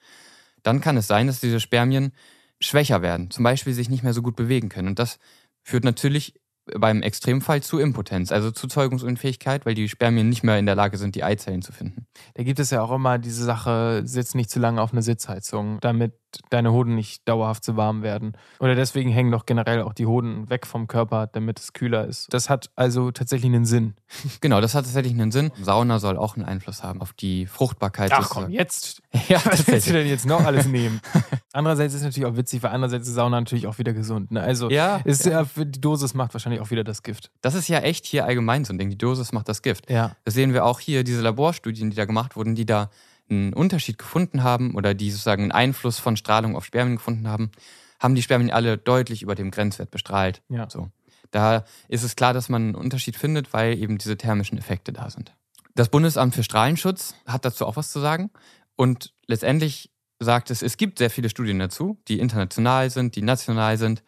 dann 0.63 0.81
kann 0.81 0.97
es 0.97 1.07
sein, 1.07 1.27
dass 1.27 1.39
diese 1.39 1.59
Spermien 1.59 2.11
schwächer 2.59 3.01
werden, 3.01 3.31
zum 3.31 3.43
Beispiel 3.43 3.73
sich 3.73 3.89
nicht 3.89 4.03
mehr 4.03 4.13
so 4.13 4.21
gut 4.21 4.35
bewegen 4.35 4.69
können. 4.69 4.89
Und 4.89 4.99
das 4.99 5.19
führt 5.63 5.83
natürlich 5.83 6.33
beim 6.77 7.01
Extremfall 7.01 7.61
zu 7.61 7.79
Impotenz, 7.79 8.31
also 8.31 8.51
zu 8.51 8.67
Zeugungsunfähigkeit, 8.67 9.65
weil 9.65 9.75
die 9.75 9.89
Spermien 9.89 10.29
nicht 10.29 10.43
mehr 10.43 10.59
in 10.59 10.65
der 10.65 10.75
Lage 10.75 10.97
sind, 10.97 11.15
die 11.15 11.23
Eizellen 11.23 11.61
zu 11.61 11.71
finden. 11.71 12.05
Da 12.35 12.43
gibt 12.43 12.59
es 12.59 12.69
ja 12.69 12.81
auch 12.81 12.91
immer 12.91 13.17
diese 13.17 13.43
Sache, 13.43 14.01
sitz 14.05 14.35
nicht 14.35 14.49
zu 14.49 14.59
lange 14.59 14.81
auf 14.81 14.91
eine 14.91 15.01
Sitzheizung, 15.01 15.79
damit 15.81 16.13
deine 16.49 16.71
Hoden 16.71 16.95
nicht 16.95 17.27
dauerhaft 17.27 17.63
zu 17.63 17.75
warm 17.75 18.03
werden. 18.03 18.33
Oder 18.59 18.75
deswegen 18.75 19.09
hängen 19.09 19.31
doch 19.31 19.45
generell 19.45 19.81
auch 19.81 19.93
die 19.93 20.05
Hoden 20.05 20.49
weg 20.49 20.67
vom 20.67 20.87
Körper, 20.87 21.27
damit 21.27 21.59
es 21.59 21.73
kühler 21.73 22.05
ist. 22.05 22.31
Das 22.33 22.49
hat 22.49 22.69
also 22.75 23.11
tatsächlich 23.11 23.51
einen 23.51 23.65
Sinn. 23.65 23.95
Genau, 24.41 24.61
das 24.61 24.73
hat 24.73 24.85
tatsächlich 24.85 25.13
einen 25.13 25.31
Sinn. 25.31 25.51
Sauna 25.61 25.99
soll 25.99 26.17
auch 26.17 26.35
einen 26.35 26.45
Einfluss 26.45 26.83
haben 26.83 27.01
auf 27.01 27.13
die 27.13 27.45
Fruchtbarkeit. 27.45 28.11
Ach 28.13 28.29
komm, 28.29 28.49
jetzt. 28.49 29.01
Ja, 29.27 29.41
was 29.43 29.67
willst 29.67 29.87
du 29.87 29.93
denn 29.93 30.07
jetzt 30.07 30.25
noch 30.25 30.45
alles 30.45 30.65
nehmen? 30.65 31.01
Andererseits 31.51 31.93
ist 31.93 32.01
es 32.01 32.05
natürlich 32.05 32.29
auch 32.29 32.37
witzig, 32.37 32.61
weil 32.61 32.71
andererseits 32.71 33.07
ist 33.07 33.15
Sauna 33.15 33.39
natürlich 33.39 33.65
auch 33.65 33.79
wieder 33.79 33.93
gesund. 33.93 34.31
Ne? 34.31 34.41
Also 34.41 34.69
Ja, 34.69 34.97
ist 34.97 35.25
ja. 35.25 35.45
die 35.55 35.81
Dosis 35.81 36.13
macht 36.13 36.33
wahrscheinlich 36.33 36.61
auch 36.61 36.69
wieder 36.69 36.83
das 36.83 37.01
Gift. 37.01 37.31
Das 37.41 37.55
ist 37.55 37.67
ja 37.67 37.79
echt 37.79 38.05
hier 38.05 38.25
allgemein 38.25 38.65
so 38.65 38.73
ein 38.73 38.77
Ding. 38.77 38.89
Die 38.89 38.97
Dosis 38.97 39.31
macht 39.31 39.49
das 39.49 39.63
Gift. 39.63 39.89
Ja. 39.89 40.15
Das 40.25 40.35
sehen 40.35 40.53
wir 40.53 40.63
auch 40.65 40.79
hier, 40.79 41.03
diese 41.03 41.21
Laborstudien, 41.21 41.89
die 41.89 41.95
da 41.95 42.05
gemacht 42.05 42.35
wurden, 42.35 42.53
die 42.53 42.67
da 42.67 42.91
einen 43.29 43.53
Unterschied 43.53 43.97
gefunden 43.97 44.43
haben 44.43 44.75
oder 44.75 44.93
die 44.93 45.09
sozusagen 45.09 45.43
einen 45.43 45.51
Einfluss 45.51 45.97
von 45.97 46.17
Strahlung 46.17 46.55
auf 46.55 46.65
Spermien 46.65 46.97
gefunden 46.97 47.27
haben, 47.27 47.51
haben 47.99 48.15
die 48.15 48.21
Spermien 48.21 48.51
alle 48.51 48.77
deutlich 48.77 49.23
über 49.23 49.35
dem 49.35 49.49
Grenzwert 49.51 49.89
bestrahlt. 49.91 50.41
Ja. 50.49 50.69
So. 50.69 50.89
Da 51.31 51.63
ist 51.87 52.03
es 52.03 52.15
klar, 52.15 52.33
dass 52.33 52.49
man 52.49 52.61
einen 52.61 52.75
Unterschied 52.75 53.15
findet, 53.15 53.53
weil 53.53 53.77
eben 53.77 53.97
diese 53.97 54.17
thermischen 54.17 54.57
Effekte 54.57 54.93
da 54.93 55.09
sind. 55.09 55.33
Das 55.75 55.89
Bundesamt 55.89 56.35
für 56.35 56.43
Strahlenschutz 56.43 57.15
hat 57.25 57.45
dazu 57.45 57.65
auch 57.65 57.75
was 57.75 57.91
zu 57.91 57.99
sagen. 57.99 58.31
Und 58.75 59.13
letztendlich 59.27 59.91
sagt 60.19 60.51
es, 60.51 60.61
es 60.61 60.77
gibt 60.77 60.99
sehr 60.99 61.09
viele 61.09 61.29
Studien 61.29 61.59
dazu, 61.59 61.97
die 62.07 62.19
international 62.19 62.89
sind, 62.89 63.15
die 63.15 63.21
national 63.21 63.77
sind. 63.77 64.03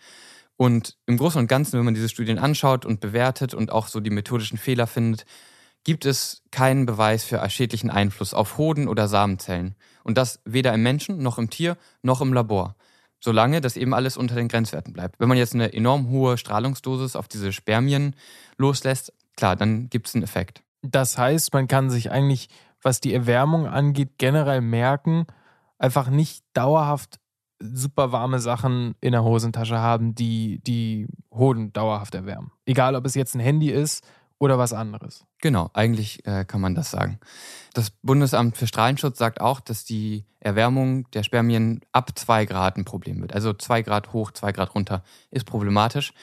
Und 0.58 0.98
im 1.08 1.18
Großen 1.18 1.40
und 1.40 1.48
Ganzen, 1.48 1.80
wenn 1.80 1.86
man 1.86 1.96
diese 1.96 2.10
Studien 2.10 2.38
anschaut 2.38 2.86
und 2.86 3.00
bewertet 3.00 3.54
und 3.54 3.72
auch 3.72 3.88
so 3.88 4.00
die 4.00 4.10
methodischen 4.12 4.58
Fehler 4.58 4.86
findet, 4.86 5.26
gibt 5.84 6.06
es 6.06 6.44
keinen 6.52 6.86
Beweis 6.86 7.24
für 7.24 7.48
schädlichen 7.50 7.90
Einfluss 7.90 8.34
auf 8.34 8.58
Hoden 8.58 8.88
oder 8.88 9.08
Samenzellen. 9.08 9.76
Und 10.04 10.18
das 10.18 10.40
weder 10.46 10.74
im 10.74 10.84
Menschen 10.84 11.24
noch 11.24 11.40
im 11.40 11.50
Tier 11.50 11.78
noch 12.04 12.22
im 12.22 12.34
Labor. 12.34 12.76
Solange 13.20 13.62
das 13.62 13.78
eben 13.78 13.94
alles 13.94 14.18
unter 14.18 14.36
den 14.36 14.48
Grenzwerten 14.48 14.94
bleibt. 14.94 15.20
Wenn 15.20 15.30
man 15.30 15.38
jetzt 15.38 15.54
eine 15.54 15.74
enorm 15.74 16.10
hohe 16.10 16.38
Strahlungsdosis 16.38 17.16
auf 17.16 17.28
diese 17.28 17.54
Spermien 17.54 18.16
loslässt, 18.58 19.14
klar, 19.36 19.56
dann 19.56 19.90
gibt 19.90 20.08
es 20.08 20.16
einen 20.16 20.24
Effekt. 20.24 20.64
Das 20.82 21.18
heißt, 21.18 21.54
man 21.54 21.68
kann 21.68 21.90
sich 21.90 22.12
eigentlich, 22.12 22.50
was 22.82 23.00
die 23.00 23.14
Erwärmung 23.14 23.68
angeht, 23.68 24.18
generell 24.18 24.62
merken, 24.62 25.28
einfach 25.82 26.10
nicht 26.10 26.44
dauerhaft 26.54 27.20
super 27.60 28.12
warme 28.12 28.40
Sachen 28.40 28.96
in 29.02 29.12
der 29.12 29.24
Hosentasche 29.24 29.80
haben, 29.80 30.16
die 30.16 30.60
die 30.64 31.08
Hoden 31.32 31.74
dauerhaft 31.74 32.16
erwärmen. 32.16 32.52
Egal, 32.66 32.96
ob 32.96 33.06
es 33.06 33.16
jetzt 33.16 33.36
ein 33.36 33.40
Handy 33.40 33.70
ist 33.70 34.04
oder 34.40 34.58
was 34.58 34.74
anderes. 34.74 35.26
Genau, 35.40 35.70
eigentlich 35.74 36.26
äh, 36.26 36.46
kann 36.46 36.62
man 36.62 36.74
das 36.74 36.90
sagen. 36.90 37.20
Das 37.74 37.92
Bundesamt 38.02 38.58
für 38.58 38.66
Strahlenschutz 38.66 39.20
sagt 39.20 39.42
auch, 39.42 39.60
dass 39.60 39.86
die 39.86 40.26
Erwärmung 40.40 41.10
der 41.12 41.22
Spermien 41.24 41.82
ab 41.92 42.18
zwei 42.18 42.46
Grad 42.46 42.78
ein 42.78 42.86
Problem 42.86 43.22
wird. 43.22 43.34
Also 43.34 43.54
zwei 43.54 43.84
Grad 43.84 44.14
hoch, 44.14 44.32
zwei 44.32 44.52
Grad 44.52 44.74
runter 44.74 45.04
ist 45.30 45.46
problematisch. 45.46 46.14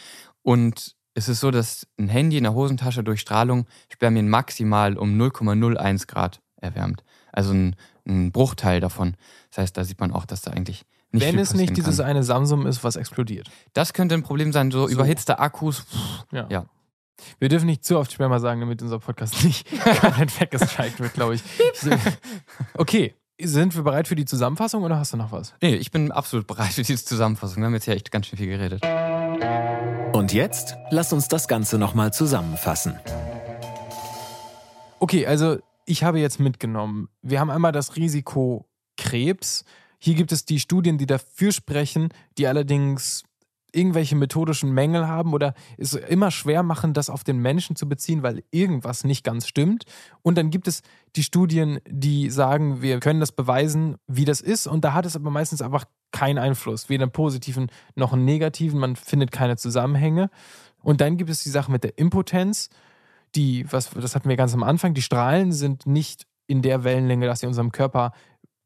Und 0.42 0.96
es 1.14 1.28
ist 1.28 1.40
so, 1.40 1.50
dass 1.52 1.86
ein 1.98 2.08
Handy 2.08 2.36
in 2.36 2.44
der 2.44 2.54
Hosentasche 2.54 3.04
durch 3.04 3.20
Strahlung 3.20 3.66
Spermien 3.88 4.28
maximal 4.28 4.96
um 4.96 5.20
0,01 5.20 6.08
Grad 6.08 6.40
erwärmt. 6.56 7.04
Also 7.32 7.52
ein, 7.52 7.76
ein 8.08 8.32
Bruchteil 8.32 8.80
davon. 8.80 9.16
Das 9.50 9.58
heißt, 9.58 9.76
da 9.76 9.84
sieht 9.84 10.00
man 10.00 10.12
auch, 10.12 10.24
dass 10.26 10.42
da 10.42 10.50
eigentlich 10.52 10.84
nicht 11.12 11.24
Wenn 11.24 11.32
viel 11.34 11.40
es 11.40 11.54
nicht 11.54 11.76
dieses 11.76 11.98
kann. 11.98 12.06
eine 12.06 12.22
Samsung 12.22 12.66
ist, 12.66 12.84
was 12.84 12.96
explodiert. 12.96 13.48
Das 13.72 13.92
könnte 13.92 14.14
ein 14.14 14.22
Problem 14.22 14.52
sein, 14.52 14.70
so, 14.70 14.86
So. 14.86 14.92
überhitzte 14.92 15.38
Akkus. 15.38 15.80
pff, 15.80 16.24
Ja. 16.32 16.46
Ja. 16.50 16.66
Wir 17.40 17.48
dürfen 17.48 17.66
nicht 17.66 17.84
zu 17.84 17.98
oft 17.98 18.12
Sperma 18.12 18.38
sagen, 18.38 18.60
damit 18.60 18.80
unser 18.80 19.00
Podcast 19.00 19.42
nicht 19.44 19.66
komplett 20.00 20.40
weggestrikt 20.40 21.00
wird, 21.00 21.14
glaube 21.14 21.34
ich. 21.34 21.42
Okay, 22.74 23.14
sind 23.40 23.74
wir 23.74 23.82
bereit 23.82 24.06
für 24.08 24.16
die 24.16 24.24
Zusammenfassung 24.24 24.82
oder 24.84 24.98
hast 24.98 25.12
du 25.12 25.16
noch 25.16 25.32
was? 25.32 25.54
Nee, 25.62 25.74
ich 25.76 25.90
bin 25.90 26.12
absolut 26.12 26.46
bereit 26.46 26.72
für 26.72 26.82
diese 26.82 27.04
Zusammenfassung. 27.04 27.58
Wir 27.62 27.66
haben 27.66 27.74
jetzt 27.74 27.86
ja 27.86 27.94
echt 27.94 28.10
ganz 28.10 28.26
schön 28.26 28.38
viel 28.38 28.48
geredet. 28.48 28.84
Und 30.14 30.32
jetzt 30.32 30.76
lass 30.90 31.12
uns 31.12 31.28
das 31.28 31.48
Ganze 31.48 31.78
nochmal 31.78 32.12
zusammenfassen. 32.12 32.98
Okay, 35.00 35.26
also 35.26 35.58
ich 35.88 36.04
habe 36.04 36.20
jetzt 36.20 36.38
mitgenommen, 36.38 37.08
wir 37.22 37.40
haben 37.40 37.50
einmal 37.50 37.72
das 37.72 37.96
Risiko 37.96 38.68
Krebs. 38.96 39.64
Hier 39.98 40.14
gibt 40.14 40.32
es 40.32 40.44
die 40.44 40.60
Studien, 40.60 40.98
die 40.98 41.06
dafür 41.06 41.50
sprechen, 41.50 42.10
die 42.36 42.46
allerdings 42.46 43.24
irgendwelche 43.72 44.16
methodischen 44.16 44.72
Mängel 44.72 45.08
haben 45.08 45.32
oder 45.32 45.54
es 45.76 45.94
immer 45.94 46.30
schwer 46.30 46.62
machen, 46.62 46.94
das 46.94 47.10
auf 47.10 47.24
den 47.24 47.38
Menschen 47.38 47.76
zu 47.76 47.88
beziehen, 47.88 48.22
weil 48.22 48.42
irgendwas 48.50 49.04
nicht 49.04 49.24
ganz 49.24 49.46
stimmt. 49.46 49.84
Und 50.22 50.36
dann 50.38 50.50
gibt 50.50 50.68
es 50.68 50.82
die 51.16 51.22
Studien, 51.22 51.78
die 51.86 52.30
sagen, 52.30 52.82
wir 52.82 53.00
können 53.00 53.20
das 53.20 53.32
beweisen, 53.32 53.96
wie 54.06 54.24
das 54.24 54.40
ist. 54.40 54.66
Und 54.66 54.84
da 54.84 54.92
hat 54.92 55.06
es 55.06 55.16
aber 55.16 55.30
meistens 55.30 55.62
einfach 55.62 55.84
keinen 56.12 56.38
Einfluss, 56.38 56.88
weder 56.88 57.04
einen 57.04 57.12
positiven 57.12 57.70
noch 57.94 58.12
einen 58.12 58.24
negativen. 58.24 58.78
Man 58.78 58.96
findet 58.96 59.32
keine 59.32 59.56
Zusammenhänge. 59.56 60.30
Und 60.82 61.00
dann 61.00 61.16
gibt 61.16 61.30
es 61.30 61.42
die 61.42 61.50
Sache 61.50 61.72
mit 61.72 61.84
der 61.84 61.98
Impotenz 61.98 62.70
die, 63.34 63.70
was, 63.70 63.90
das 63.90 64.14
hatten 64.14 64.28
wir 64.28 64.36
ganz 64.36 64.54
am 64.54 64.62
Anfang, 64.62 64.94
die 64.94 65.02
Strahlen 65.02 65.52
sind 65.52 65.86
nicht 65.86 66.26
in 66.46 66.62
der 66.62 66.84
Wellenlänge, 66.84 67.26
dass 67.26 67.40
sie 67.40 67.46
unserem 67.46 67.72
Körper 67.72 68.12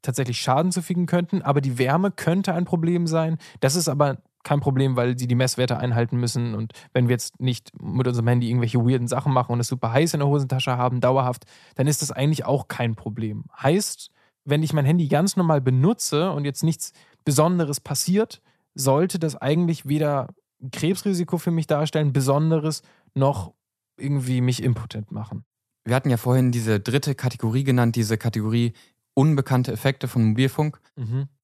tatsächlich 0.01 0.39
Schaden 0.39 0.71
zufügen 0.71 1.05
könnten, 1.05 1.41
aber 1.41 1.61
die 1.61 1.77
Wärme 1.77 2.11
könnte 2.11 2.53
ein 2.53 2.65
Problem 2.65 3.07
sein. 3.07 3.37
Das 3.61 3.75
ist 3.75 3.87
aber 3.87 4.17
kein 4.43 4.59
Problem, 4.59 4.95
weil 4.95 5.17
sie 5.17 5.27
die 5.27 5.35
Messwerte 5.35 5.77
einhalten 5.77 6.17
müssen 6.17 6.53
und 6.53 6.73
wenn 6.93 7.07
wir 7.07 7.13
jetzt 7.13 7.39
nicht 7.39 7.71
mit 7.81 8.07
unserem 8.07 8.27
Handy 8.27 8.49
irgendwelche 8.49 8.79
weirden 8.79 9.07
Sachen 9.07 9.33
machen 9.33 9.53
und 9.53 9.59
es 9.61 9.67
super 9.67 9.93
heiß 9.93 10.13
in 10.13 10.19
der 10.19 10.27
Hosentasche 10.27 10.77
haben, 10.77 10.99
dauerhaft, 10.99 11.45
dann 11.75 11.87
ist 11.87 12.01
das 12.01 12.11
eigentlich 12.11 12.45
auch 12.45 12.67
kein 12.67 12.95
Problem. 12.95 13.45
Heißt, 13.61 14.11
wenn 14.45 14.61
ich 14.61 14.73
mein 14.73 14.85
Handy 14.85 15.07
ganz 15.07 15.37
normal 15.37 15.61
benutze 15.61 16.31
und 16.31 16.43
jetzt 16.43 16.63
nichts 16.63 16.91
Besonderes 17.23 17.79
passiert, 17.79 18.41
sollte 18.75 19.17
das 19.17 19.37
eigentlich 19.37 19.87
weder 19.87 20.27
Krebsrisiko 20.71 21.37
für 21.37 21.51
mich 21.51 21.67
darstellen, 21.67 22.11
Besonderes, 22.11 22.81
noch 23.13 23.53
irgendwie 23.97 24.41
mich 24.41 24.63
impotent 24.63 25.11
machen. 25.11 25.45
Wir 25.85 25.95
hatten 25.95 26.09
ja 26.09 26.17
vorhin 26.17 26.51
diese 26.51 26.79
dritte 26.79 27.15
Kategorie 27.15 27.63
genannt, 27.63 27.95
diese 27.95 28.17
Kategorie 28.17 28.73
unbekannte 29.13 29.71
Effekte 29.71 30.07
von 30.07 30.23
Mobilfunk. 30.23 30.79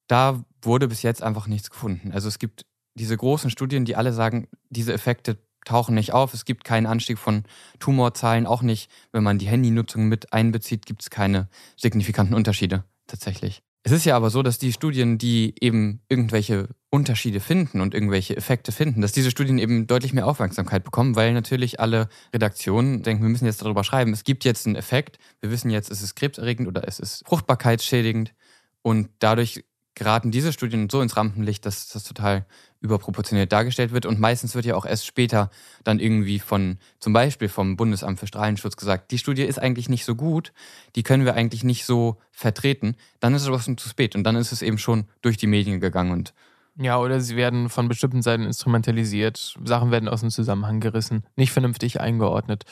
Da 0.08 0.44
wurde 0.62 0.88
bis 0.88 1.02
jetzt 1.04 1.22
einfach 1.22 1.48
nichts 1.48 1.70
gefunden. 1.70 2.12
Also 2.12 2.28
es 2.28 2.40
gibt 2.40 2.66
diese 2.96 3.16
großen 3.16 3.50
Studien, 3.50 3.86
die 3.86 3.96
alle 3.96 4.14
sagen, 4.14 4.48
diese 4.70 4.94
Effekte 4.94 5.38
tauchen 5.66 5.96
nicht 5.96 6.14
auf. 6.14 6.34
Es 6.34 6.46
gibt 6.46 6.64
keinen 6.64 6.88
Anstieg 6.88 7.20
von 7.20 7.44
Tumorzahlen, 7.80 8.48
auch 8.48 8.62
nicht, 8.62 8.90
wenn 9.12 9.24
man 9.24 9.38
die 9.38 9.48
Handynutzung 9.48 10.08
mit 10.08 10.34
einbezieht, 10.34 10.86
gibt 10.86 11.02
es 11.04 11.10
keine 11.10 11.50
signifikanten 11.78 12.34
Unterschiede 12.34 12.84
tatsächlich. 13.08 13.62
Es 13.84 13.94
ist 13.94 14.06
ja 14.06 14.16
aber 14.16 14.30
so, 14.30 14.44
dass 14.44 14.58
die 14.58 14.74
Studien, 14.74 15.18
die 15.18 15.56
eben 15.62 16.02
irgendwelche 16.10 16.68
Unterschiede 16.90 17.40
finden 17.40 17.80
und 17.80 17.94
irgendwelche 17.94 18.36
Effekte 18.36 18.72
finden, 18.74 19.02
dass 19.02 19.14
diese 19.14 19.32
Studien 19.32 19.58
eben 19.58 19.88
deutlich 19.88 20.12
mehr 20.12 20.28
Aufmerksamkeit 20.28 20.84
bekommen, 20.84 21.16
weil 21.16 21.34
natürlich 21.34 21.80
alle 21.80 22.10
Redaktionen 22.34 23.04
denken, 23.04 23.24
wir 23.24 23.30
müssen 23.30 23.46
jetzt 23.46 23.62
darüber 23.62 23.86
schreiben, 23.86 24.12
es 24.12 24.26
gibt 24.26 24.44
jetzt 24.44 24.66
einen 24.66 24.76
Effekt, 24.76 25.18
wir 25.40 25.50
wissen 25.50 25.70
jetzt, 25.70 25.90
es 25.92 26.02
ist 26.02 26.16
krebserregend 26.16 26.68
oder 26.68 26.88
es 26.88 27.00
ist 27.00 27.26
fruchtbarkeitsschädigend. 27.26 28.34
Und 28.82 29.10
dadurch 29.20 29.64
geraten 29.96 30.32
diese 30.32 30.54
Studien 30.54 30.90
so 30.90 31.02
ins 31.02 31.18
Rampenlicht, 31.18 31.66
dass 31.66 31.90
das 31.90 32.04
total 32.04 32.46
überproportioniert 32.82 33.52
dargestellt 33.52 33.92
wird. 33.92 34.06
Und 34.06 34.20
meistens 34.20 34.56
wird 34.56 34.66
ja 34.66 34.76
auch 34.76 34.86
erst 34.86 35.06
später 35.06 35.50
dann 35.84 36.00
irgendwie 36.00 36.40
von, 36.40 36.78
zum 37.00 37.14
Beispiel 37.14 37.50
vom 37.50 37.76
Bundesamt 37.76 38.20
für 38.20 38.28
Strahlenschutz 38.28 38.78
gesagt, 38.78 39.12
die 39.12 39.18
Studie 39.18 39.44
ist 39.44 39.60
eigentlich 39.60 39.90
nicht 39.90 40.06
so 40.06 40.16
gut, 40.16 40.54
die 40.96 41.04
können 41.04 41.26
wir 41.26 41.36
eigentlich 41.36 41.64
nicht 41.64 41.86
so 41.86 42.18
vertreten. 42.32 42.96
Dann 43.20 43.34
ist 43.34 43.44
es 43.44 43.48
aber 43.48 43.60
schon 43.60 43.78
zu 43.78 43.90
spät 43.90 44.16
und 44.16 44.24
dann 44.24 44.36
ist 44.36 44.52
es 44.52 44.62
eben 44.62 44.78
schon 44.78 45.06
durch 45.22 45.38
die 45.38 45.48
Medien 45.48 45.80
gegangen 45.80 46.12
und 46.12 46.34
Ja, 46.78 46.98
oder 46.98 47.20
sie 47.20 47.36
werden 47.36 47.68
von 47.68 47.90
bestimmten 47.90 48.22
Seiten 48.22 48.44
instrumentalisiert, 48.44 49.58
Sachen 49.66 49.92
werden 49.92 50.08
aus 50.08 50.22
dem 50.22 50.30
Zusammenhang 50.30 50.80
gerissen, 50.80 51.24
nicht 51.36 51.52
vernünftig 51.52 52.00
eingeordnet. 52.00 52.64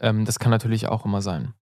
Ähm, 0.00 0.24
das 0.24 0.38
kann 0.38 0.50
natürlich 0.52 0.86
auch 0.86 1.04
immer 1.04 1.20
sein. 1.22 1.54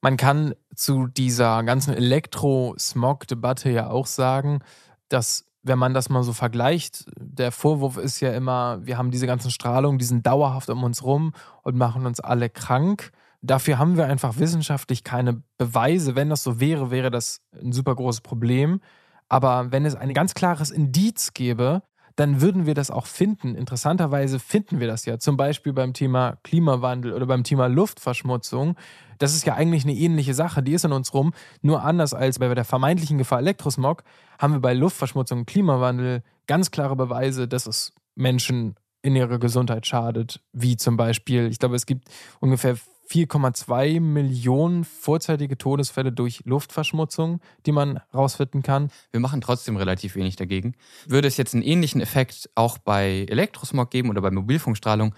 Man 0.00 0.16
kann 0.16 0.54
zu 0.74 1.06
dieser 1.06 1.62
ganzen 1.62 1.94
Elektro-Smog-Debatte 1.94 3.70
ja 3.70 3.90
auch 3.90 4.06
sagen, 4.06 4.60
dass 5.08 5.46
wenn 5.62 5.78
man 5.78 5.92
das 5.92 6.08
mal 6.08 6.22
so 6.22 6.32
vergleicht, 6.32 7.04
der 7.18 7.52
Vorwurf 7.52 7.98
ist 7.98 8.20
ja 8.20 8.32
immer, 8.32 8.78
wir 8.82 8.96
haben 8.96 9.10
diese 9.10 9.26
ganzen 9.26 9.50
Strahlungen, 9.50 9.98
die 9.98 10.06
sind 10.06 10.26
dauerhaft 10.26 10.70
um 10.70 10.82
uns 10.84 11.04
rum 11.04 11.32
und 11.62 11.76
machen 11.76 12.06
uns 12.06 12.20
alle 12.20 12.48
krank. 12.48 13.12
Dafür 13.42 13.78
haben 13.78 13.96
wir 13.96 14.06
einfach 14.06 14.38
wissenschaftlich 14.38 15.04
keine 15.04 15.42
Beweise. 15.58 16.14
Wenn 16.14 16.30
das 16.30 16.42
so 16.42 16.60
wäre, 16.60 16.90
wäre 16.90 17.10
das 17.10 17.40
ein 17.60 17.72
super 17.72 17.94
großes 17.94 18.22
Problem. 18.22 18.80
Aber 19.28 19.70
wenn 19.70 19.84
es 19.84 19.94
ein 19.94 20.14
ganz 20.14 20.34
klares 20.34 20.70
Indiz 20.70 21.34
gäbe, 21.34 21.82
dann 22.20 22.42
würden 22.42 22.66
wir 22.66 22.74
das 22.74 22.90
auch 22.90 23.06
finden. 23.06 23.54
Interessanterweise 23.54 24.38
finden 24.38 24.78
wir 24.78 24.86
das 24.86 25.06
ja 25.06 25.18
zum 25.18 25.38
Beispiel 25.38 25.72
beim 25.72 25.94
Thema 25.94 26.36
Klimawandel 26.42 27.14
oder 27.14 27.24
beim 27.24 27.44
Thema 27.44 27.66
Luftverschmutzung. 27.66 28.76
Das 29.16 29.34
ist 29.34 29.46
ja 29.46 29.54
eigentlich 29.54 29.84
eine 29.84 29.94
ähnliche 29.94 30.34
Sache, 30.34 30.62
die 30.62 30.72
ist 30.72 30.84
in 30.84 30.92
uns 30.92 31.14
rum. 31.14 31.32
Nur 31.62 31.82
anders 31.82 32.12
als 32.12 32.38
bei 32.38 32.54
der 32.54 32.66
vermeintlichen 32.66 33.16
Gefahr 33.16 33.38
Elektrosmog 33.38 34.04
haben 34.38 34.52
wir 34.52 34.60
bei 34.60 34.74
Luftverschmutzung 34.74 35.38
und 35.40 35.46
Klimawandel 35.46 36.22
ganz 36.46 36.70
klare 36.70 36.94
Beweise, 36.94 37.48
dass 37.48 37.66
es 37.66 37.94
Menschen 38.16 38.74
in 39.00 39.16
ihrer 39.16 39.38
Gesundheit 39.38 39.86
schadet. 39.86 40.42
Wie 40.52 40.76
zum 40.76 40.98
Beispiel, 40.98 41.46
ich 41.46 41.58
glaube, 41.58 41.76
es 41.76 41.86
gibt 41.86 42.10
ungefähr 42.38 42.76
4,2 43.10 44.00
Millionen 44.00 44.84
vorzeitige 44.84 45.58
Todesfälle 45.58 46.12
durch 46.12 46.42
Luftverschmutzung, 46.44 47.40
die 47.66 47.72
man 47.72 48.00
rausfinden 48.14 48.62
kann. 48.62 48.90
Wir 49.10 49.20
machen 49.20 49.40
trotzdem 49.40 49.76
relativ 49.76 50.14
wenig 50.14 50.36
dagegen. 50.36 50.74
Würde 51.06 51.26
es 51.26 51.36
jetzt 51.36 51.54
einen 51.54 51.64
ähnlichen 51.64 52.00
Effekt 52.00 52.50
auch 52.54 52.78
bei 52.78 53.26
Elektrosmog 53.28 53.90
geben 53.90 54.10
oder 54.10 54.20
bei 54.20 54.30
Mobilfunkstrahlung, 54.30 55.14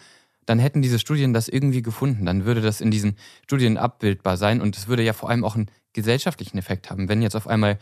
dann 0.46 0.58
hätten 0.58 0.82
diese 0.82 0.98
Studien 0.98 1.34
das 1.34 1.48
irgendwie 1.48 1.82
gefunden. 1.82 2.24
Dann 2.24 2.44
würde 2.44 2.62
das 2.62 2.80
in 2.80 2.90
diesen 2.90 3.16
Studien 3.44 3.76
abbildbar 3.76 4.36
sein 4.36 4.60
und 4.60 4.76
es 4.76 4.88
würde 4.88 5.02
ja 5.02 5.12
vor 5.12 5.28
allem 5.28 5.44
auch 5.44 5.54
einen 5.54 5.70
gesellschaftlichen 5.92 6.58
Effekt 6.58 6.90
haben. 6.90 7.08
Wenn 7.08 7.22
jetzt 7.22 7.36
auf 7.36 7.46
einmal 7.46 7.78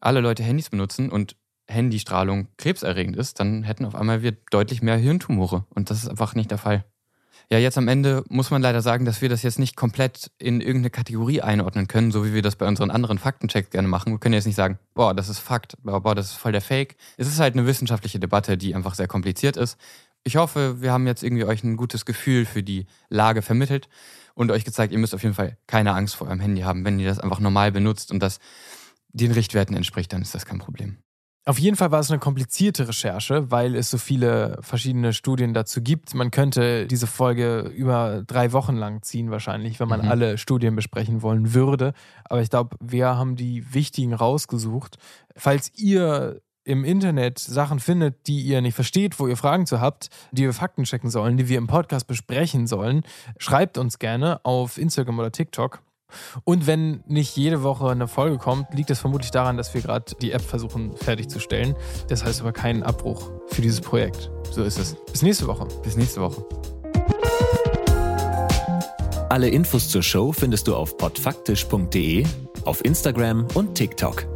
alle 0.00 0.20
Leute 0.20 0.42
Handys 0.42 0.68
benutzen 0.68 1.10
und 1.10 1.36
Handystrahlung 1.68 2.48
krebserregend 2.58 3.16
ist, 3.16 3.40
dann 3.40 3.62
hätten 3.62 3.86
auf 3.86 3.94
einmal 3.94 4.22
wir 4.22 4.32
deutlich 4.50 4.82
mehr 4.82 4.96
Hirntumore 4.96 5.64
und 5.70 5.90
das 5.90 5.98
ist 5.98 6.08
einfach 6.08 6.34
nicht 6.34 6.50
der 6.50 6.58
Fall. 6.58 6.84
Ja, 7.48 7.58
jetzt 7.58 7.78
am 7.78 7.86
Ende 7.86 8.24
muss 8.28 8.50
man 8.50 8.60
leider 8.60 8.82
sagen, 8.82 9.04
dass 9.04 9.22
wir 9.22 9.28
das 9.28 9.44
jetzt 9.44 9.60
nicht 9.60 9.76
komplett 9.76 10.32
in 10.38 10.60
irgendeine 10.60 10.90
Kategorie 10.90 11.42
einordnen 11.42 11.86
können, 11.86 12.10
so 12.10 12.24
wie 12.24 12.34
wir 12.34 12.42
das 12.42 12.56
bei 12.56 12.66
unseren 12.66 12.90
anderen 12.90 13.18
Faktenchecks 13.18 13.70
gerne 13.70 13.86
machen. 13.86 14.12
Wir 14.12 14.18
können 14.18 14.34
jetzt 14.34 14.46
nicht 14.46 14.56
sagen, 14.56 14.80
boah, 14.94 15.14
das 15.14 15.28
ist 15.28 15.38
Fakt, 15.38 15.76
boah, 15.84 16.14
das 16.16 16.32
ist 16.32 16.34
voll 16.34 16.50
der 16.50 16.60
Fake. 16.60 16.96
Es 17.16 17.28
ist 17.28 17.38
halt 17.38 17.54
eine 17.54 17.64
wissenschaftliche 17.64 18.18
Debatte, 18.18 18.58
die 18.58 18.74
einfach 18.74 18.96
sehr 18.96 19.06
kompliziert 19.06 19.56
ist. 19.56 19.78
Ich 20.24 20.34
hoffe, 20.34 20.82
wir 20.82 20.90
haben 20.90 21.06
jetzt 21.06 21.22
irgendwie 21.22 21.44
euch 21.44 21.62
ein 21.62 21.76
gutes 21.76 22.04
Gefühl 22.04 22.46
für 22.46 22.64
die 22.64 22.86
Lage 23.10 23.42
vermittelt 23.42 23.88
und 24.34 24.50
euch 24.50 24.64
gezeigt, 24.64 24.92
ihr 24.92 24.98
müsst 24.98 25.14
auf 25.14 25.22
jeden 25.22 25.36
Fall 25.36 25.56
keine 25.68 25.94
Angst 25.94 26.16
vor 26.16 26.26
eurem 26.26 26.40
Handy 26.40 26.62
haben. 26.62 26.84
Wenn 26.84 26.98
ihr 26.98 27.08
das 27.08 27.20
einfach 27.20 27.38
normal 27.38 27.70
benutzt 27.70 28.10
und 28.10 28.20
das 28.20 28.40
den 29.10 29.30
Richtwerten 29.30 29.76
entspricht, 29.76 30.12
dann 30.12 30.22
ist 30.22 30.34
das 30.34 30.46
kein 30.46 30.58
Problem. 30.58 30.98
Auf 31.48 31.60
jeden 31.60 31.76
Fall 31.76 31.92
war 31.92 32.00
es 32.00 32.10
eine 32.10 32.18
komplizierte 32.18 32.88
Recherche, 32.88 33.52
weil 33.52 33.76
es 33.76 33.88
so 33.88 33.98
viele 33.98 34.58
verschiedene 34.62 35.12
Studien 35.12 35.54
dazu 35.54 35.80
gibt. 35.80 36.12
Man 36.12 36.32
könnte 36.32 36.88
diese 36.88 37.06
Folge 37.06 37.60
über 37.60 38.24
drei 38.26 38.50
Wochen 38.50 38.74
lang 38.74 39.02
ziehen, 39.02 39.30
wahrscheinlich, 39.30 39.78
wenn 39.78 39.86
man 39.86 40.02
mhm. 40.02 40.08
alle 40.08 40.38
Studien 40.38 40.74
besprechen 40.74 41.22
wollen 41.22 41.54
würde. 41.54 41.92
Aber 42.24 42.42
ich 42.42 42.50
glaube, 42.50 42.76
wir 42.80 43.16
haben 43.16 43.36
die 43.36 43.72
wichtigen 43.72 44.12
rausgesucht. 44.12 44.96
Falls 45.36 45.70
ihr 45.76 46.40
im 46.64 46.82
Internet 46.82 47.38
Sachen 47.38 47.78
findet, 47.78 48.26
die 48.26 48.40
ihr 48.40 48.60
nicht 48.60 48.74
versteht, 48.74 49.20
wo 49.20 49.28
ihr 49.28 49.36
Fragen 49.36 49.66
zu 49.66 49.80
habt, 49.80 50.08
die 50.32 50.42
wir 50.42 50.52
Fakten 50.52 50.82
checken 50.82 51.10
sollen, 51.10 51.36
die 51.36 51.48
wir 51.48 51.58
im 51.58 51.68
Podcast 51.68 52.08
besprechen 52.08 52.66
sollen, 52.66 53.02
schreibt 53.38 53.78
uns 53.78 54.00
gerne 54.00 54.44
auf 54.44 54.78
Instagram 54.78 55.20
oder 55.20 55.30
TikTok. 55.30 55.80
Und 56.44 56.66
wenn 56.66 57.02
nicht 57.06 57.36
jede 57.36 57.62
Woche 57.62 57.88
eine 57.88 58.08
Folge 58.08 58.38
kommt, 58.38 58.72
liegt 58.74 58.90
es 58.90 58.98
vermutlich 58.98 59.30
daran, 59.30 59.56
dass 59.56 59.74
wir 59.74 59.80
gerade 59.80 60.14
die 60.20 60.32
App 60.32 60.42
versuchen 60.42 60.96
fertigzustellen. 60.96 61.74
Das 62.08 62.24
heißt 62.24 62.40
aber 62.40 62.52
keinen 62.52 62.82
Abbruch 62.82 63.30
für 63.48 63.62
dieses 63.62 63.80
Projekt. 63.80 64.30
So 64.50 64.62
ist 64.62 64.78
es. 64.78 64.96
Bis 65.10 65.22
nächste 65.22 65.46
Woche. 65.46 65.66
Bis 65.82 65.96
nächste 65.96 66.20
Woche. 66.20 66.44
Alle 69.28 69.48
Infos 69.48 69.88
zur 69.88 70.02
Show 70.02 70.32
findest 70.32 70.68
du 70.68 70.76
auf 70.76 70.96
podfaktisch.de, 70.96 72.24
auf 72.64 72.84
Instagram 72.84 73.46
und 73.54 73.74
TikTok. 73.74 74.35